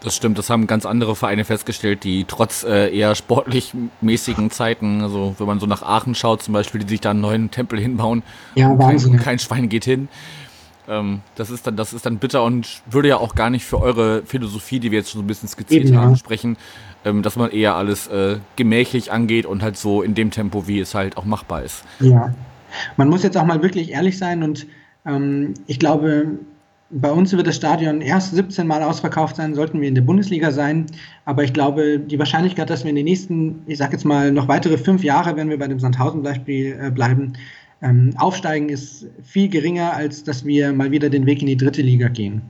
Das 0.00 0.14
stimmt, 0.14 0.38
das 0.38 0.48
haben 0.48 0.68
ganz 0.68 0.86
andere 0.86 1.16
Vereine 1.16 1.44
festgestellt, 1.44 2.04
die 2.04 2.24
trotz 2.24 2.62
äh, 2.62 2.96
eher 2.96 3.16
sportlich 3.16 3.74
mäßigen 4.00 4.50
Zeiten, 4.50 5.02
also 5.02 5.34
wenn 5.38 5.46
man 5.48 5.58
so 5.58 5.66
nach 5.66 5.82
Aachen 5.82 6.14
schaut 6.14 6.40
zum 6.40 6.54
Beispiel, 6.54 6.80
die 6.82 6.88
sich 6.88 7.00
da 7.00 7.10
einen 7.10 7.20
neuen 7.20 7.50
Tempel 7.50 7.80
hinbauen 7.80 8.22
ja, 8.54 8.68
und 8.68 8.78
kein, 8.78 9.16
kein, 9.16 9.38
Schwein 9.40 9.68
geht 9.68 9.84
hin. 9.84 10.08
Ähm, 10.88 11.20
das, 11.34 11.50
ist 11.50 11.66
dann, 11.66 11.76
das 11.76 11.92
ist 11.92 12.06
dann 12.06 12.18
bitter 12.18 12.44
und 12.44 12.80
würde 12.88 13.08
ja 13.08 13.16
auch 13.16 13.34
gar 13.34 13.50
nicht 13.50 13.64
für 13.64 13.80
eure 13.80 14.22
Philosophie, 14.24 14.78
die 14.78 14.92
wir 14.92 15.00
jetzt 15.00 15.10
schon 15.10 15.18
so 15.18 15.24
ein 15.24 15.26
bisschen 15.26 15.48
skizziert 15.48 15.86
Eben, 15.86 15.98
haben, 15.98 16.10
ja. 16.10 16.16
sprechen, 16.16 16.56
ähm, 17.04 17.24
dass 17.24 17.34
man 17.34 17.50
eher 17.50 17.74
alles 17.74 18.06
äh, 18.06 18.36
gemächlich 18.54 19.10
angeht 19.10 19.46
und 19.46 19.62
halt 19.62 19.76
so 19.76 20.02
in 20.02 20.14
dem 20.14 20.30
Tempo, 20.30 20.68
wie 20.68 20.78
es 20.78 20.94
halt 20.94 21.16
auch 21.16 21.24
machbar 21.24 21.64
ist. 21.64 21.82
Ja, 21.98 22.32
man 22.96 23.08
muss 23.08 23.22
jetzt 23.22 23.36
auch 23.36 23.44
mal 23.44 23.62
wirklich 23.62 23.90
ehrlich 23.90 24.18
sein 24.18 24.42
und 24.42 24.66
ähm, 25.06 25.54
ich 25.66 25.78
glaube, 25.78 26.38
bei 26.90 27.10
uns 27.10 27.32
wird 27.36 27.46
das 27.46 27.56
Stadion 27.56 28.00
erst 28.00 28.34
17 28.34 28.66
Mal 28.66 28.82
ausverkauft 28.82 29.36
sein, 29.36 29.54
sollten 29.54 29.80
wir 29.80 29.88
in 29.88 29.94
der 29.94 30.02
Bundesliga 30.02 30.50
sein. 30.50 30.86
Aber 31.26 31.44
ich 31.44 31.52
glaube, 31.52 31.98
die 31.98 32.18
Wahrscheinlichkeit, 32.18 32.70
dass 32.70 32.84
wir 32.84 32.90
in 32.90 32.96
den 32.96 33.04
nächsten, 33.04 33.62
ich 33.66 33.78
sage 33.78 33.92
jetzt 33.92 34.04
mal, 34.04 34.32
noch 34.32 34.48
weitere 34.48 34.78
fünf 34.78 35.04
Jahre, 35.04 35.36
wenn 35.36 35.50
wir 35.50 35.58
bei 35.58 35.68
dem 35.68 35.78
Sandhausen-Beispiel 35.78 36.78
äh, 36.80 36.90
bleiben, 36.90 37.34
ähm, 37.82 38.14
aufsteigen, 38.16 38.70
ist 38.70 39.06
viel 39.22 39.48
geringer, 39.48 39.92
als 39.92 40.24
dass 40.24 40.44
wir 40.44 40.72
mal 40.72 40.90
wieder 40.90 41.10
den 41.10 41.26
Weg 41.26 41.42
in 41.42 41.46
die 41.46 41.56
dritte 41.56 41.82
Liga 41.82 42.08
gehen. 42.08 42.42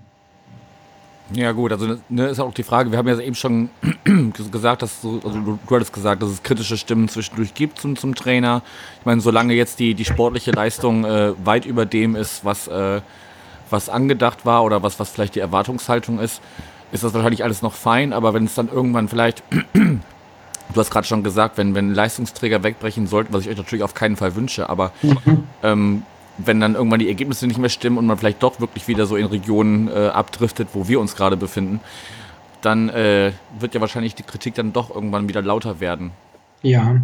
Ja 1.33 1.53
gut, 1.53 1.73
also 1.73 1.97
ne, 2.09 2.27
ist 2.27 2.41
auch 2.41 2.55
die 2.55 2.63
Frage, 2.63 2.91
wir 2.91 2.99
haben 2.99 3.07
ja 3.07 3.19
eben 3.21 3.35
schon 3.35 3.69
gesagt, 4.51 4.83
dass 4.83 5.03
so, 5.03 5.21
also 5.25 5.39
du, 5.41 5.59
du, 5.67 5.75
hattest 5.75 5.93
gesagt, 5.93 6.23
dass 6.23 6.31
es 6.31 6.43
kritische 6.43 6.79
Stimmen 6.79 7.09
zwischendurch 7.09 7.53
gibt 7.53 7.79
zum, 7.79 7.97
zum 7.97 8.15
Trainer. 8.15 8.63
Ich 9.01 9.07
meine, 9.07 9.21
solange 9.21 9.53
jetzt 9.53 9.79
die, 9.79 9.95
die 9.95 10.07
sportliche 10.07 10.53
Leistung 10.53 11.05
äh, 11.05 11.33
weit 11.45 11.67
über 11.67 11.85
dem 11.85 12.17
ist, 12.17 12.45
was, 12.45 12.67
äh, 12.69 13.03
was 13.69 13.91
angedacht 13.91 14.47
war 14.47 14.65
oder 14.65 14.83
was, 14.83 14.99
was 14.99 15.11
vielleicht 15.11 15.35
die 15.35 15.41
Erwartungshaltung 15.41 16.19
ist, 16.19 16.41
ist 16.93 17.05
das 17.05 17.13
wahrscheinlich 17.13 17.45
alles 17.45 17.61
noch 17.61 17.75
fein, 17.75 18.15
aber 18.15 18.33
wenn 18.33 18.45
es 18.45 18.55
dann 18.55 18.69
irgendwann 18.69 19.09
vielleicht, 19.09 19.43
du 19.75 20.01
hast 20.77 20.91
gerade 20.91 21.07
schon 21.07 21.23
gesagt, 21.23 21.59
wenn, 21.59 21.75
wenn 21.75 21.93
Leistungsträger 21.93 22.63
wegbrechen 22.63 23.07
sollten, 23.07 23.35
was 23.35 23.43
ich 23.43 23.51
euch 23.51 23.59
natürlich 23.59 23.83
auf 23.83 23.93
keinen 23.93 24.17
Fall 24.17 24.35
wünsche, 24.35 24.71
aber 24.71 24.93
mhm. 25.03 25.45
ähm, 25.63 26.03
wenn 26.39 26.61
dann 26.61 26.75
irgendwann 26.75 27.01
die 27.01 27.09
Ergebnisse 27.09 27.47
nicht 27.47 27.59
mehr 27.59 27.69
stimmen 27.69 27.99
und 27.99 28.07
man 28.07 28.17
vielleicht 28.17 28.43
doch 28.43 28.61
wirklich 28.61 28.89
wieder 28.89 29.07
so 29.07 29.17
in 29.17 29.27
Regionen 29.27 29.89
äh, 29.89 30.09
abdriftet, 30.09 30.69
wo 30.73 30.89
wir 30.89 31.01
uns 31.01 31.17
gerade 31.17 31.37
befinden, 31.37 31.81
dann 32.63 32.89
äh, 32.89 33.33
wird 33.59 33.75
ja 33.75 33.81
wahrscheinlich 33.81 34.15
die 34.15 34.23
Kritik 34.23 34.55
dann 34.55 34.73
doch 34.73 34.95
irgendwann 34.95 35.29
wieder 35.29 35.43
lauter 35.43 35.81
werden. 35.81 36.13
Ja, 36.63 37.01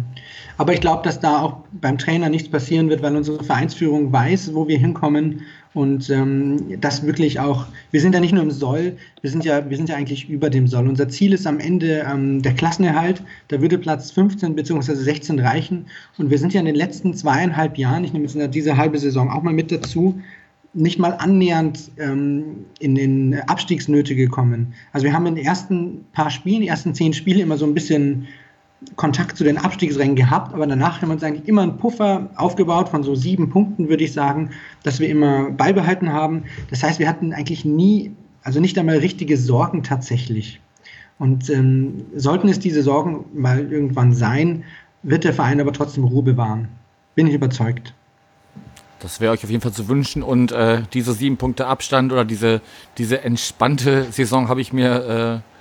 aber 0.57 0.73
ich 0.73 0.81
glaube, 0.81 1.03
dass 1.03 1.19
da 1.19 1.41
auch 1.41 1.57
beim 1.71 1.97
Trainer 1.97 2.29
nichts 2.29 2.49
passieren 2.49 2.89
wird, 2.89 3.01
weil 3.01 3.15
unsere 3.15 3.43
Vereinsführung 3.43 4.11
weiß, 4.11 4.53
wo 4.53 4.67
wir 4.67 4.77
hinkommen 4.77 5.43
und 5.75 6.09
ähm, 6.09 6.79
das 6.79 7.05
wirklich 7.05 7.39
auch, 7.41 7.67
wir 7.91 7.99
sind 7.99 8.15
ja 8.15 8.21
nicht 8.21 8.33
nur 8.33 8.41
im 8.41 8.49
Soll, 8.49 8.95
wir 9.21 9.29
sind 9.29 9.43
ja, 9.43 9.69
wir 9.69 9.75
sind 9.75 9.89
ja 9.89 9.97
eigentlich 9.97 10.29
über 10.29 10.49
dem 10.49 10.67
Soll. 10.67 10.87
Unser 10.87 11.09
Ziel 11.09 11.33
ist 11.33 11.45
am 11.45 11.59
Ende 11.59 12.05
ähm, 12.09 12.41
der 12.41 12.53
Klassenerhalt, 12.53 13.21
da 13.49 13.61
würde 13.61 13.77
Platz 13.77 14.09
15 14.11 14.55
bzw. 14.55 14.95
16 14.95 15.37
reichen. 15.39 15.87
Und 16.17 16.31
wir 16.31 16.37
sind 16.37 16.53
ja 16.53 16.61
in 16.61 16.65
den 16.65 16.75
letzten 16.75 17.13
zweieinhalb 17.13 17.77
Jahren, 17.77 18.05
ich 18.05 18.13
nehme 18.13 18.25
jetzt 18.25 18.55
diese 18.55 18.77
halbe 18.77 18.97
Saison 18.97 19.29
auch 19.29 19.43
mal 19.43 19.53
mit 19.53 19.69
dazu, 19.69 20.19
nicht 20.73 20.97
mal 20.97 21.11
annähernd 21.11 21.91
ähm, 21.97 22.65
in 22.79 22.95
den 22.95 23.39
Abstiegsnöte 23.47 24.15
gekommen. 24.15 24.73
Also 24.93 25.05
wir 25.05 25.13
haben 25.13 25.25
in 25.25 25.35
den 25.35 25.45
ersten 25.45 26.05
paar 26.13 26.31
Spielen, 26.31 26.61
die 26.61 26.69
ersten 26.69 26.93
zehn 26.93 27.13
Spiele 27.13 27.41
immer 27.41 27.57
so 27.57 27.65
ein 27.65 27.73
bisschen 27.73 28.27
Kontakt 28.95 29.37
zu 29.37 29.43
den 29.43 29.57
Abstiegsrängen 29.57 30.15
gehabt, 30.15 30.53
aber 30.53 30.67
danach 30.67 31.01
haben 31.01 31.09
wir 31.09 31.13
uns 31.13 31.23
eigentlich 31.23 31.47
immer 31.47 31.63
einen 31.63 31.77
Puffer 31.77 32.29
aufgebaut 32.35 32.89
von 32.89 33.03
so 33.03 33.15
sieben 33.15 33.49
Punkten, 33.49 33.89
würde 33.89 34.03
ich 34.03 34.13
sagen, 34.13 34.51
dass 34.83 34.99
wir 34.99 35.09
immer 35.09 35.51
beibehalten 35.51 36.11
haben. 36.11 36.43
Das 36.69 36.83
heißt, 36.83 36.99
wir 36.99 37.07
hatten 37.07 37.33
eigentlich 37.33 37.65
nie, 37.65 38.11
also 38.43 38.59
nicht 38.59 38.77
einmal 38.77 38.97
richtige 38.97 39.37
Sorgen 39.37 39.83
tatsächlich. 39.83 40.61
Und 41.17 41.49
ähm, 41.49 42.05
sollten 42.15 42.49
es 42.49 42.59
diese 42.59 42.83
Sorgen 42.83 43.25
mal 43.33 43.71
irgendwann 43.71 44.13
sein, 44.13 44.63
wird 45.03 45.23
der 45.23 45.33
Verein 45.33 45.61
aber 45.61 45.71
trotzdem 45.71 46.03
Ruhe 46.03 46.23
bewahren. 46.23 46.67
Bin 47.15 47.27
ich 47.27 47.33
überzeugt. 47.33 47.93
Das 48.99 49.21
wäre 49.21 49.33
euch 49.33 49.43
auf 49.43 49.49
jeden 49.49 49.61
Fall 49.61 49.71
zu 49.71 49.87
wünschen. 49.87 50.23
Und 50.23 50.51
äh, 50.51 50.81
diese 50.93 51.13
sieben 51.13 51.37
Punkte 51.37 51.67
Abstand 51.67 52.11
oder 52.11 52.25
diese, 52.25 52.61
diese 52.97 53.23
entspannte 53.23 54.05
Saison 54.11 54.49
habe 54.49 54.61
ich 54.61 54.73
mir 54.73 55.43
äh, 55.43 55.54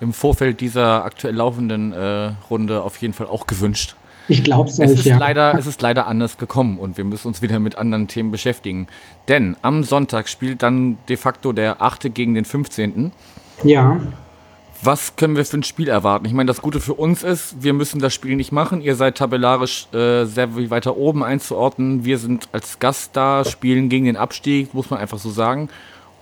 im 0.00 0.12
Vorfeld 0.12 0.60
dieser 0.60 1.04
aktuell 1.04 1.34
laufenden 1.34 1.92
äh, 1.92 2.32
Runde 2.50 2.82
auf 2.82 2.96
jeden 2.98 3.14
Fall 3.14 3.26
auch 3.26 3.46
gewünscht. 3.46 3.96
Ich 4.28 4.44
glaube 4.44 4.68
es 4.68 4.78
ist 4.78 5.04
ja. 5.06 5.16
leider, 5.16 5.54
Es 5.58 5.66
ist 5.66 5.80
leider 5.80 6.06
anders 6.06 6.36
gekommen 6.36 6.78
und 6.78 6.98
wir 6.98 7.04
müssen 7.04 7.28
uns 7.28 7.40
wieder 7.40 7.58
mit 7.58 7.76
anderen 7.76 8.08
Themen 8.08 8.30
beschäftigen. 8.30 8.86
Denn 9.26 9.56
am 9.62 9.84
Sonntag 9.84 10.28
spielt 10.28 10.62
dann 10.62 10.98
de 11.08 11.16
facto 11.16 11.52
der 11.52 11.80
8. 11.80 12.14
gegen 12.14 12.34
den 12.34 12.44
15. 12.44 13.12
Ja. 13.64 13.98
Was 14.82 15.16
können 15.16 15.34
wir 15.34 15.44
für 15.44 15.56
ein 15.56 15.62
Spiel 15.64 15.88
erwarten? 15.88 16.26
Ich 16.26 16.32
meine, 16.32 16.46
das 16.46 16.62
Gute 16.62 16.78
für 16.78 16.94
uns 16.94 17.24
ist, 17.24 17.62
wir 17.62 17.72
müssen 17.72 18.00
das 18.00 18.14
Spiel 18.14 18.36
nicht 18.36 18.52
machen. 18.52 18.80
Ihr 18.80 18.94
seid 18.94 19.16
tabellarisch 19.16 19.88
äh, 19.92 20.24
sehr 20.24 20.50
viel 20.50 20.70
weiter 20.70 20.96
oben 20.96 21.24
einzuordnen. 21.24 22.04
Wir 22.04 22.18
sind 22.18 22.48
als 22.52 22.78
Gast 22.78 23.10
da, 23.14 23.44
spielen 23.44 23.88
gegen 23.88 24.04
den 24.04 24.16
Abstieg, 24.16 24.74
muss 24.74 24.90
man 24.90 25.00
einfach 25.00 25.18
so 25.18 25.30
sagen. 25.30 25.68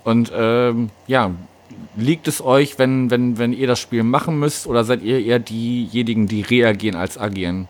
Und 0.03 0.31
ähm, 0.33 0.89
ja, 1.05 1.31
liegt 1.95 2.27
es 2.27 2.43
euch, 2.43 2.79
wenn, 2.79 3.09
wenn, 3.11 3.37
wenn 3.37 3.53
ihr 3.53 3.67
das 3.67 3.79
Spiel 3.79 4.03
machen 4.03 4.39
müsst, 4.39 4.67
oder 4.67 4.83
seid 4.83 5.03
ihr 5.03 5.23
eher 5.23 5.39
diejenigen, 5.39 6.27
die 6.27 6.41
reagieren 6.41 6.95
als 6.95 7.17
agieren? 7.17 7.67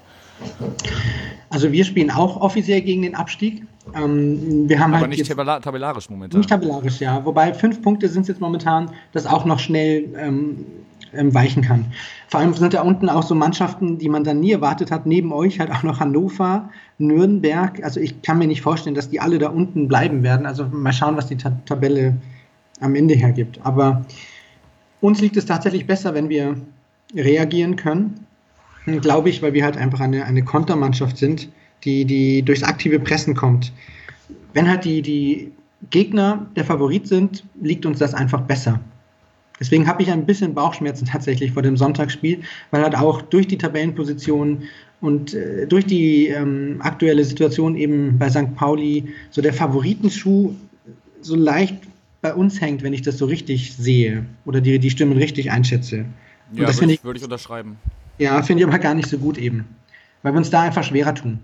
Also 1.49 1.71
wir 1.71 1.85
spielen 1.85 2.11
auch 2.11 2.41
offiziell 2.41 2.81
gegen 2.81 3.01
den 3.01 3.15
Abstieg. 3.15 3.63
Ähm, 3.95 4.67
wir 4.67 4.79
haben 4.79 4.93
Aber 4.93 5.01
halt 5.01 5.11
nicht 5.11 5.25
tabellarisch 5.27 6.09
momentan. 6.09 6.39
Nicht 6.39 6.49
tabellarisch, 6.49 6.99
ja. 6.99 7.23
Wobei 7.25 7.53
fünf 7.53 7.81
Punkte 7.81 8.09
sind 8.09 8.23
es 8.23 8.27
jetzt 8.27 8.41
momentan, 8.41 8.91
das 9.13 9.25
auch 9.25 9.45
noch 9.45 9.59
schnell 9.59 10.09
ähm, 10.17 10.65
ähm, 11.13 11.33
weichen 11.33 11.63
kann. 11.63 11.85
Vor 12.27 12.41
allem 12.41 12.53
sind 12.53 12.73
da 12.73 12.81
unten 12.81 13.09
auch 13.09 13.23
so 13.23 13.33
Mannschaften, 13.33 13.97
die 13.97 14.09
man 14.09 14.23
dann 14.23 14.41
nie 14.41 14.51
erwartet 14.51 14.91
hat. 14.91 15.05
Neben 15.05 15.31
euch 15.31 15.59
halt 15.59 15.71
auch 15.71 15.83
noch 15.83 15.99
Hannover, 15.99 16.69
Nürnberg. 16.97 17.81
Also 17.83 17.99
ich 18.01 18.21
kann 18.21 18.37
mir 18.39 18.47
nicht 18.47 18.61
vorstellen, 18.61 18.95
dass 18.95 19.09
die 19.09 19.21
alle 19.21 19.39
da 19.39 19.49
unten 19.49 19.87
bleiben 19.87 20.23
werden. 20.23 20.45
Also 20.45 20.65
mal 20.65 20.91
schauen, 20.91 21.15
was 21.15 21.27
die 21.27 21.37
Ta 21.37 21.57
Tabelle 21.65 22.17
am 22.79 22.95
Ende 22.95 23.15
hergibt. 23.15 23.59
Aber 23.63 24.05
uns 25.01 25.21
liegt 25.21 25.37
es 25.37 25.45
tatsächlich 25.45 25.85
besser, 25.85 26.13
wenn 26.13 26.29
wir 26.29 26.55
reagieren 27.15 27.75
können, 27.75 28.25
glaube 29.01 29.29
ich, 29.29 29.41
weil 29.41 29.53
wir 29.53 29.63
halt 29.63 29.77
einfach 29.77 29.99
eine, 29.99 30.25
eine 30.25 30.43
Kontermannschaft 30.43 31.17
sind, 31.17 31.49
die, 31.83 32.05
die 32.05 32.41
durchs 32.41 32.63
aktive 32.63 32.99
Pressen 32.99 33.35
kommt. 33.35 33.71
Wenn 34.53 34.67
halt 34.69 34.85
die, 34.85 35.01
die 35.01 35.51
Gegner 35.89 36.47
der 36.55 36.65
Favorit 36.65 37.07
sind, 37.07 37.43
liegt 37.61 37.85
uns 37.85 37.99
das 37.99 38.13
einfach 38.13 38.41
besser. 38.41 38.79
Deswegen 39.59 39.87
habe 39.87 40.03
ich 40.03 40.11
ein 40.11 40.25
bisschen 40.25 40.53
Bauchschmerzen 40.53 41.05
tatsächlich 41.05 41.51
vor 41.51 41.63
dem 41.63 41.77
Sonntagsspiel, 41.77 42.41
weil 42.71 42.83
halt 42.83 42.95
auch 42.95 43.21
durch 43.21 43.47
die 43.47 43.57
Tabellenposition 43.57 44.63
und 45.01 45.33
äh, 45.33 45.67
durch 45.67 45.85
die 45.85 46.27
ähm, 46.27 46.77
aktuelle 46.79 47.23
Situation 47.23 47.75
eben 47.75 48.17
bei 48.17 48.29
St. 48.29 48.55
Pauli 48.55 49.05
so 49.31 49.41
der 49.41 49.53
Favoritenschuh 49.53 50.53
so 51.21 51.35
leicht 51.35 51.75
bei 52.21 52.33
uns 52.33 52.59
hängt, 52.61 52.83
wenn 52.83 52.93
ich 52.93 53.01
das 53.01 53.17
so 53.17 53.25
richtig 53.25 53.75
sehe 53.75 54.25
oder 54.45 54.61
die, 54.61 54.79
die 54.79 54.89
Stimmen 54.89 55.17
richtig 55.17 55.51
einschätze. 55.51 56.05
Und 56.51 56.59
ja, 56.59 56.65
das 56.65 56.79
würde 56.79 56.93
ich, 56.93 57.03
würd 57.03 57.17
ich 57.17 57.23
unterschreiben. 57.23 57.77
Ja, 58.17 58.41
finde 58.41 58.63
ich 58.63 58.67
aber 58.67 58.79
gar 58.79 58.95
nicht 58.95 59.09
so 59.09 59.17
gut 59.17 59.37
eben. 59.37 59.65
Weil 60.23 60.33
wir 60.33 60.37
uns 60.37 60.49
da 60.49 60.61
einfach 60.61 60.83
schwerer 60.83 61.13
tun. 61.13 61.39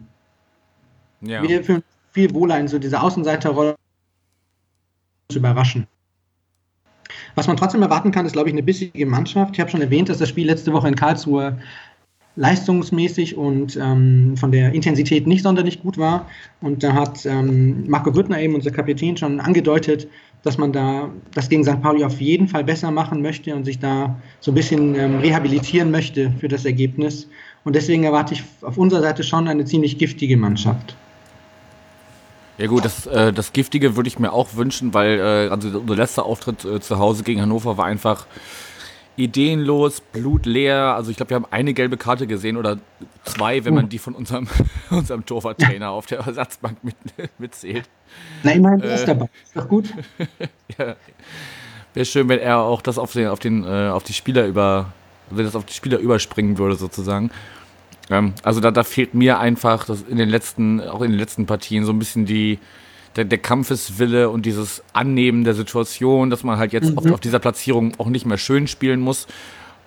Ja. 1.22 1.48
Wir 1.48 1.64
fühlen 1.64 1.84
viel 2.12 2.34
wohler 2.34 2.60
in 2.60 2.68
so 2.68 2.80
diese 2.80 3.02
Außenseiterrolle 3.02 3.76
zu 5.30 5.40
überraschen. 5.40 5.88
Was 7.36 7.48
man 7.48 7.58
trotzdem 7.58 7.82
erwarten 7.82 8.12
kann, 8.12 8.26
ist, 8.26 8.34
glaube 8.34 8.50
ich, 8.50 8.54
eine 8.54 8.64
bissige 8.64 9.06
Mannschaft. 9.06 9.54
Ich 9.56 9.60
habe 9.60 9.70
schon 9.70 9.82
erwähnt, 9.82 10.10
dass 10.10 10.20
das 10.20 10.30
Spiel 10.30 10.48
letzte 10.48 10.74
Woche 10.74 10.88
in 10.88 10.96
Karlsruhe 10.96 11.60
leistungsmäßig 12.36 13.38
und 13.38 13.78
ähm, 13.78 14.36
von 14.38 14.52
der 14.52 14.74
Intensität 14.74 15.28
nicht 15.28 15.44
sonderlich 15.44 15.82
gut 15.82 15.98
war. 15.98 16.28
Und 16.62 16.84
da 16.84 16.94
hat 16.94 17.26
ähm, 17.26 17.88
Marco 17.88 18.12
Grüttner 18.12 18.40
eben, 18.40 18.56
unser 18.56 18.72
Kapitän, 18.72 19.18
schon 19.18 19.40
angedeutet, 19.40 20.08
dass 20.42 20.58
man 20.58 20.74
da 20.74 21.10
das 21.34 21.48
gegen 21.48 21.64
St. 21.64 21.82
Pauli 21.82 22.04
auf 22.04 22.20
jeden 22.20 22.48
Fall 22.48 22.64
besser 22.64 22.92
machen 22.92 23.22
möchte 23.22 23.56
und 23.56 23.66
sich 23.66 23.80
da 23.80 24.20
so 24.40 24.52
ein 24.52 24.56
bisschen 24.56 24.96
ähm, 24.96 25.20
rehabilitieren 25.20 25.92
möchte 25.92 26.34
für 26.40 26.48
das 26.48 26.66
Ergebnis. 26.66 27.28
Und 27.64 27.76
deswegen 27.76 28.04
erwarte 28.04 28.34
ich 28.34 28.44
auf 28.62 28.78
unserer 28.78 29.02
Seite 29.02 29.24
schon 29.24 29.48
eine 29.48 29.66
ziemlich 29.66 29.98
giftige 29.98 30.36
Mannschaft. 30.36 30.96
Ja 32.58 32.68
gut, 32.68 32.86
das, 32.86 33.08
äh, 33.08 33.32
das 33.34 33.54
Giftige 33.54 33.96
würde 33.96 34.08
ich 34.08 34.20
mir 34.20 34.32
auch 34.32 34.56
wünschen, 34.56 34.94
weil 34.94 35.20
äh, 35.20 35.50
also 35.50 35.80
unser 35.80 35.96
letzter 35.96 36.26
Auftritt 36.26 36.66
äh, 36.66 36.80
zu 36.80 37.00
Hause 37.00 37.24
gegen 37.24 37.42
Hannover 37.42 37.78
war 37.78 37.86
einfach 37.86 38.28
ideenlos, 39.16 40.02
blutleer. 40.02 40.96
Also 40.96 41.12
ich 41.12 41.18
glaube, 41.18 41.32
wir 41.32 41.36
haben 41.36 41.48
eine 41.52 41.74
gelbe 41.74 41.98
Karte 41.98 42.28
gesehen 42.28 42.58
oder 42.58 42.80
zwei, 43.24 43.64
wenn 43.66 43.74
man 43.74 43.90
die 43.90 44.00
von 44.00 44.16
unserem, 44.16 44.48
unserem 44.90 45.26
Torwarttrainer 45.26 45.90
auf 45.90 46.06
der 46.06 46.20
Ersatzbank 46.20 46.84
mit, 46.84 46.96
mitzählt. 47.38 47.88
Na, 48.44 48.52
immerhin 48.52 48.82
äh, 48.82 48.96
ist 48.96 49.08
dabei. 49.08 49.30
Ist 49.44 49.56
doch 49.56 49.68
gut. 49.68 49.94
ja. 50.78 50.96
Wäre 51.94 52.06
schön, 52.06 52.28
wenn 52.28 52.40
er 52.40 52.60
auch 52.60 52.82
das 52.82 52.98
auf 52.98 53.14
den, 53.14 53.28
auf 53.28 53.40
den, 53.40 53.64
äh, 53.64 53.90
auf 53.90 54.04
die 54.04 54.14
Spieler 54.14 54.48
über, 54.48 54.92
wenn 55.30 55.46
das 55.46 55.56
auf 55.56 55.66
die 55.66 55.74
Spieler 55.74 56.00
überspringen 56.00 56.58
würde, 56.58 56.76
sozusagen. 56.76 57.30
Ähm, 58.10 58.34
also 58.42 58.60
da, 58.60 58.72
da 58.72 58.84
fehlt 58.84 59.14
mir 59.14 59.40
einfach, 59.40 59.86
dass 59.86 60.02
in 60.02 60.18
den 60.18 60.30
letzten, 60.30 60.82
auch 60.82 61.02
in 61.02 61.12
den 61.12 61.20
letzten 61.20 61.46
Partien 61.46 61.86
so 61.86 61.92
ein 61.92 62.00
bisschen 62.00 62.26
die, 62.26 62.58
der, 63.16 63.26
der 63.26 63.38
Kampfeswille 63.38 64.30
und 64.30 64.46
dieses 64.46 64.84
Annehmen 64.94 65.44
der 65.44 65.54
Situation, 65.54 66.30
dass 66.30 66.44
man 66.44 66.58
halt 66.58 66.74
jetzt 66.74 66.92
mhm. 66.92 66.98
auf, 66.98 67.12
auf, 67.12 67.20
dieser 67.20 67.40
Platzierung 67.40 67.94
auch 67.98 68.08
nicht 68.08 68.26
mehr 68.26 68.38
schön 68.38 68.68
spielen 68.68 69.00
muss, 69.00 69.28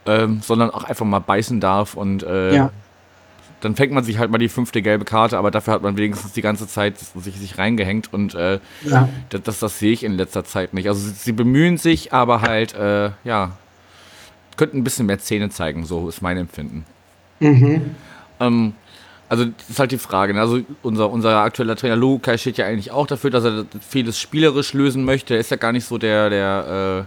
ähm, 0.07 0.41
sondern 0.43 0.71
auch 0.71 0.85
einfach 0.85 1.07
mal 1.07 1.19
beißen 1.19 1.61
darf 1.61 1.95
und 1.95 2.23
äh, 2.23 2.55
ja. 2.55 2.71
dann 3.61 3.75
fängt 3.75 3.93
man 3.93 4.05
sich 4.05 4.19
halt 4.19 4.31
mal 4.31 4.39
die 4.39 4.49
fünfte 4.49 4.83
gelbe 4.83 5.05
Karte, 5.05 5.39
aber 5.39 5.51
dafür 5.51 5.75
hat 5.75 5.83
man 5.83 5.97
wenigstens 5.97 6.33
die 6.33 6.43
ganze 6.43 6.69
Zeit 6.69 6.99
sich, 6.99 7.37
sich 7.37 7.59
reingehängt 7.59 8.13
und 8.13 8.35
äh, 8.35 8.61
ja. 8.85 9.09
das, 9.31 9.43
das, 9.43 9.59
das, 9.59 9.79
sehe 9.79 9.93
ich 9.93 10.05
in 10.05 10.13
letzter 10.13 10.45
Zeit 10.45 10.75
nicht. 10.75 10.89
Also 10.89 11.01
sie, 11.01 11.15
sie 11.15 11.33
bemühen 11.33 11.77
sich, 11.77 12.13
aber 12.13 12.43
halt, 12.43 12.75
äh, 12.75 13.11
ja, 13.25 13.53
könnten 14.57 14.79
ein 14.79 14.85
bisschen 14.85 15.07
mehr 15.07 15.19
Zähne 15.19 15.51
zeigen, 15.51 15.85
so 15.85 16.09
ist 16.09 16.23
mein 16.23 16.37
Empfinden. 16.37 16.85
Mhm. 17.41 17.95
Ähm, 18.41 18.75
also 19.29 19.45
das 19.45 19.71
ist 19.71 19.79
halt 19.79 19.93
die 19.93 19.99
Frage. 19.99 20.35
Ne? 20.35 20.41
Also 20.41 20.61
unser, 20.83 21.11
unser 21.11 21.39
aktueller 21.39 21.77
Trainer 21.77 21.97
Lukai 21.97 22.39
steht 22.39 22.59
ja 22.59 22.67
eigentlich 22.67 22.91
auch 22.91 23.07
dafür, 23.07 23.31
dass 23.31 23.45
er 23.45 23.67
vieles 23.81 24.19
spielerisch 24.19 24.73
lösen 24.73 25.05
möchte. 25.05 25.35
Er 25.35 25.41
ist 25.41 25.51
ja 25.51 25.57
gar 25.57 25.73
nicht 25.73 25.85
so 25.85 25.99
der, 25.99 26.31
der 26.31 27.07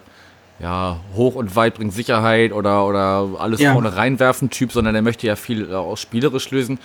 äh, 0.59 0.63
ja, 0.63 0.99
hoch 1.15 1.36
und 1.36 1.55
weit 1.55 1.76
bringt 1.76 1.93
Sicherheit 1.93 2.51
oder, 2.51 2.86
oder 2.86 3.30
alles 3.39 3.61
ja. 3.61 3.72
vorne 3.72 3.95
reinwerfen 3.95 4.49
Typ, 4.49 4.72
sondern 4.74 4.93
er 4.95 5.01
möchte 5.01 5.26
ja 5.28 5.36
viel 5.36 5.74
auch 5.74 5.95
spielerisch 5.95 6.51
lösen. 6.51 6.80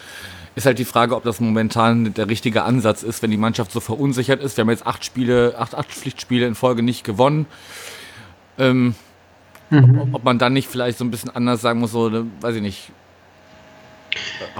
Ist 0.55 0.67
halt 0.67 0.79
die 0.79 0.85
Frage, 0.85 1.17
ob 1.17 1.25
das 1.25 1.41
momentan 1.41 2.15
der 2.15 2.29
richtige 2.29 2.63
Ansatz 2.63 3.03
ist, 3.03 3.23
wenn 3.23 3.33
die 3.33 3.37
Mannschaft 3.37 3.73
so 3.73 3.81
verunsichert 3.81 4.41
ist. 4.41 4.57
Wir 4.57 4.63
haben 4.63 4.71
jetzt 4.71 4.87
acht 4.87 5.05
Spiele, 5.05 5.57
acht, 5.59 5.75
acht 5.75 5.91
Pflichtspiele 5.91 6.47
in 6.47 6.55
Folge 6.55 6.85
nicht 6.85 7.03
gewonnen. 7.03 7.47
Ähm, 8.57 8.95
mhm. 9.71 9.99
ob, 9.99 10.15
ob, 10.15 10.25
man 10.25 10.39
dann 10.39 10.53
nicht 10.53 10.69
vielleicht 10.69 10.99
so 10.99 11.05
ein 11.05 11.11
bisschen 11.11 11.31
anders 11.31 11.61
sagen 11.61 11.81
muss, 11.81 11.91
so, 11.91 12.09
ne, 12.09 12.27
weiß 12.41 12.55
ich 12.55 12.63
nicht. 12.63 12.93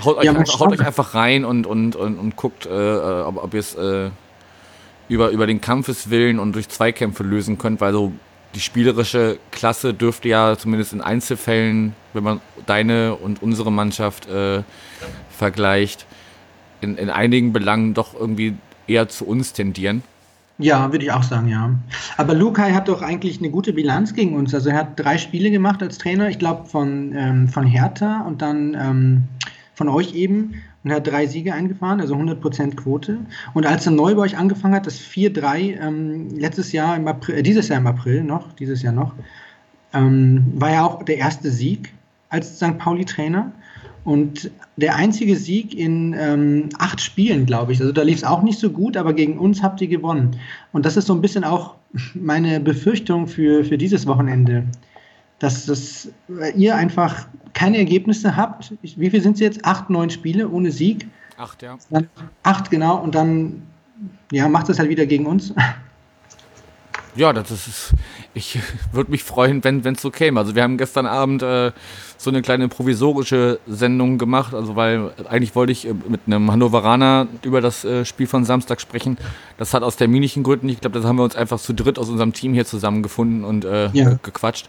Haut 0.05 0.19
euch, 0.19 0.25
ja, 0.25 0.33
einfach, 0.33 0.61
haut 0.61 0.73
euch 0.73 0.85
einfach 0.85 1.15
rein 1.15 1.45
und, 1.45 1.67
und, 1.67 1.97
und, 1.97 2.19
und 2.19 2.37
guckt, 2.37 2.67
äh, 2.67 2.71
ob, 2.71 3.43
ob 3.43 3.55
ihr 3.55 3.61
es 3.61 3.75
äh, 3.75 4.11
über, 5.09 5.31
über 5.31 5.47
den 5.47 5.61
Kampfeswillen 5.61 6.39
und 6.39 6.55
durch 6.55 6.69
Zweikämpfe 6.69 7.23
lösen 7.23 7.59
könnt, 7.59 7.81
weil 7.81 7.93
so 7.93 8.13
die 8.55 8.61
spielerische 8.61 9.39
Klasse 9.51 9.95
dürfte 9.95 10.29
ja 10.29 10.57
zumindest 10.57 10.93
in 10.93 11.01
Einzelfällen, 11.01 11.95
wenn 12.13 12.25
man 12.25 12.41
deine 12.67 13.17
und 13.17 13.43
unsere 13.43 13.73
Mannschaft 13.73 14.29
äh, 14.29 14.63
vergleicht, 15.37 16.07
in, 16.81 16.97
in 16.97 17.11
einigen 17.11 17.53
Belangen 17.53 17.95
doch 17.95 18.15
irgendwie 18.15 18.57
eher 18.87 19.09
zu 19.09 19.27
uns 19.27 19.53
tendieren. 19.53 20.03
Ja, 20.59 20.93
würde 20.93 21.05
ich 21.05 21.11
auch 21.11 21.25
sagen, 21.25 21.49
ja. 21.49 21.71
Aber 22.17 22.35
Lukai 22.35 22.73
hat 22.73 22.87
doch 22.89 23.03
eigentlich 23.03 23.39
eine 23.39 23.51
gute 23.51 23.73
Bilanz 23.73 24.15
gegen 24.15 24.37
uns. 24.37 24.55
Also 24.55 24.71
er 24.71 24.77
hat 24.77 25.01
drei 25.01 25.19
Spiele 25.19 25.51
gemacht 25.51 25.83
als 25.83 25.99
Trainer, 25.99 26.29
ich 26.29 26.39
glaube 26.39 26.67
von, 26.67 27.13
ähm, 27.17 27.49
von 27.49 27.67
Hertha 27.67 28.21
und 28.21 28.41
dann 28.41 28.77
ähm, 28.79 29.25
von 29.75 29.89
euch 29.89 30.15
eben 30.15 30.55
und 30.85 30.93
hat 30.93 31.07
drei 31.07 31.27
Siege 31.27 31.53
eingefahren, 31.55 32.01
also 32.01 32.15
100% 32.15 32.77
Quote. 32.77 33.19
Und 33.55 33.67
als 33.67 33.87
er 33.87 33.93
neu 33.93 34.15
bei 34.15 34.23
euch 34.23 34.37
angefangen 34.37 34.75
hat, 34.75 34.87
das 34.87 35.01
4-3 35.01 35.81
ähm, 35.81 36.29
letztes 36.37 36.71
Jahr 36.73 36.95
im 36.95 37.09
April, 37.09 37.37
äh, 37.37 37.43
dieses 37.43 37.69
Jahr 37.69 37.79
im 37.79 37.87
April 37.87 38.23
noch, 38.23 38.53
dieses 38.53 38.83
Jahr 38.83 38.93
noch, 38.93 39.13
ähm, 39.93 40.53
war 40.55 40.71
ja 40.71 40.85
auch 40.85 41.03
der 41.03 41.17
erste 41.17 41.51
Sieg 41.51 41.93
als 42.29 42.57
St. 42.57 42.79
Pauli-Trainer. 42.79 43.51
Und 44.05 44.51
der 44.77 44.97
einzige 44.97 45.35
Sieg 45.35 45.75
in 45.75 46.15
ähm, 46.19 46.69
acht 46.79 47.01
Spielen, 47.01 47.47
glaube 47.47 47.73
ich. 47.73 47.81
Also 47.81 47.93
da 47.93 48.03
lief 48.03 48.19
es 48.19 48.25
auch 48.25 48.43
nicht 48.43 48.59
so 48.59 48.71
gut, 48.71 48.97
aber 48.97 49.15
gegen 49.15 49.39
uns 49.39 49.63
habt 49.63 49.81
ihr 49.81 49.89
gewonnen. 49.89 50.37
Und 50.73 50.85
das 50.85 50.97
ist 50.97 51.07
so 51.07 51.15
ein 51.15 51.23
bisschen 51.23 51.43
auch 51.43 51.77
meine 52.15 52.61
Befürchtung 52.61 53.27
für, 53.27 53.65
für 53.65 53.79
dieses 53.79 54.07
Wochenende. 54.07 54.65
Dass, 55.39 55.67
dass 55.67 56.09
ihr 56.55 56.77
einfach 56.77 57.27
keine 57.55 57.79
Ergebnisse 57.79 58.37
habt. 58.37 58.75
Wie 58.83 59.11
viel 59.11 59.23
sind 59.23 59.35
es 59.35 59.41
jetzt? 59.41 59.65
Acht, 59.65 59.89
neun 59.89 60.11
Spiele 60.11 60.49
ohne 60.49 60.71
Sieg? 60.71 61.07
Acht, 61.39 61.63
ja. 61.63 61.79
Dann, 61.91 62.09
acht, 62.43 62.71
genau. 62.71 62.99
Und 62.99 63.15
dann 63.15 63.63
ja, 64.33 64.49
macht 64.49 64.69
es 64.69 64.79
halt 64.79 64.91
wieder 64.91 65.07
gegen 65.07 65.27
uns. 65.27 65.55
Ja, 67.17 67.33
das 67.33 67.51
ist. 67.51 67.95
Ich 68.35 68.59
würde 68.93 69.11
mich 69.11 69.23
freuen, 69.23 69.63
wenn 69.63 69.85
es 69.85 70.03
so 70.03 70.11
käme. 70.11 70.41
Also 70.41 70.55
wir 70.55 70.63
haben 70.63 70.79
gestern 70.79 71.07
Abend 71.07 71.43
äh, 71.43 71.73
so 72.17 72.31
eine 72.31 72.43
kleine 72.43 72.69
provisorische 72.69 73.61
Sendung 73.67 74.19
gemacht, 74.19 74.55
also 74.55 74.77
weil 74.77 75.13
eigentlich 75.29 75.55
wollte 75.55 75.73
ich 75.73 75.87
äh, 75.87 75.95
mit 76.09 76.23
einem 76.27 76.51
Hannoveraner 76.51 77.29
über 77.43 77.61
das 77.61 77.85
äh, 77.85 78.05
Spiel 78.05 78.27
von 78.27 78.45
Samstag 78.45 78.81
sprechen. 78.81 79.19
Das 79.59 79.75
hat 79.75 79.83
aus 79.83 79.97
terminischen 79.97 80.43
Gründen, 80.43 80.69
ich 80.69 80.81
glaube, 80.81 80.99
das 80.99 81.07
haben 81.07 81.17
wir 81.17 81.25
uns 81.25 81.37
einfach 81.37 81.61
zu 81.61 81.73
dritt 81.75 81.99
aus 81.99 82.09
unserem 82.09 82.33
Team 82.33 82.55
hier 82.55 82.65
zusammengefunden 82.65 83.45
und 83.45 83.65
äh, 83.65 83.91
ja. 83.93 84.19
gequatscht. 84.23 84.69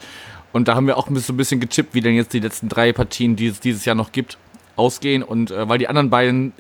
Und 0.53 0.67
da 0.67 0.75
haben 0.75 0.87
wir 0.87 0.97
auch 0.97 1.09
so 1.13 1.33
ein 1.33 1.37
bisschen 1.37 1.59
getippt, 1.59 1.93
wie 1.93 2.01
denn 2.01 2.15
jetzt 2.15 2.33
die 2.33 2.39
letzten 2.39 2.69
drei 2.69 2.93
Partien, 2.93 3.35
die 3.35 3.47
es 3.47 3.59
dieses 3.59 3.83
Jahr 3.83 3.95
noch 3.95 4.11
gibt, 4.11 4.37
ausgehen. 4.75 5.23
Und 5.23 5.51
äh, 5.51 5.67
weil 5.67 5.79
die 5.79 5.87
anderen 5.87 6.09
beiden 6.09 6.53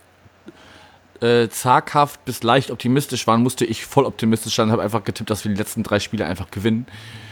äh, 1.21 1.49
zaghaft 1.49 2.23
bis 2.25 2.43
leicht 2.43 2.71
optimistisch 2.71 3.27
waren, 3.27 3.41
musste 3.41 3.65
ich 3.65 3.85
voll 3.85 4.05
optimistisch 4.05 4.55
sein 4.55 4.67
und 4.67 4.71
habe 4.71 4.83
einfach 4.83 5.03
getippt, 5.03 5.29
dass 5.29 5.43
wir 5.45 5.51
die 5.51 5.57
letzten 5.57 5.83
drei 5.83 5.99
Spiele 5.99 6.25
einfach 6.25 6.51
gewinnen. 6.51 6.85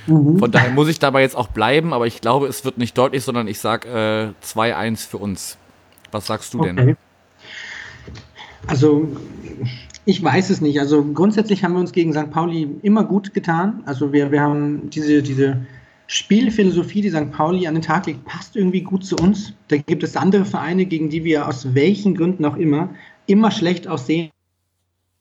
Mhm. 0.07 0.39
Von 0.39 0.51
daher 0.51 0.71
muss 0.71 0.87
ich 0.87 0.99
dabei 0.99 1.21
jetzt 1.21 1.35
auch 1.35 1.47
bleiben, 1.47 1.93
aber 1.93 2.07
ich 2.07 2.21
glaube, 2.21 2.47
es 2.47 2.65
wird 2.65 2.77
nicht 2.77 2.97
deutlich, 2.97 3.23
sondern 3.23 3.47
ich 3.47 3.59
sage 3.59 4.33
äh, 4.43 4.45
2-1 4.45 5.07
für 5.07 5.17
uns. 5.17 5.57
Was 6.11 6.27
sagst 6.27 6.53
du 6.53 6.59
okay. 6.59 6.75
denn? 6.75 6.97
Also, 8.67 9.07
ich 10.05 10.23
weiß 10.23 10.49
es 10.49 10.61
nicht. 10.61 10.79
Also, 10.79 11.03
grundsätzlich 11.03 11.63
haben 11.63 11.73
wir 11.73 11.79
uns 11.79 11.91
gegen 11.91 12.13
St. 12.13 12.31
Pauli 12.31 12.69
immer 12.81 13.03
gut 13.03 13.33
getan. 13.33 13.83
Also, 13.85 14.13
wir, 14.13 14.31
wir 14.31 14.41
haben 14.41 14.89
diese, 14.89 15.23
diese 15.23 15.65
Spielphilosophie, 16.07 17.01
die 17.01 17.09
St. 17.09 17.31
Pauli 17.31 17.67
an 17.67 17.73
den 17.73 17.81
Tag 17.81 18.05
legt, 18.05 18.23
passt 18.25 18.55
irgendwie 18.55 18.81
gut 18.81 19.05
zu 19.05 19.15
uns. 19.15 19.53
Da 19.69 19.77
gibt 19.77 20.03
es 20.03 20.15
andere 20.15 20.45
Vereine, 20.45 20.85
gegen 20.85 21.09
die 21.09 21.23
wir 21.23 21.47
aus 21.47 21.73
welchen 21.73 22.15
Gründen 22.15 22.45
auch 22.45 22.57
immer 22.57 22.89
immer 23.27 23.51
schlecht 23.51 23.87
aussehen. 23.87 24.29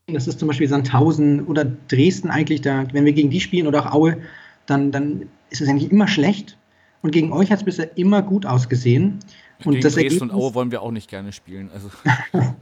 Das 0.07 0.27
ist 0.27 0.39
zum 0.39 0.49
Beispiel 0.49 0.69
Sandhausen 0.69 1.47
oder 1.47 1.65
Dresden 1.65 2.31
eigentlich. 2.31 2.61
Da, 2.61 2.87
wenn 2.93 3.05
wir 3.05 3.13
gegen 3.13 3.31
die 3.31 3.41
spielen 3.41 3.67
oder 3.67 3.87
auch 3.87 3.93
Aue, 3.93 4.19
dann, 4.67 4.91
dann 4.91 5.29
ist 5.51 5.61
es 5.61 5.69
eigentlich 5.69 5.91
immer 5.91 6.09
schlecht. 6.09 6.59
Und 7.03 7.13
gegen 7.13 7.33
euch 7.33 7.51
hat 7.51 7.61
es 7.61 7.65
bisher 7.65 7.97
immer 7.97 8.23
gut 8.23 8.47
ausgesehen. 8.47 9.21
Und 9.65 9.73
gegen 9.73 9.83
das 9.83 9.95
Dresden 9.95 9.99
Ergebnis, 9.99 10.23
und 10.23 10.31
Aue 10.33 10.55
wollen 10.55 10.71
wir 10.71 10.83
auch 10.83 10.91
nicht 10.91 11.09
gerne 11.09 11.33
spielen. 11.33 11.71
Also. 11.73 11.91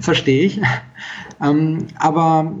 Verstehe 0.00 0.44
ich. 0.44 0.60
Ähm, 1.42 1.86
aber 1.98 2.52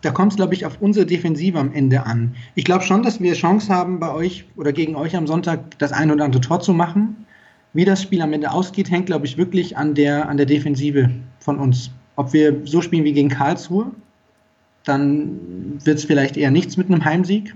da 0.00 0.10
kommt 0.10 0.32
es, 0.32 0.36
glaube 0.36 0.54
ich, 0.54 0.66
auf 0.66 0.80
unsere 0.80 1.06
Defensive 1.06 1.58
am 1.58 1.72
Ende 1.72 2.04
an. 2.04 2.34
Ich 2.54 2.64
glaube 2.64 2.84
schon, 2.84 3.02
dass 3.02 3.20
wir 3.20 3.34
Chance 3.34 3.72
haben, 3.72 4.00
bei 4.00 4.12
euch 4.12 4.44
oder 4.56 4.72
gegen 4.72 4.96
euch 4.96 5.16
am 5.16 5.26
Sonntag 5.26 5.78
das 5.78 5.92
ein 5.92 6.10
oder 6.10 6.24
andere 6.24 6.42
Tor 6.42 6.60
zu 6.60 6.72
machen. 6.72 7.26
Wie 7.74 7.84
das 7.84 8.00
Spiel 8.00 8.22
am 8.22 8.32
Ende 8.32 8.50
ausgeht, 8.50 8.90
hängt, 8.90 9.06
glaube 9.06 9.26
ich, 9.26 9.36
wirklich 9.36 9.76
an 9.76 9.94
der, 9.94 10.28
an 10.28 10.36
der 10.36 10.46
Defensive 10.46 11.10
von 11.40 11.58
uns. 11.58 11.90
Ob 12.16 12.32
wir 12.32 12.64
so 12.64 12.80
spielen 12.80 13.04
wie 13.04 13.12
gegen 13.12 13.28
Karlsruhe, 13.28 13.90
dann 14.84 15.80
wird 15.84 15.98
es 15.98 16.04
vielleicht 16.04 16.36
eher 16.36 16.50
nichts 16.50 16.76
mit 16.76 16.88
einem 16.88 17.04
Heimsieg. 17.04 17.54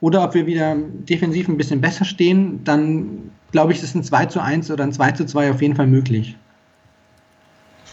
Oder 0.00 0.22
ob 0.22 0.34
wir 0.34 0.46
wieder 0.46 0.76
defensiv 0.76 1.48
ein 1.48 1.56
bisschen 1.56 1.80
besser 1.80 2.04
stehen, 2.04 2.62
dann 2.64 3.30
glaube 3.50 3.72
ich, 3.72 3.82
ist 3.82 3.94
ein 3.94 4.04
2 4.04 4.26
zu 4.26 4.40
1 4.40 4.70
oder 4.70 4.84
ein 4.84 4.92
2 4.92 5.12
zu 5.12 5.26
2 5.26 5.50
auf 5.50 5.62
jeden 5.62 5.76
Fall 5.76 5.86
möglich. 5.86 6.36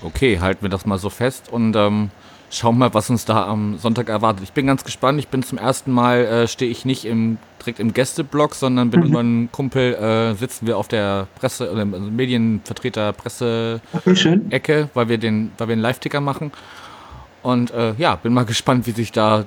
Okay, 0.04 0.40
halten 0.40 0.64
wir 0.64 0.70
das 0.70 0.86
mal 0.86 0.98
so 0.98 1.10
fest 1.10 1.50
und 1.50 1.76
ähm, 1.76 2.10
schauen 2.52 2.78
mal, 2.78 2.94
was 2.94 3.10
uns 3.10 3.26
da 3.26 3.48
am 3.48 3.78
Sonntag 3.78 4.10
erwartet. 4.10 4.44
Ich 4.44 4.52
bin 4.52 4.68
ganz 4.68 4.84
gespannt. 4.84 5.18
Ich 5.20 5.30
bin 5.30 5.42
zum 5.42 5.58
ersten 5.58 5.92
Mal, 5.92 6.26
äh, 6.26 6.48
stehe 6.48 6.70
ich 6.70 6.86
nicht 6.86 7.06
im, 7.06 7.38
direkt 7.60 7.80
im 7.80 7.94
Gästeblock, 7.94 8.56
sondern 8.56 8.92
bin 8.92 9.00
mhm. 9.00 9.06
mit 9.06 9.14
meinem 9.14 9.52
Kumpel, 9.52 9.96
äh, 9.96 10.36
sitzen 10.36 10.68
wir 10.68 10.78
auf 10.78 10.88
der 10.88 11.28
Presse, 11.36 11.66
äh, 11.66 11.80
also 11.80 12.12
Medienvertreter 12.12 13.14
Presse-Ecke, 13.14 14.90
weil 14.94 15.10
wir 15.10 15.18
den, 15.18 15.52
weil 15.58 15.70
wir 15.70 15.74
einen 15.74 15.82
Live-Ticker 15.82 16.22
machen. 16.22 16.52
Und 17.42 17.72
äh, 17.72 17.94
ja, 17.98 18.16
bin 18.18 18.34
mal 18.34 18.46
gespannt, 18.46 18.86
wie 18.86 18.92
sich 18.92 19.12
da 19.12 19.46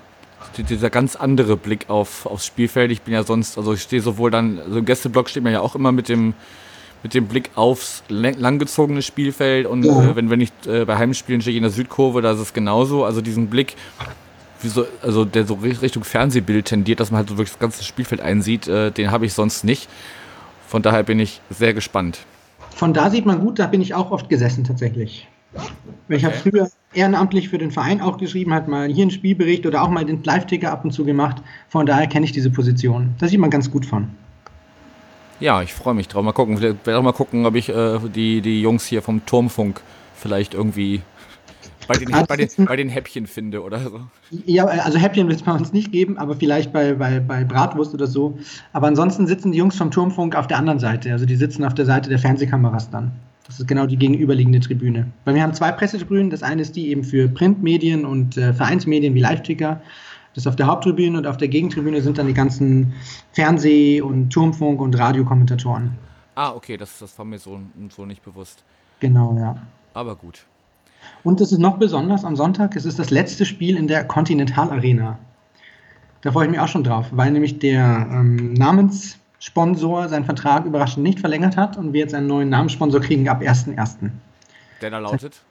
dieser 0.57 0.91
ganz 0.91 1.17
andere 1.17 1.57
Blick 1.57 1.89
auf, 1.89 2.27
aufs 2.27 2.47
Spielfeld. 2.47 2.91
Ich 2.91 3.03
bin 3.03 3.15
ja 3.15 3.23
sonst, 3.23 3.59
also 3.59 3.75
ich 3.75 3.83
stehe 3.83 4.03
sowohl 4.03 4.31
dann, 4.31 4.59
also 4.59 4.79
im 4.79 4.85
Gästeblock 4.85 5.29
steht 5.29 5.43
man 5.43 5.53
ja 5.53 5.61
auch 5.61 5.75
immer 5.75 5.93
mit 5.93 6.09
dem 6.09 6.35
mit 7.05 7.13
dem 7.13 7.27
Blick 7.27 7.51
aufs 7.55 8.03
langgezogene 8.09 9.03
Spielfeld 9.03 9.67
und 9.67 9.85
ja. 9.85 10.11
äh, 10.11 10.17
wenn, 10.17 10.31
wenn 10.31 10.41
ich 10.41 10.51
äh, 10.67 10.87
bei 10.87 10.97
Heimspielen 10.97 11.43
stehe 11.43 11.57
in 11.57 11.63
der 11.63 11.71
Südkurve, 11.71 12.23
da 12.23 12.33
ist 12.33 12.41
es 12.41 12.53
genauso. 12.55 13.05
Also 13.05 13.21
diesen 13.21 13.49
Blick, 13.49 13.77
so, 14.63 14.87
also 15.03 15.27
der 15.27 15.45
so 15.45 15.55
Richtung 15.63 16.03
Fernsehbild 16.03 16.65
tendiert, 16.65 17.01
dass 17.01 17.11
man 17.11 17.19
halt 17.19 17.29
so 17.29 17.37
wirklich 17.37 17.51
das 17.53 17.61
ganze 17.61 17.85
Spielfeld 17.85 18.23
einsieht, 18.23 18.67
äh, 18.67 18.91
den 18.91 19.11
habe 19.11 19.27
ich 19.27 19.35
sonst 19.35 19.65
nicht. 19.65 19.89
Von 20.67 20.81
daher 20.81 21.03
bin 21.03 21.21
ich 21.21 21.43
sehr 21.51 21.75
gespannt. 21.75 22.21
Von 22.75 22.95
da 22.95 23.11
sieht 23.11 23.27
man 23.27 23.39
gut, 23.41 23.59
da 23.59 23.67
bin 23.67 23.83
ich 23.83 23.95
auch 23.95 24.11
oft 24.11 24.31
gesessen 24.31 24.65
tatsächlich. 24.65 25.29
Ich 26.09 26.25
habe 26.25 26.35
früher 26.35 26.69
ehrenamtlich 26.95 27.51
für 27.51 27.59
den 27.59 27.71
Verein 27.71 28.01
auch 28.01 28.17
geschrieben, 28.17 28.55
hat 28.55 28.67
mal 28.67 28.89
hier 28.89 29.03
einen 29.03 29.11
Spielbericht 29.11 29.67
oder 29.67 29.83
auch 29.83 29.91
mal 29.91 30.05
den 30.05 30.25
Live-Ticker 30.25 30.73
ab 30.73 30.85
und 30.85 30.93
zu 30.93 31.05
gemacht. 31.05 31.43
Von 31.69 31.85
daher 31.85 32.07
kenne 32.07 32.25
ich 32.25 32.33
diese 32.33 32.51
Position. 32.51 33.15
Da 33.19 33.29
sieht 33.29 33.39
man 33.39 33.51
ganz 33.51 33.71
gut 33.71 33.85
von. 33.87 34.09
Ja, 35.41 35.63
ich 35.63 35.75
freue 35.75 35.95
mich 35.95 36.09
drauf. 36.09 36.25
Mal 36.25 36.33
gucken. 36.33 36.61
Werde 36.61 36.99
auch 36.99 37.03
mal 37.03 37.13
gucken, 37.13 37.47
ob 37.47 37.55
ich 37.55 37.69
äh, 37.69 37.99
die, 38.15 38.41
die 38.41 38.61
Jungs 38.61 38.87
hier 38.87 39.03
vom 39.03 39.25
Turmfunk 39.27 39.81
vielleicht 40.15 40.55
irgendwie 40.55 41.03
bei 41.87 41.97
den, 41.97 42.11
bei, 42.27 42.37
den, 42.37 42.49
bei 42.65 42.77
den 42.77 42.89
Häppchen 42.89 43.27
finde 43.27 43.63
oder 43.63 43.79
so. 43.79 44.01
Ja, 44.47 44.65
also 44.65 44.99
Häppchen 44.99 45.29
wird 45.29 45.41
es 45.41 45.45
bei 45.45 45.53
uns 45.53 45.73
nicht 45.73 45.93
geben, 45.93 46.17
aber 46.19 46.35
vielleicht 46.35 46.73
bei, 46.73 46.95
bei, 46.95 47.21
bei 47.21 47.45
Bratwurst 47.45 47.93
oder 47.95 48.07
so. 48.07 48.39
Aber 48.73 48.87
ansonsten 48.87 49.27
sitzen 49.27 49.53
die 49.53 49.59
Jungs 49.59 49.77
vom 49.77 49.91
Turmfunk 49.91 50.35
auf 50.35 50.47
der 50.47 50.59
anderen 50.59 50.79
Seite. 50.79 51.13
Also 51.13 51.27
die 51.27 51.37
sitzen 51.37 51.65
auf 51.65 51.75
der 51.75 51.85
Seite 51.85 52.09
der 52.09 52.19
Fernsehkameras 52.19 52.91
dann. 52.91 53.13
Das 53.47 53.61
ist 53.61 53.69
genau 53.69 53.87
die 53.87 53.99
gegenüberliegende 53.99 54.61
Tribüne. 54.61 55.07
Weil 55.27 55.35
wir 55.35 55.43
haben 55.43 55.53
zwei 55.53 55.71
Pressetribünen. 55.73 56.31
Das 56.31 56.43
eine 56.43 56.63
ist 56.63 56.77
die 56.77 56.89
eben 56.89 57.05
für 57.05 57.29
Printmedien 57.29 58.07
und 58.07 58.39
äh, 58.39 58.55
Vereinsmedien 58.55 59.15
wie 59.15 59.21
Live-Ticker. 59.21 59.83
Das 60.35 60.43
ist 60.43 60.47
auf 60.49 60.57
der 60.57 60.67
Haupttribüne 60.67 61.17
und 61.19 61.27
auf 61.27 61.37
der 61.37 61.49
Gegentribüne 61.49 62.03
sind 62.03 62.19
dann 62.19 62.27
die 62.27 62.35
ganzen 62.35 62.93
Fernseh- 63.33 64.01
und 64.01 64.31
Turmfunk- 64.31 64.81
und 64.81 64.99
Radiokommentatoren. 64.99 65.97
Ah, 66.35 66.53
okay, 66.53 66.77
das, 66.77 66.99
das 66.99 67.17
war 67.19 67.25
mir 67.25 67.39
so, 67.39 67.61
so 67.91 68.05
nicht 68.05 68.25
bewusst. 68.25 68.65
Genau, 68.99 69.37
ja. 69.39 69.57
Aber 69.95 70.17
gut. 70.17 70.45
Und 71.23 71.41
es 71.41 71.53
ist 71.53 71.59
noch 71.59 71.79
besonders 71.79 72.25
am 72.25 72.35
Sonntag, 72.35 72.75
es 72.75 72.85
ist 72.85 72.99
das 72.99 73.11
letzte 73.11 73.45
Spiel 73.45 73.77
in 73.77 73.87
der 73.87 74.05
Continental 74.05 74.71
Arena. 74.71 75.19
Da 76.23 76.33
freue 76.33 76.47
ich 76.47 76.51
mich 76.51 76.61
auch 76.61 76.69
schon 76.69 76.85
drauf, 76.85 77.07
weil 77.13 77.31
nämlich 77.31 77.59
der 77.59 78.09
ähm, 78.11 78.55
Namenssponsor 78.55 80.09
seinen 80.09 80.25
Vertrag 80.25 80.65
überraschend 80.65 81.05
nicht 81.05 81.21
verlängert 81.21 81.57
hat 81.57 81.77
und 81.77 81.93
wir 81.93 82.01
jetzt 82.01 82.15
einen 82.15 82.27
neuen 82.27 82.49
Namenssponsor 82.49 83.01
kriegen 83.01 83.29
ab 83.29 83.43
1.1. 83.43 84.11
Der 84.81 84.91
da 84.91 84.99
lautet? 84.99 85.43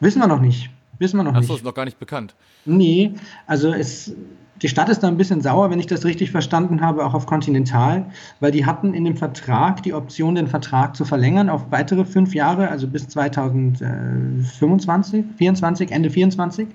Wissen 0.00 0.20
wir 0.20 0.28
noch 0.28 0.40
nicht. 0.40 0.70
Wissen 0.98 1.18
wir 1.18 1.24
noch 1.24 1.32
Achso, 1.32 1.40
nicht. 1.40 1.50
Achso, 1.50 1.58
ist 1.58 1.64
noch 1.64 1.74
gar 1.74 1.84
nicht 1.84 1.98
bekannt. 1.98 2.34
Nee, 2.64 3.12
also 3.46 3.72
es, 3.72 4.14
die 4.62 4.68
Stadt 4.68 4.88
ist 4.88 5.02
da 5.02 5.08
ein 5.08 5.18
bisschen 5.18 5.42
sauer, 5.42 5.70
wenn 5.70 5.80
ich 5.80 5.86
das 5.86 6.04
richtig 6.04 6.30
verstanden 6.30 6.80
habe, 6.80 7.04
auch 7.04 7.14
auf 7.14 7.26
Continental, 7.26 8.06
weil 8.40 8.52
die 8.52 8.64
hatten 8.64 8.94
in 8.94 9.04
dem 9.04 9.16
Vertrag 9.16 9.82
die 9.82 9.92
Option, 9.92 10.34
den 10.34 10.46
Vertrag 10.46 10.96
zu 10.96 11.04
verlängern 11.04 11.50
auf 11.50 11.70
weitere 11.70 12.04
fünf 12.04 12.34
Jahre, 12.34 12.70
also 12.70 12.88
bis 12.88 13.08
2025, 13.08 15.24
24, 15.36 15.90
Ende 15.90 16.10
24. 16.10 16.68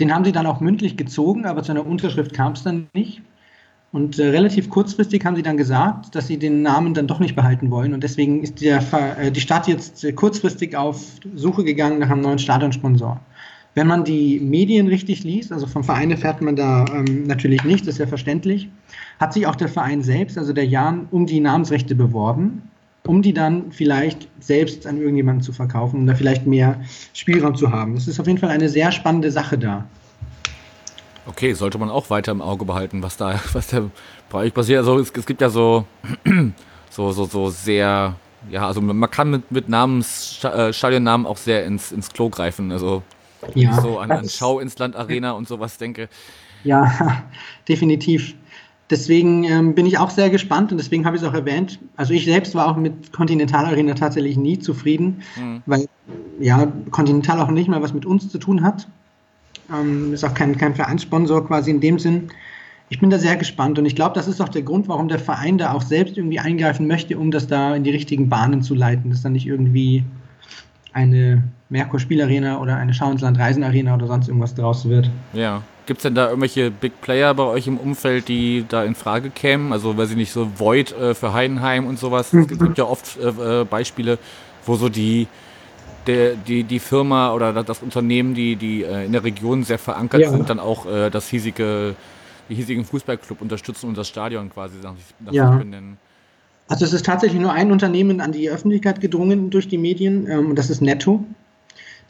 Den 0.00 0.12
haben 0.12 0.24
sie 0.24 0.32
dann 0.32 0.46
auch 0.46 0.58
mündlich 0.60 0.96
gezogen, 0.96 1.46
aber 1.46 1.62
zu 1.62 1.70
einer 1.70 1.86
Unterschrift 1.86 2.32
kam 2.32 2.52
es 2.52 2.64
dann 2.64 2.88
nicht. 2.94 3.22
Und 3.94 4.18
äh, 4.18 4.26
relativ 4.26 4.70
kurzfristig 4.70 5.24
haben 5.24 5.36
sie 5.36 5.44
dann 5.44 5.56
gesagt, 5.56 6.16
dass 6.16 6.26
sie 6.26 6.36
den 6.36 6.62
Namen 6.62 6.94
dann 6.94 7.06
doch 7.06 7.20
nicht 7.20 7.36
behalten 7.36 7.70
wollen. 7.70 7.94
Und 7.94 8.02
deswegen 8.02 8.42
ist 8.42 8.60
der, 8.60 8.82
äh, 9.20 9.30
die 9.30 9.40
Stadt 9.40 9.68
jetzt 9.68 10.02
äh, 10.02 10.10
kurzfristig 10.10 10.74
auf 10.74 11.00
Suche 11.36 11.62
gegangen 11.62 12.00
nach 12.00 12.10
einem 12.10 12.22
neuen 12.22 12.40
Stadionsponsor. 12.40 13.20
Wenn 13.76 13.86
man 13.86 14.02
die 14.02 14.40
Medien 14.40 14.88
richtig 14.88 15.22
liest, 15.22 15.52
also 15.52 15.68
vom 15.68 15.84
Verein 15.84 16.10
erfährt 16.10 16.42
man 16.42 16.56
da 16.56 16.84
ähm, 16.92 17.28
natürlich 17.28 17.62
nicht, 17.62 17.86
das 17.86 17.94
ist 17.94 17.98
ja 18.00 18.08
verständlich, 18.08 18.68
hat 19.20 19.32
sich 19.32 19.46
auch 19.46 19.54
der 19.54 19.68
Verein 19.68 20.02
selbst, 20.02 20.38
also 20.38 20.52
der 20.52 20.66
Jan, 20.66 21.06
um 21.12 21.26
die 21.26 21.38
Namensrechte 21.38 21.94
beworben, 21.94 22.62
um 23.06 23.22
die 23.22 23.32
dann 23.32 23.70
vielleicht 23.70 24.26
selbst 24.40 24.88
an 24.88 24.98
irgendjemanden 24.98 25.44
zu 25.44 25.52
verkaufen, 25.52 26.00
um 26.00 26.06
da 26.06 26.16
vielleicht 26.16 26.48
mehr 26.48 26.80
Spielraum 27.12 27.54
zu 27.54 27.70
haben. 27.70 27.94
Das 27.94 28.08
ist 28.08 28.18
auf 28.18 28.26
jeden 28.26 28.40
Fall 28.40 28.50
eine 28.50 28.68
sehr 28.68 28.90
spannende 28.90 29.30
Sache 29.30 29.56
da. 29.56 29.86
Okay, 31.26 31.54
sollte 31.54 31.78
man 31.78 31.90
auch 31.90 32.10
weiter 32.10 32.32
im 32.32 32.42
Auge 32.42 32.64
behalten, 32.64 33.02
was 33.02 33.16
da, 33.16 33.40
was 33.52 33.68
da 33.68 33.90
bei 34.30 34.38
euch 34.38 34.54
passiert. 34.54 34.78
Also 34.78 34.98
es, 34.98 35.10
es 35.10 35.26
gibt 35.26 35.40
ja 35.40 35.50
so, 35.50 35.86
so, 36.90 37.12
so, 37.12 37.24
so 37.24 37.50
sehr, 37.50 38.14
ja, 38.50 38.66
also 38.66 38.80
man 38.80 39.10
kann 39.10 39.30
mit, 39.30 39.50
mit 39.50 39.68
Namens, 39.68 40.42
äh, 40.44 40.72
Stadionnamen 40.72 41.26
auch 41.26 41.36
sehr 41.36 41.64
ins, 41.64 41.92
ins 41.92 42.10
Klo 42.10 42.28
greifen. 42.28 42.72
Also 42.72 43.02
ja, 43.54 43.80
so 43.80 43.98
an, 43.98 44.10
an 44.10 44.28
Schau 44.28 44.60
ins 44.60 44.78
Land 44.78 44.96
Arena 44.96 45.32
und 45.32 45.48
sowas 45.48 45.78
denke. 45.78 46.08
Ja, 46.62 47.22
definitiv. 47.68 48.34
Deswegen 48.90 49.44
ähm, 49.44 49.74
bin 49.74 49.86
ich 49.86 49.98
auch 49.98 50.10
sehr 50.10 50.28
gespannt 50.28 50.70
und 50.70 50.78
deswegen 50.78 51.06
habe 51.06 51.16
ich 51.16 51.22
es 51.22 51.28
auch 51.28 51.32
erwähnt. 51.32 51.78
Also 51.96 52.12
ich 52.12 52.26
selbst 52.26 52.54
war 52.54 52.68
auch 52.68 52.76
mit 52.76 53.12
Continental 53.12 53.64
Arena 53.64 53.94
tatsächlich 53.94 54.36
nie 54.36 54.58
zufrieden, 54.58 55.22
mhm. 55.36 55.62
weil 55.64 55.86
ja 56.38 56.70
Continental 56.90 57.40
auch 57.40 57.50
nicht 57.50 57.68
mal 57.68 57.80
was 57.80 57.94
mit 57.94 58.04
uns 58.04 58.28
zu 58.28 58.38
tun 58.38 58.62
hat. 58.62 58.86
Ähm, 59.72 60.12
ist 60.12 60.24
auch 60.24 60.34
kein, 60.34 60.56
kein 60.56 60.74
Vereinssponsor 60.74 61.46
quasi 61.46 61.70
in 61.70 61.80
dem 61.80 61.98
Sinn. 61.98 62.28
Ich 62.90 63.00
bin 63.00 63.10
da 63.10 63.18
sehr 63.18 63.36
gespannt 63.36 63.78
und 63.78 63.86
ich 63.86 63.96
glaube, 63.96 64.14
das 64.14 64.28
ist 64.28 64.40
auch 64.40 64.48
der 64.48 64.62
Grund, 64.62 64.88
warum 64.88 65.08
der 65.08 65.18
Verein 65.18 65.58
da 65.58 65.72
auch 65.72 65.82
selbst 65.82 66.16
irgendwie 66.18 66.38
eingreifen 66.38 66.86
möchte, 66.86 67.18
um 67.18 67.30
das 67.30 67.46
da 67.46 67.74
in 67.74 67.82
die 67.82 67.90
richtigen 67.90 68.28
Bahnen 68.28 68.62
zu 68.62 68.74
leiten, 68.74 69.10
dass 69.10 69.22
da 69.22 69.30
nicht 69.30 69.46
irgendwie 69.46 70.04
eine 70.92 71.42
Merkur 71.70 71.98
Spielarena 71.98 72.60
oder 72.60 72.76
eine 72.76 72.94
Schauensland 72.94 73.38
Reisenarena 73.38 73.94
oder 73.94 74.06
sonst 74.06 74.28
irgendwas 74.28 74.54
draus 74.54 74.88
wird. 74.88 75.10
Ja. 75.32 75.62
Gibt 75.86 75.98
es 75.98 76.02
denn 76.04 76.14
da 76.14 76.28
irgendwelche 76.28 76.70
Big 76.70 77.00
Player 77.02 77.34
bei 77.34 77.42
euch 77.42 77.66
im 77.66 77.76
Umfeld, 77.76 78.28
die 78.28 78.64
da 78.66 78.84
in 78.84 78.94
Frage 78.94 79.28
kämen? 79.28 79.70
Also, 79.70 79.96
weiß 79.96 80.10
ich 80.10 80.16
nicht, 80.16 80.32
so 80.32 80.48
Void 80.56 80.92
äh, 80.92 81.14
für 81.14 81.34
Heidenheim 81.34 81.86
und 81.86 81.98
sowas. 81.98 82.32
Mhm. 82.32 82.46
Es 82.50 82.58
gibt 82.58 82.78
ja 82.78 82.84
oft 82.84 83.18
äh, 83.18 83.60
äh, 83.60 83.64
Beispiele, 83.64 84.18
wo 84.64 84.76
so 84.76 84.88
die 84.88 85.26
der, 86.06 86.34
die, 86.34 86.64
die 86.64 86.78
Firma 86.78 87.32
oder 87.32 87.64
das 87.64 87.82
Unternehmen, 87.82 88.34
die, 88.34 88.56
die 88.56 88.82
äh, 88.82 89.04
in 89.04 89.12
der 89.12 89.24
Region 89.24 89.64
sehr 89.64 89.78
verankert 89.78 90.20
ja. 90.20 90.30
sind, 90.30 90.50
dann 90.50 90.60
auch 90.60 90.86
äh, 90.86 91.10
das 91.10 91.28
hiesige, 91.28 91.94
die 92.48 92.54
hiesigen 92.54 92.84
Fußballclub 92.84 93.40
unterstützen 93.40 93.88
und 93.88 93.96
das 93.96 94.08
Stadion 94.08 94.50
quasi 94.50 94.76
nach, 94.82 94.94
nach 95.20 95.32
ja. 95.32 95.50
benennen. 95.50 95.98
Also 96.68 96.84
es 96.84 96.92
ist 96.92 97.04
tatsächlich 97.04 97.40
nur 97.40 97.52
ein 97.52 97.72
Unternehmen 97.72 98.20
an 98.20 98.32
die 98.32 98.50
Öffentlichkeit 98.50 99.00
gedrungen 99.00 99.50
durch 99.50 99.68
die 99.68 99.78
Medien 99.78 100.26
ähm, 100.28 100.50
und 100.50 100.58
das 100.58 100.70
ist 100.70 100.80
Netto. 100.80 101.24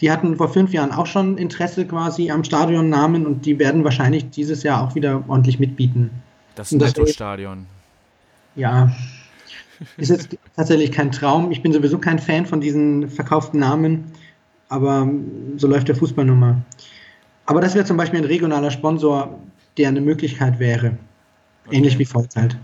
Die 0.01 0.11
hatten 0.11 0.36
vor 0.36 0.49
fünf 0.49 0.72
Jahren 0.72 0.92
auch 0.92 1.07
schon 1.07 1.38
Interesse 1.38 1.86
quasi 1.86 2.30
am 2.30 2.42
Stadionnamen 2.45 3.26
und 3.26 3.47
die 3.47 3.59
werden 3.59 3.84
wahrscheinlich 3.84 4.30
dieses 4.30 4.62
Jahr 4.62 4.82
auch 4.82 4.95
wieder 4.95 5.22
ordentlich 5.28 5.61
mitbieten. 5.61 6.11
Das 6.57 6.72
Netto-Stadion. 6.72 7.66
Ja, 8.57 8.92
ist 9.97 10.11
jetzt 10.11 10.37
tatsächlich 10.57 10.93
kein 10.93 11.12
Traum. 11.12 11.51
Ich 11.51 11.62
bin 11.62 11.72
sowieso 11.72 11.99
kein 11.99 12.18
Fan 12.18 12.47
von 12.47 12.61
diesen 12.61 13.09
verkauften 13.09 13.61
Namen, 13.61 14.05
aber 14.68 15.09
so 15.57 15.66
läuft 15.66 15.89
der 15.89 15.97
Fußball 15.97 16.24
nun 16.24 16.39
mal. 16.39 16.57
Aber 17.47 17.61
das 17.61 17.74
wäre 17.74 17.85
zum 17.85 17.97
Beispiel 17.97 18.20
ein 18.20 18.24
regionaler 18.24 18.70
Sponsor, 18.70 19.39
der 19.76 19.89
eine 19.89 20.01
Möglichkeit 20.01 20.59
wäre. 20.59 20.97
Okay. 21.66 21.76
Ähnlich 21.76 21.99
wie 21.99 22.05
Vollzeit. 22.05 22.57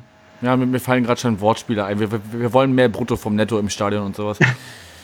Ja, 0.43 0.57
mir 0.57 0.81
fallen 0.81 1.05
gerade 1.05 1.21
schon 1.21 1.41
Wortspiele 1.41 1.85
ein. 1.85 2.01
Wir, 2.01 2.11
wir, 2.11 2.21
wir, 2.33 2.53
wollen 2.53 2.75
mehr 2.75 2.89
Brutto 2.89 3.17
vom 3.17 3.35
Netto 3.35 3.59
im 3.59 3.69
Stadion 3.69 4.07
und 4.07 4.17
sowas. 4.17 4.39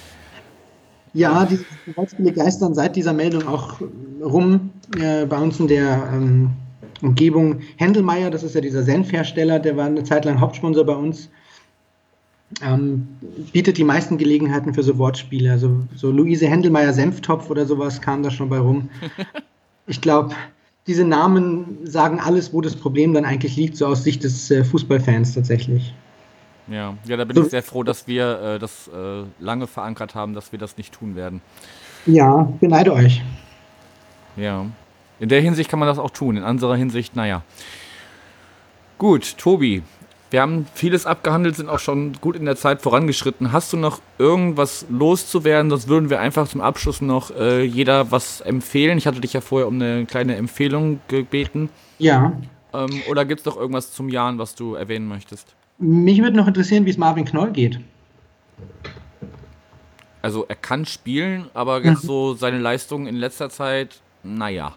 ja, 1.12 1.44
die 1.44 1.58
Wortspiele 1.94 2.32
geistern 2.32 2.74
seit 2.74 2.96
dieser 2.96 3.12
Meldung 3.12 3.46
auch 3.46 3.80
rum 4.22 4.70
äh, 4.98 5.26
bei 5.26 5.36
uns 5.36 5.60
in 5.60 5.68
der 5.68 6.08
ähm, 6.12 6.50
Umgebung. 7.02 7.60
Händelmeier, 7.76 8.30
das 8.30 8.42
ist 8.42 8.54
ja 8.54 8.62
dieser 8.62 8.82
Senfhersteller, 8.82 9.58
der 9.58 9.76
war 9.76 9.86
eine 9.86 10.04
Zeit 10.04 10.24
lang 10.24 10.40
Hauptsponsor 10.40 10.84
bei 10.84 10.94
uns 10.94 11.30
ähm, 12.62 13.08
bietet 13.52 13.78
die 13.78 13.84
meisten 13.84 14.18
Gelegenheiten 14.18 14.72
für 14.74 14.82
so 14.82 14.98
Wortspiele. 14.98 15.50
Also 15.50 15.80
so 15.94 16.10
Luise 16.10 16.46
Händelmeier 16.46 16.92
Senftopf 16.92 17.50
oder 17.50 17.66
sowas 17.66 18.00
kam 18.00 18.22
da 18.22 18.30
schon 18.30 18.48
bei 18.48 18.58
rum. 18.58 18.88
Ich 19.88 20.00
glaube, 20.00 20.34
diese 20.88 21.04
Namen 21.04 21.78
sagen 21.84 22.18
alles, 22.18 22.52
wo 22.52 22.60
das 22.60 22.74
Problem 22.74 23.14
dann 23.14 23.24
eigentlich 23.24 23.54
liegt, 23.54 23.76
so 23.76 23.86
aus 23.86 24.02
Sicht 24.02 24.24
des 24.24 24.50
äh, 24.50 24.64
Fußballfans 24.64 25.32
tatsächlich. 25.32 25.94
Ja, 26.68 26.96
ja, 27.06 27.16
da 27.16 27.24
bin 27.24 27.36
so, 27.36 27.42
ich 27.44 27.50
sehr 27.50 27.62
froh, 27.62 27.84
dass 27.84 28.08
wir 28.08 28.40
äh, 28.40 28.58
das 28.58 28.88
äh, 28.88 29.22
lange 29.38 29.68
verankert 29.68 30.16
haben, 30.16 30.34
dass 30.34 30.50
wir 30.50 30.58
das 30.58 30.76
nicht 30.76 30.92
tun 30.92 31.14
werden. 31.14 31.40
Ja, 32.06 32.52
beneide 32.60 32.92
euch. 32.92 33.22
Ja, 34.36 34.66
in 35.20 35.28
der 35.28 35.40
Hinsicht 35.40 35.70
kann 35.70 35.78
man 35.78 35.88
das 35.88 35.98
auch 35.98 36.10
tun, 36.10 36.36
in 36.36 36.42
anderer 36.42 36.76
Hinsicht, 36.76 37.14
naja. 37.16 37.42
Gut, 38.98 39.38
Tobi, 39.38 39.82
wir 40.30 40.42
haben 40.42 40.66
vieles 40.74 41.06
abgehandelt, 41.06 41.56
sind 41.56 41.68
auch 41.68 41.78
schon 41.78 42.14
gut 42.20 42.36
in 42.36 42.44
der 42.44 42.56
Zeit 42.56 42.82
vorangeschritten. 42.82 43.52
Hast 43.52 43.72
du 43.72 43.76
noch 43.76 44.00
irgendwas 44.18 44.86
loszuwerden? 44.88 45.70
Sonst 45.70 45.88
würden 45.88 46.10
wir 46.10 46.20
einfach 46.20 46.48
zum 46.48 46.60
Abschluss 46.60 47.00
noch 47.00 47.30
äh, 47.30 47.62
jeder 47.62 48.10
was 48.10 48.40
empfehlen. 48.40 48.98
Ich 48.98 49.06
hatte 49.06 49.20
dich 49.20 49.32
ja 49.32 49.40
vorher 49.40 49.68
um 49.68 49.74
eine 49.74 50.04
kleine 50.06 50.36
Empfehlung 50.36 51.00
gebeten. 51.08 51.68
Ja. 51.98 52.32
Ähm, 52.72 53.02
oder 53.08 53.24
gibt 53.24 53.40
es 53.40 53.46
noch 53.46 53.56
irgendwas 53.56 53.92
zum 53.92 54.08
Jahren, 54.08 54.38
was 54.38 54.54
du 54.54 54.74
erwähnen 54.74 55.06
möchtest? 55.06 55.54
Mich 55.78 56.20
würde 56.20 56.36
noch 56.36 56.48
interessieren, 56.48 56.86
wie 56.86 56.90
es 56.90 56.98
Marvin 56.98 57.24
Knoll 57.24 57.52
geht. 57.52 57.80
Also 60.22 60.44
er 60.48 60.56
kann 60.56 60.86
spielen, 60.86 61.46
aber 61.54 61.84
jetzt 61.84 62.02
mhm. 62.02 62.08
so 62.08 62.34
seine 62.34 62.58
Leistungen 62.58 63.06
in 63.06 63.14
letzter 63.14 63.48
Zeit, 63.48 64.00
naja. 64.24 64.74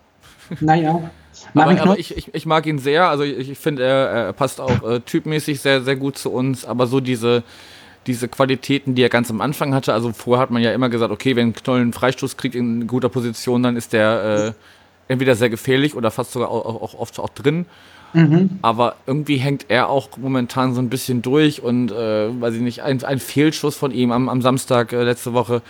Naja. 0.59 1.09
Aber, 1.53 1.81
aber 1.81 1.99
ich, 1.99 2.15
ich, 2.15 2.33
ich, 2.33 2.45
mag 2.45 2.65
ihn 2.65 2.79
sehr. 2.79 3.09
Also 3.09 3.23
ich, 3.23 3.49
ich 3.49 3.57
finde, 3.57 3.83
er, 3.83 4.07
er, 4.07 4.33
passt 4.33 4.61
auch 4.61 4.83
äh, 4.83 4.99
typmäßig 4.99 5.61
sehr, 5.61 5.81
sehr 5.81 5.95
gut 5.95 6.17
zu 6.17 6.31
uns. 6.31 6.65
Aber 6.65 6.87
so 6.87 6.99
diese, 6.99 7.43
diese 8.07 8.27
Qualitäten, 8.27 8.95
die 8.95 9.03
er 9.03 9.09
ganz 9.09 9.29
am 9.29 9.41
Anfang 9.41 9.73
hatte, 9.73 9.93
also 9.93 10.11
vorher 10.11 10.41
hat 10.41 10.51
man 10.51 10.61
ja 10.61 10.73
immer 10.73 10.89
gesagt, 10.89 11.11
okay, 11.11 11.35
wenn 11.35 11.53
Knoll 11.53 11.81
einen 11.81 11.93
Freistoß 11.93 12.37
kriegt 12.37 12.55
in 12.55 12.87
guter 12.87 13.09
Position, 13.09 13.63
dann 13.63 13.75
ist 13.75 13.93
der 13.93 14.55
äh, 15.07 15.11
entweder 15.11 15.35
sehr 15.35 15.49
gefährlich 15.49 15.95
oder 15.95 16.11
fast 16.11 16.31
sogar 16.31 16.49
auch, 16.49 16.81
auch 16.81 16.93
oft 16.93 17.19
auch 17.19 17.29
drin. 17.29 17.65
Mhm. 18.13 18.59
Aber 18.61 18.95
irgendwie 19.05 19.37
hängt 19.37 19.65
er 19.69 19.89
auch 19.89 20.09
momentan 20.17 20.73
so 20.73 20.81
ein 20.81 20.89
bisschen 20.89 21.21
durch 21.21 21.61
und 21.61 21.91
äh, 21.91 22.41
weiß 22.41 22.55
ich 22.55 22.61
nicht, 22.61 22.81
ein, 22.81 23.03
ein 23.03 23.19
Fehlschuss 23.19 23.75
von 23.75 23.91
ihm 23.91 24.11
am, 24.11 24.29
am 24.29 24.41
Samstag 24.41 24.93
äh, 24.93 25.03
letzte 25.03 25.33
Woche 25.33 25.61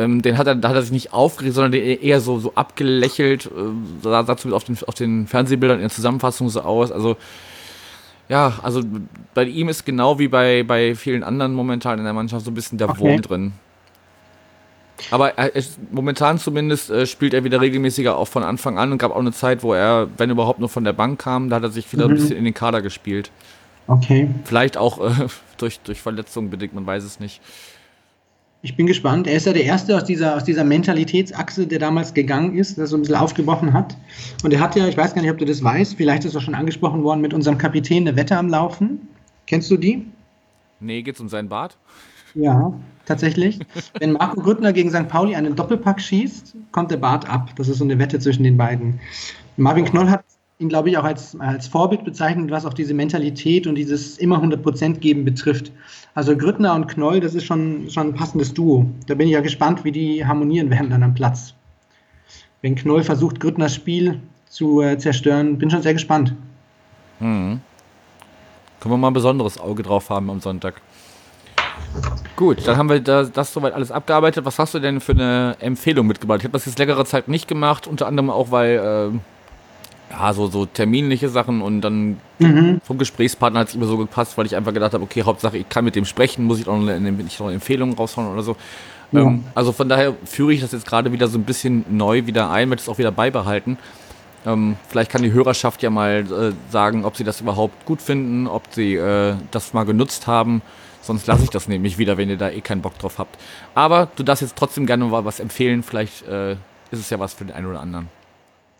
ähm, 0.00 0.22
den 0.22 0.38
hat 0.38 0.46
er, 0.46 0.54
da 0.54 0.70
hat 0.70 0.76
er 0.76 0.82
sich 0.82 0.92
nicht 0.92 1.12
aufgeregt, 1.12 1.54
sondern 1.54 1.74
eher 1.74 2.20
so, 2.20 2.38
so 2.38 2.52
abgelächelt. 2.54 3.46
Äh, 3.46 3.48
sah, 4.02 4.24
sah 4.24 4.36
zumindest 4.36 4.54
auf 4.54 4.64
den, 4.64 4.88
auf 4.88 4.94
den 4.94 5.26
Fernsehbildern 5.26 5.78
in 5.78 5.82
der 5.82 5.90
Zusammenfassung 5.90 6.48
so 6.48 6.62
aus. 6.62 6.90
Also, 6.90 7.16
ja, 8.28 8.54
also 8.62 8.82
bei 9.34 9.44
ihm 9.44 9.68
ist 9.68 9.84
genau 9.84 10.18
wie 10.18 10.28
bei, 10.28 10.62
bei 10.62 10.94
vielen 10.94 11.22
anderen 11.22 11.52
momentan 11.52 11.98
in 11.98 12.04
der 12.04 12.12
Mannschaft 12.12 12.44
so 12.44 12.50
ein 12.50 12.54
bisschen 12.54 12.78
der 12.78 12.88
okay. 12.88 13.00
Wurm 13.00 13.22
drin. 13.22 13.52
Aber 15.10 15.38
er 15.38 15.54
ist, 15.54 15.78
momentan 15.90 16.38
zumindest 16.38 16.90
äh, 16.90 17.06
spielt 17.06 17.34
er 17.34 17.44
wieder 17.44 17.60
regelmäßiger 17.60 18.16
auch 18.16 18.28
von 18.28 18.42
Anfang 18.42 18.78
an 18.78 18.92
und 18.92 18.98
gab 18.98 19.12
auch 19.12 19.20
eine 19.20 19.32
Zeit, 19.32 19.62
wo 19.62 19.74
er, 19.74 20.08
wenn 20.16 20.30
überhaupt, 20.30 20.60
nur 20.60 20.68
von 20.68 20.84
der 20.84 20.92
Bank 20.92 21.18
kam, 21.20 21.48
da 21.48 21.56
hat 21.56 21.62
er 21.62 21.70
sich 21.70 21.90
wieder 21.92 22.06
mhm. 22.06 22.12
ein 22.12 22.16
bisschen 22.16 22.36
in 22.36 22.44
den 22.44 22.54
Kader 22.54 22.82
gespielt. 22.82 23.30
Okay. 23.86 24.28
Vielleicht 24.44 24.76
auch 24.76 25.00
äh, 25.00 25.26
durch, 25.58 25.80
durch 25.80 26.00
Verletzungen 26.00 26.50
bedingt, 26.50 26.74
man 26.74 26.86
weiß 26.86 27.04
es 27.04 27.18
nicht. 27.18 27.40
Ich 28.62 28.76
bin 28.76 28.86
gespannt. 28.86 29.26
Er 29.26 29.36
ist 29.36 29.46
ja 29.46 29.54
der 29.54 29.64
Erste 29.64 29.96
aus 29.96 30.04
dieser, 30.04 30.36
aus 30.36 30.44
dieser 30.44 30.64
Mentalitätsachse, 30.64 31.66
der 31.66 31.78
damals 31.78 32.12
gegangen 32.12 32.56
ist, 32.56 32.76
der 32.76 32.86
so 32.86 32.96
ein 32.96 33.00
bisschen 33.00 33.16
aufgebrochen 33.16 33.72
hat. 33.72 33.96
Und 34.44 34.52
er 34.52 34.60
hat 34.60 34.76
ja, 34.76 34.86
ich 34.86 34.96
weiß 34.96 35.14
gar 35.14 35.22
nicht, 35.22 35.30
ob 35.30 35.38
du 35.38 35.46
das 35.46 35.64
weißt, 35.64 35.94
vielleicht 35.94 36.26
ist 36.26 36.34
er 36.34 36.42
schon 36.42 36.54
angesprochen 36.54 37.02
worden, 37.02 37.22
mit 37.22 37.32
unserem 37.32 37.56
Kapitän 37.56 38.06
eine 38.06 38.16
Wette 38.16 38.36
am 38.36 38.48
Laufen. 38.48 39.08
Kennst 39.46 39.70
du 39.70 39.78
die? 39.78 40.06
Nee, 40.78 41.02
geht's 41.02 41.20
um 41.20 41.28
seinen 41.28 41.48
Bart? 41.48 41.78
Ja, 42.34 42.72
tatsächlich. 43.06 43.58
Wenn 43.98 44.12
Marco 44.12 44.40
Grüttner 44.40 44.72
gegen 44.72 44.90
St. 44.90 45.08
Pauli 45.08 45.34
einen 45.34 45.56
Doppelpack 45.56 46.00
schießt, 46.00 46.54
kommt 46.70 46.90
der 46.90 46.98
Bart 46.98 47.28
ab. 47.28 47.50
Das 47.56 47.68
ist 47.68 47.78
so 47.78 47.84
eine 47.84 47.98
Wette 47.98 48.18
zwischen 48.18 48.44
den 48.44 48.56
beiden. 48.56 49.00
Marvin 49.56 49.86
Knoll 49.86 50.10
hat 50.10 50.22
ihn, 50.60 50.68
glaube 50.68 50.90
ich, 50.90 50.98
auch 50.98 51.04
als, 51.04 51.36
als 51.40 51.66
Vorbild 51.66 52.04
bezeichnet, 52.04 52.50
was 52.50 52.66
auch 52.66 52.74
diese 52.74 52.92
Mentalität 52.92 53.66
und 53.66 53.74
dieses 53.76 54.18
immer 54.18 54.42
100% 54.42 54.98
geben 54.98 55.24
betrifft. 55.24 55.72
Also 56.14 56.36
Grüttner 56.36 56.74
und 56.74 56.86
Knoll, 56.86 57.20
das 57.20 57.34
ist 57.34 57.44
schon, 57.44 57.88
schon 57.88 58.08
ein 58.08 58.14
passendes 58.14 58.52
Duo. 58.52 58.86
Da 59.06 59.14
bin 59.14 59.26
ich 59.26 59.32
ja 59.32 59.40
gespannt, 59.40 59.84
wie 59.84 59.92
die 59.92 60.24
harmonieren 60.24 60.70
werden 60.70 60.90
dann 60.90 61.02
am 61.02 61.14
Platz. 61.14 61.54
Wenn 62.60 62.74
Knoll 62.74 63.02
versucht, 63.02 63.40
Grüttners 63.40 63.74
Spiel 63.74 64.20
zu 64.48 64.82
äh, 64.82 64.98
zerstören, 64.98 65.56
bin 65.56 65.70
schon 65.70 65.82
sehr 65.82 65.94
gespannt. 65.94 66.34
Mhm. 67.20 67.60
Können 68.80 68.94
wir 68.94 68.98
mal 68.98 69.08
ein 69.08 69.14
besonderes 69.14 69.58
Auge 69.58 69.82
drauf 69.82 70.10
haben 70.10 70.28
am 70.30 70.40
Sonntag. 70.40 70.80
Gut, 72.36 72.66
dann 72.66 72.76
haben 72.76 72.88
wir 72.88 73.00
das, 73.00 73.32
das 73.32 73.52
soweit 73.52 73.72
alles 73.72 73.90
abgearbeitet. 73.90 74.44
Was 74.44 74.58
hast 74.58 74.74
du 74.74 74.78
denn 74.78 75.00
für 75.00 75.12
eine 75.12 75.56
Empfehlung 75.60 76.06
mitgebracht? 76.06 76.40
Ich 76.40 76.44
habe 76.44 76.52
das 76.52 76.66
jetzt 76.66 76.78
längere 76.78 77.04
Zeit 77.04 77.28
nicht 77.28 77.48
gemacht, 77.48 77.86
unter 77.86 78.06
anderem 78.06 78.30
auch, 78.30 78.50
weil 78.50 79.12
äh, 79.14 79.18
ja, 80.10 80.32
so, 80.32 80.48
so 80.48 80.66
terminliche 80.66 81.28
Sachen 81.28 81.62
und 81.62 81.80
dann 81.80 82.18
mhm. 82.38 82.80
vom 82.82 82.98
Gesprächspartner 82.98 83.60
hat 83.60 83.68
es 83.68 83.74
immer 83.74 83.86
so 83.86 83.96
gepasst, 83.96 84.36
weil 84.36 84.46
ich 84.46 84.56
einfach 84.56 84.74
gedacht 84.74 84.92
habe, 84.92 85.04
okay, 85.04 85.22
Hauptsache 85.22 85.58
ich 85.58 85.68
kann 85.68 85.84
mit 85.84 85.96
dem 85.96 86.04
sprechen, 86.04 86.44
muss 86.44 86.58
ich 86.58 86.68
auch 86.68 86.78
noch 86.78 86.88
eine, 86.88 87.12
nicht 87.12 87.38
noch 87.38 87.46
eine 87.46 87.54
Empfehlung 87.54 87.94
raushauen 87.94 88.28
oder 88.28 88.42
so. 88.42 88.56
Ja. 89.12 89.22
Ähm, 89.22 89.44
also 89.54 89.72
von 89.72 89.88
daher 89.88 90.14
führe 90.24 90.52
ich 90.52 90.60
das 90.60 90.72
jetzt 90.72 90.86
gerade 90.86 91.12
wieder 91.12 91.28
so 91.28 91.38
ein 91.38 91.44
bisschen 91.44 91.84
neu 91.88 92.26
wieder 92.26 92.50
ein, 92.50 92.68
möchte 92.68 92.82
es 92.82 92.88
auch 92.88 92.98
wieder 92.98 93.12
beibehalten. 93.12 93.78
Ähm, 94.46 94.76
vielleicht 94.88 95.10
kann 95.10 95.22
die 95.22 95.32
Hörerschaft 95.32 95.82
ja 95.82 95.90
mal 95.90 96.24
äh, 96.30 96.72
sagen, 96.72 97.04
ob 97.04 97.16
sie 97.16 97.24
das 97.24 97.40
überhaupt 97.40 97.84
gut 97.84 98.00
finden, 98.00 98.46
ob 98.46 98.62
sie 98.70 98.94
äh, 98.94 99.34
das 99.50 99.74
mal 99.74 99.84
genutzt 99.84 100.26
haben. 100.26 100.62
Sonst 101.02 101.26
lasse 101.26 101.44
ich 101.44 101.50
das 101.50 101.66
nämlich 101.68 101.98
wieder, 101.98 102.18
wenn 102.18 102.28
ihr 102.28 102.36
da 102.36 102.50
eh 102.50 102.60
keinen 102.60 102.82
Bock 102.82 102.98
drauf 102.98 103.18
habt. 103.18 103.38
Aber 103.74 104.08
du 104.16 104.22
darfst 104.22 104.42
jetzt 104.42 104.56
trotzdem 104.56 104.86
gerne 104.86 105.04
mal 105.04 105.24
was 105.24 105.40
empfehlen. 105.40 105.82
Vielleicht 105.82 106.26
äh, 106.26 106.52
ist 106.52 107.00
es 107.00 107.10
ja 107.10 107.18
was 107.18 107.34
für 107.34 107.44
den 107.44 107.54
einen 107.54 107.66
oder 107.66 107.80
anderen. 107.80 108.08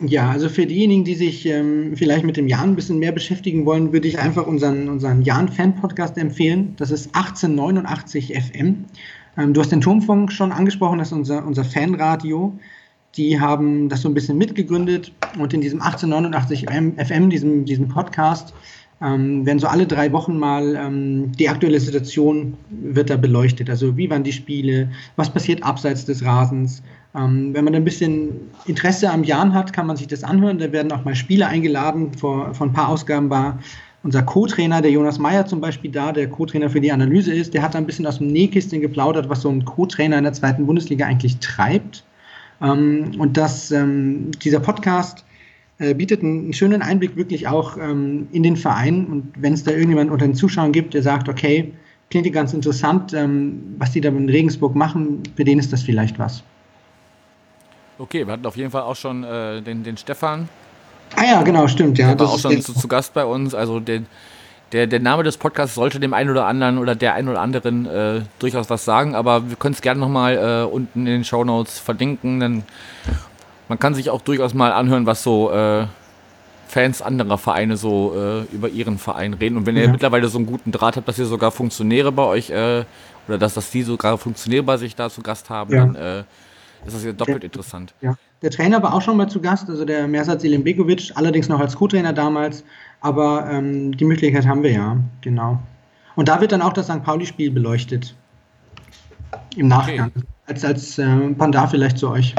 Ja, 0.07 0.31
also 0.31 0.49
für 0.49 0.65
diejenigen, 0.65 1.05
die 1.05 1.15
sich 1.15 1.45
ähm, 1.45 1.95
vielleicht 1.95 2.25
mit 2.25 2.39
dem 2.39 2.49
Jan 2.49 2.71
ein 2.71 2.77
bisschen 2.77 2.99
mehr 2.99 3.13
beschäftigen 3.13 3.67
wollen, 3.67 3.93
würde 3.93 4.09
ich 4.09 4.19
einfach 4.19 4.47
unseren, 4.47 4.89
unseren 4.89 5.21
Jan-Fan-Podcast 5.21 6.17
empfehlen. 6.17 6.75
Das 6.79 6.91
ist 6.91 7.15
1889 7.15 8.35
FM. 8.35 8.87
Ähm, 9.37 9.53
du 9.53 9.61
hast 9.61 9.73
den 9.73 9.83
Turmfunk 9.83 10.33
schon 10.33 10.53
angesprochen, 10.53 10.99
das 10.99 11.09
ist 11.09 11.13
unser, 11.13 11.47
unser 11.47 11.65
Fanradio. 11.65 12.59
Die 13.17 13.41
haben 13.41 13.91
das 13.91 14.01
so 14.01 14.09
ein 14.09 14.15
bisschen 14.15 14.39
mitgegründet 14.39 15.13
und 15.39 15.53
in 15.53 15.61
diesem 15.61 15.83
1889 15.83 16.67
FM, 16.97 17.29
diesem, 17.29 17.65
diesem 17.67 17.89
Podcast, 17.89 18.55
ähm, 19.03 19.45
werden 19.45 19.59
so 19.59 19.67
alle 19.67 19.87
drei 19.87 20.13
Wochen 20.13 20.39
mal 20.39 20.77
ähm, 20.77 21.33
die 21.33 21.49
aktuelle 21.49 21.81
Situation 21.81 22.57
wird 22.71 23.11
da 23.11 23.17
beleuchtet. 23.17 23.69
Also 23.69 23.97
wie 23.99 24.09
waren 24.09 24.25
die 24.25 24.33
Spiele, 24.33 24.91
was 25.17 25.31
passiert 25.31 25.63
abseits 25.63 26.07
des 26.07 26.25
Rasens, 26.25 26.83
ähm, 27.15 27.53
wenn 27.55 27.65
man 27.65 27.75
ein 27.75 27.85
bisschen 27.85 28.31
Interesse 28.67 29.11
am 29.11 29.25
Jan 29.25 29.53
hat, 29.53 29.73
kann 29.73 29.87
man 29.87 29.97
sich 29.97 30.07
das 30.07 30.23
anhören. 30.23 30.59
Da 30.59 30.71
werden 30.71 30.93
auch 30.93 31.05
mal 31.05 31.15
Spiele 31.15 31.47
eingeladen. 31.47 32.13
Vor, 32.15 32.55
vor 32.55 32.67
ein 32.69 32.73
paar 32.73 32.89
Ausgaben 32.89 33.31
war 33.31 33.59
unser 34.03 34.23
Co-Trainer, 34.23 34.81
der 34.81 34.93
Jonas 34.93 35.19
Meyer 35.19 35.45
zum 35.47 35.61
Beispiel 35.61 35.91
da, 35.91 36.13
der 36.13 36.29
Co-Trainer 36.29 36.71
für 36.71 36.81
die 36.81 36.93
Analyse 36.93 37.35
ist. 37.35 37.53
Der 37.53 37.63
hat 37.63 37.77
ein 37.77 37.87
bisschen 37.87 38.07
aus 38.07 38.19
dem 38.19 38.29
Nähkistchen 38.29 38.81
geplaudert, 38.81 39.29
was 39.29 39.43
so 39.43 39.51
ein 39.51 39.65
Co-Trainer 39.65 40.19
in 40.19 40.25
der 40.25 40.33
zweiten 40.33 40.67
Bundesliga 40.67 41.07
eigentlich 41.07 41.39
treibt. 41.39 42.05
Ähm, 42.63 43.13
und 43.19 43.37
das, 43.37 43.73
ähm, 43.73 44.31
dieser 44.43 44.61
Podcast 44.61 45.25
äh, 45.79 45.95
bietet 45.95 46.23
einen 46.23 46.53
schönen 46.53 46.81
Einblick 46.81 47.17
wirklich 47.17 47.49
auch 47.49 47.77
ähm, 47.77 48.29
in 48.31 48.45
den 48.45 48.57
Verein. 48.57 49.07
Und 49.07 49.33
wenn 49.37 49.53
es 49.55 49.65
da 49.65 49.73
irgendjemand 49.73 50.11
unter 50.11 50.27
den 50.27 50.35
Zuschauern 50.35 50.73
gibt, 50.73 50.95
der 50.95 51.03
sagt, 51.03 51.29
okay, 51.29 51.73
klingt 52.11 52.33
ganz 52.33 52.53
interessant, 52.53 53.13
ähm, 53.15 53.75
was 53.79 53.93
die 53.93 54.01
da 54.01 54.11
in 54.11 54.29
Regensburg 54.29 54.77
machen, 54.77 55.23
für 55.37 55.45
den 55.45 55.59
ist 55.59 55.73
das 55.73 55.83
vielleicht 55.83 56.19
was. 56.19 56.45
Okay, 58.01 58.27
wir 58.27 58.33
hatten 58.33 58.47
auf 58.47 58.57
jeden 58.57 58.71
Fall 58.71 58.83
auch 58.83 58.97
schon 58.97 59.25
äh, 59.25 59.61
den, 59.61 59.85
den 59.85 59.99
Stefan. 59.99 60.49
Ah 61.17 61.25
ja, 61.25 61.43
genau, 61.43 61.69
stimmt, 61.69 61.99
ja. 61.99 62.15
Der 62.15 62.19
war 62.19 62.33
auch 62.33 62.39
schon 62.39 62.63
zu, 62.63 62.73
zu, 62.73 62.89
Gast 62.89 63.13
bei 63.13 63.27
uns. 63.27 63.55
Also 63.55 63.79
den, 63.79 64.07
der, 64.73 64.87
der 64.87 65.01
Name 65.01 65.23
des 65.23 65.37
Podcasts 65.37 65.75
sollte 65.75 66.01
dem 66.01 66.15
einen 66.15 66.31
oder 66.31 66.47
anderen 66.47 66.79
oder 66.79 66.95
der 66.95 67.13
einen 67.13 67.29
oder 67.29 67.43
anderen 67.43 67.85
äh, 67.85 68.23
durchaus 68.39 68.71
was 68.71 68.87
sagen, 68.87 69.15
aber 69.15 69.51
wir 69.51 69.57
können 69.57 69.75
es 69.75 69.83
gerne 69.83 70.01
nochmal 70.01 70.37
äh, 70.39 70.73
unten 70.73 71.01
in 71.01 71.13
den 71.13 71.25
Show 71.25 71.45
Notes 71.45 71.79
verlinken. 71.79 72.41
Denn 72.41 72.63
man 73.69 73.79
kann 73.79 73.95
sich 73.95 74.09
auch 74.09 74.23
durchaus 74.23 74.55
mal 74.55 74.73
anhören, 74.73 75.05
was 75.05 75.23
so 75.23 75.53
äh, 75.53 75.85
Fans 76.69 77.03
anderer 77.03 77.37
Vereine 77.37 77.77
so 77.77 78.15
äh, 78.17 78.55
über 78.55 78.71
ihren 78.71 78.97
Verein 78.97 79.35
reden. 79.35 79.59
Und 79.59 79.67
wenn 79.67 79.77
ihr 79.77 79.89
mittlerweile 79.91 80.29
so 80.29 80.39
einen 80.39 80.47
guten 80.47 80.73
Draht 80.73 80.97
habt, 80.97 81.07
dass 81.07 81.19
ihr 81.19 81.27
sogar 81.27 81.51
Funktionäre 81.51 82.13
bei 82.13 82.25
euch 82.25 82.49
äh, 82.49 82.85
oder 83.29 83.37
dass, 83.37 83.53
dass 83.53 83.71
die 83.71 83.83
sogar 83.83 84.17
Funktionäre 84.17 84.63
bei 84.63 84.79
sich 84.79 84.97
da 84.97 85.11
zu 85.11 85.21
Gast 85.21 85.51
haben, 85.51 85.75
ja. 85.75 85.85
dann 85.85 86.25
äh, 86.83 86.85
das 86.85 86.95
ist 86.95 87.05
ja 87.05 87.13
doppelt 87.13 87.43
der, 87.43 87.45
interessant. 87.45 87.95
Ja. 88.01 88.17
Der 88.43 88.51
Trainer 88.51 88.83
war 88.83 88.95
auch 88.95 89.03
schon 89.03 89.17
mal 89.17 89.29
zu 89.29 89.41
Gast, 89.41 89.69
also 89.69 89.85
der 89.85 90.09
Mersat 90.09 90.41
Selimbegovic, 90.41 91.13
allerdings 91.15 91.49
noch 91.49 91.61
als 91.61 91.77
Co-Trainer 91.77 92.13
damals, 92.13 92.65
aber 93.01 93.49
ähm, 93.51 93.97
die 93.97 94.05
Möglichkeit 94.05 94.47
haben 94.47 94.63
wir 94.63 94.73
ja, 94.73 94.97
genau. 95.21 95.59
Und 96.17 96.29
da 96.29 96.41
wird 96.41 96.53
dann 96.53 96.63
auch 96.63 96.73
das 96.73 96.87
St. 96.87 97.03
Pauli-Spiel 97.03 97.51
beleuchtet. 97.51 98.15
Im 99.57 99.69
Nachgang. 99.69 100.11
Okay. 100.15 100.27
Als, 100.47 100.65
als 100.65 100.99
äh, 100.99 101.07
Pandar 101.39 101.69
vielleicht 101.69 101.99
zu 101.99 102.11
euch. 102.11 102.35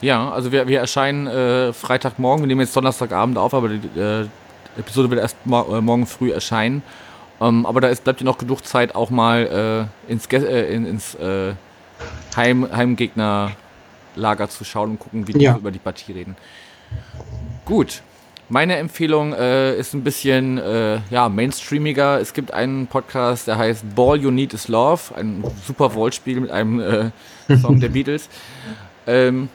Ja, 0.00 0.30
also 0.30 0.52
wir, 0.52 0.68
wir 0.68 0.80
erscheinen 0.80 1.26
äh, 1.26 1.72
Freitagmorgen, 1.72 2.42
wir 2.42 2.48
nehmen 2.48 2.60
jetzt 2.60 2.76
Donnerstagabend 2.76 3.38
auf, 3.38 3.54
aber 3.54 3.68
die 3.68 3.98
äh, 3.98 4.26
Episode 4.78 5.10
wird 5.10 5.20
erst 5.20 5.36
mo 5.46 5.62
äh, 5.76 5.80
morgen 5.80 6.06
früh 6.06 6.32
erscheinen. 6.32 6.82
Ähm, 7.40 7.66
aber 7.66 7.80
da 7.80 7.88
ist, 7.88 8.04
bleibt 8.04 8.20
ja 8.20 8.24
noch 8.24 8.38
genug 8.38 8.64
Zeit, 8.64 8.94
auch 8.94 9.10
mal 9.10 9.88
äh, 10.08 10.12
ins, 10.12 10.26
äh, 10.26 10.74
in, 10.74 10.86
ins 10.86 11.14
äh, 11.14 11.54
Heim, 12.36 12.68
Heimgegnerlager 12.70 14.48
zu 14.48 14.64
schauen 14.64 14.90
und 14.90 14.98
gucken, 14.98 15.26
wie 15.26 15.32
die 15.32 15.44
ja. 15.44 15.56
über 15.56 15.70
die 15.70 15.78
Partie 15.78 16.12
reden. 16.12 16.36
Gut. 17.64 18.02
Meine 18.48 18.76
Empfehlung 18.76 19.32
äh, 19.32 19.76
ist 19.76 19.92
ein 19.92 20.04
bisschen 20.04 20.58
äh, 20.58 21.00
ja, 21.10 21.28
mainstreamiger. 21.28 22.20
Es 22.20 22.32
gibt 22.32 22.52
einen 22.52 22.86
Podcast, 22.86 23.48
der 23.48 23.58
heißt 23.58 23.96
Ball 23.96 24.20
You 24.20 24.30
Need 24.30 24.54
Is 24.54 24.68
Love, 24.68 25.16
ein 25.16 25.42
super 25.66 25.92
Wortspiel 25.94 26.38
mit 26.38 26.52
einem 26.52 26.78
äh, 26.78 27.10
Song 27.60 27.80
der 27.80 27.88
Beatles. 27.88 28.28
Ähm, 29.08 29.48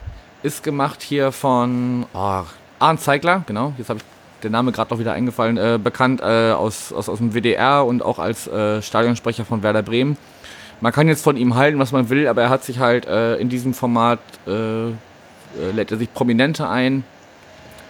ist 0.43 0.61
gemacht 0.61 1.01
hier 1.01 1.31
von 1.31 2.05
oh, 2.13 2.43
Arndt 2.79 2.99
Zeigler, 2.99 3.43
genau, 3.45 3.73
jetzt 3.77 3.89
habe 3.89 3.99
ich 3.99 4.05
der 4.43 4.49
Name 4.49 4.73
gerade 4.73 4.93
noch 4.93 4.99
wieder 4.99 5.13
eingefallen, 5.13 5.57
äh, 5.57 5.79
bekannt 5.81 6.19
äh, 6.19 6.51
aus, 6.51 6.91
aus, 6.91 7.07
aus 7.07 7.19
dem 7.19 7.33
WDR 7.33 7.85
und 7.85 8.03
auch 8.03 8.19
als 8.19 8.47
äh, 8.47 8.81
Stadionsprecher 8.81 9.45
von 9.45 9.63
Werder 9.63 9.83
Bremen 9.83 10.17
man 10.81 10.91
kann 10.91 11.07
jetzt 11.07 11.23
von 11.23 11.37
ihm 11.37 11.55
halten, 11.55 11.79
was 11.79 11.91
man 11.91 12.09
will, 12.09 12.27
aber 12.27 12.41
er 12.41 12.49
hat 12.49 12.63
sich 12.63 12.79
halt 12.79 13.05
äh, 13.05 13.35
in 13.37 13.49
diesem 13.49 13.73
Format, 13.73 14.19
äh, 14.47 14.89
äh, 14.89 14.93
lädt 15.73 15.91
er 15.91 15.97
sich 15.97 16.11
Prominente 16.13 16.67
ein 16.67 17.03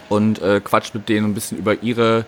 und 0.09 0.41
äh, 0.41 0.59
quatscht 0.59 0.93
mit 0.93 1.07
denen 1.09 1.27
ein 1.27 1.33
bisschen 1.33 1.57
über 1.57 1.81
ihre, 1.81 2.25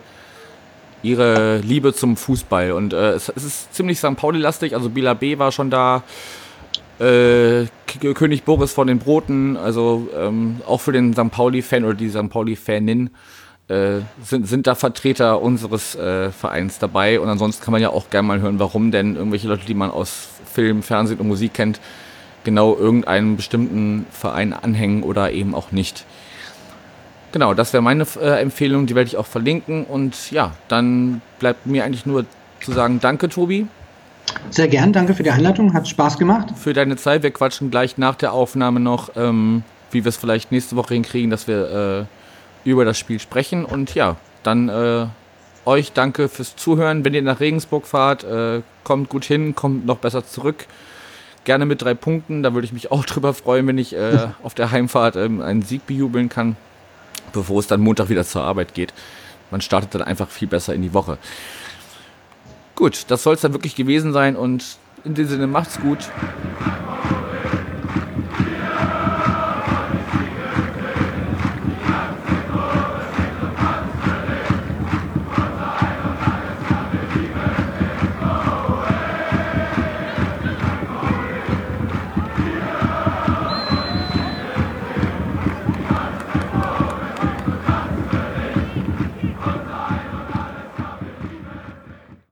ihre 1.02 1.58
Liebe 1.58 1.92
zum 1.92 2.16
Fußball. 2.16 2.72
Und 2.72 2.94
äh, 2.94 3.12
es, 3.12 3.28
es, 3.28 3.44
ist 3.44 3.74
ziemlich 3.74 3.98
St. 3.98 4.16
Pauli-lastig, 4.16 4.74
also 4.74 4.88
Bila 4.88 5.14
B 5.14 5.38
war 5.38 5.52
schon 5.52 5.70
da, 5.70 6.02
äh, 6.98 7.66
König 8.14 8.44
Boris 8.44 8.72
von 8.72 8.86
den 8.86 8.98
Broten, 8.98 9.56
also 9.56 10.08
ähm, 10.16 10.60
auch 10.66 10.80
für 10.80 10.92
den 10.92 11.12
St. 11.12 11.30
Pauli-Fan 11.30 11.84
oder 11.84 11.94
die 11.94 12.08
St. 12.08 12.30
Pauli-Fanin 12.30 13.10
äh, 13.68 14.00
sind, 14.22 14.46
sind 14.46 14.66
da 14.66 14.74
Vertreter 14.74 15.40
unseres 15.40 15.94
äh, 15.94 16.30
Vereins 16.30 16.78
dabei. 16.78 17.20
Und 17.20 17.28
ansonsten 17.28 17.64
kann 17.64 17.72
man 17.72 17.82
ja 17.82 17.90
auch 17.90 18.10
gerne 18.10 18.28
mal 18.28 18.40
hören, 18.40 18.58
warum 18.58 18.90
denn 18.90 19.16
irgendwelche 19.16 19.48
Leute, 19.48 19.66
die 19.66 19.74
man 19.74 19.90
aus 19.90 20.28
Film, 20.54 20.82
Fernsehen 20.82 21.18
und 21.18 21.28
Musik 21.28 21.54
kennt, 21.54 21.80
genau 22.44 22.76
irgendeinen 22.76 23.36
bestimmten 23.36 24.06
Verein 24.10 24.52
anhängen 24.52 25.02
oder 25.02 25.32
eben 25.32 25.54
auch 25.54 25.72
nicht. 25.72 26.04
Genau, 27.32 27.52
das 27.52 27.72
wäre 27.72 27.82
meine 27.82 28.06
äh, 28.20 28.40
Empfehlung, 28.40 28.86
die 28.86 28.94
werde 28.94 29.08
ich 29.08 29.16
auch 29.16 29.26
verlinken. 29.26 29.84
Und 29.84 30.30
ja, 30.30 30.52
dann 30.68 31.20
bleibt 31.40 31.66
mir 31.66 31.84
eigentlich 31.84 32.06
nur 32.06 32.26
zu 32.60 32.70
sagen, 32.72 33.00
danke 33.00 33.28
Tobi. 33.28 33.66
Sehr 34.50 34.68
gern, 34.68 34.92
danke 34.92 35.14
für 35.14 35.24
die 35.24 35.30
Einladung, 35.30 35.74
hat 35.74 35.88
Spaß 35.88 36.16
gemacht. 36.16 36.48
Für 36.56 36.72
deine 36.72 36.96
Zeit, 36.96 37.24
wir 37.24 37.32
quatschen 37.32 37.70
gleich 37.70 37.98
nach 37.98 38.14
der 38.14 38.32
Aufnahme 38.32 38.78
noch, 38.78 39.10
ähm, 39.16 39.64
wie 39.90 40.04
wir 40.04 40.10
es 40.10 40.16
vielleicht 40.16 40.52
nächste 40.52 40.76
Woche 40.76 40.94
hinkriegen, 40.94 41.30
dass 41.30 41.48
wir 41.48 42.06
äh, 42.64 42.68
über 42.68 42.84
das 42.84 42.98
Spiel 42.98 43.18
sprechen. 43.18 43.64
Und 43.64 43.94
ja, 43.94 44.16
dann 44.44 44.68
äh, 44.68 45.06
euch 45.66 45.92
danke 45.92 46.28
fürs 46.28 46.56
Zuhören. 46.56 47.04
Wenn 47.04 47.14
ihr 47.14 47.22
nach 47.22 47.40
Regensburg 47.40 47.86
fahrt, 47.86 48.24
äh, 48.24 48.62
kommt 48.82 49.08
gut 49.08 49.24
hin, 49.24 49.54
kommt 49.54 49.86
noch 49.86 49.98
besser 49.98 50.26
zurück. 50.26 50.66
Gerne 51.44 51.66
mit 51.66 51.82
drei 51.82 51.94
Punkten. 51.94 52.42
Da 52.42 52.54
würde 52.54 52.64
ich 52.64 52.72
mich 52.72 52.90
auch 52.92 53.04
drüber 53.04 53.34
freuen, 53.34 53.66
wenn 53.66 53.78
ich 53.78 53.94
äh, 53.94 54.28
auf 54.42 54.54
der 54.54 54.70
Heimfahrt 54.70 55.16
ähm, 55.16 55.40
einen 55.40 55.62
Sieg 55.62 55.86
bejubeln 55.86 56.28
kann, 56.28 56.56
bevor 57.32 57.60
es 57.60 57.66
dann 57.66 57.80
Montag 57.80 58.08
wieder 58.08 58.24
zur 58.24 58.42
Arbeit 58.42 58.74
geht. 58.74 58.92
Man 59.50 59.60
startet 59.60 59.94
dann 59.94 60.02
einfach 60.02 60.28
viel 60.28 60.48
besser 60.48 60.74
in 60.74 60.82
die 60.82 60.94
Woche. 60.94 61.18
Gut, 62.74 63.04
das 63.08 63.22
soll 63.22 63.34
es 63.34 63.40
dann 63.40 63.52
wirklich 63.52 63.76
gewesen 63.76 64.12
sein 64.12 64.34
und 64.34 64.64
in 65.04 65.14
dem 65.14 65.26
Sinne 65.28 65.46
macht's 65.46 65.78
gut. 65.80 65.98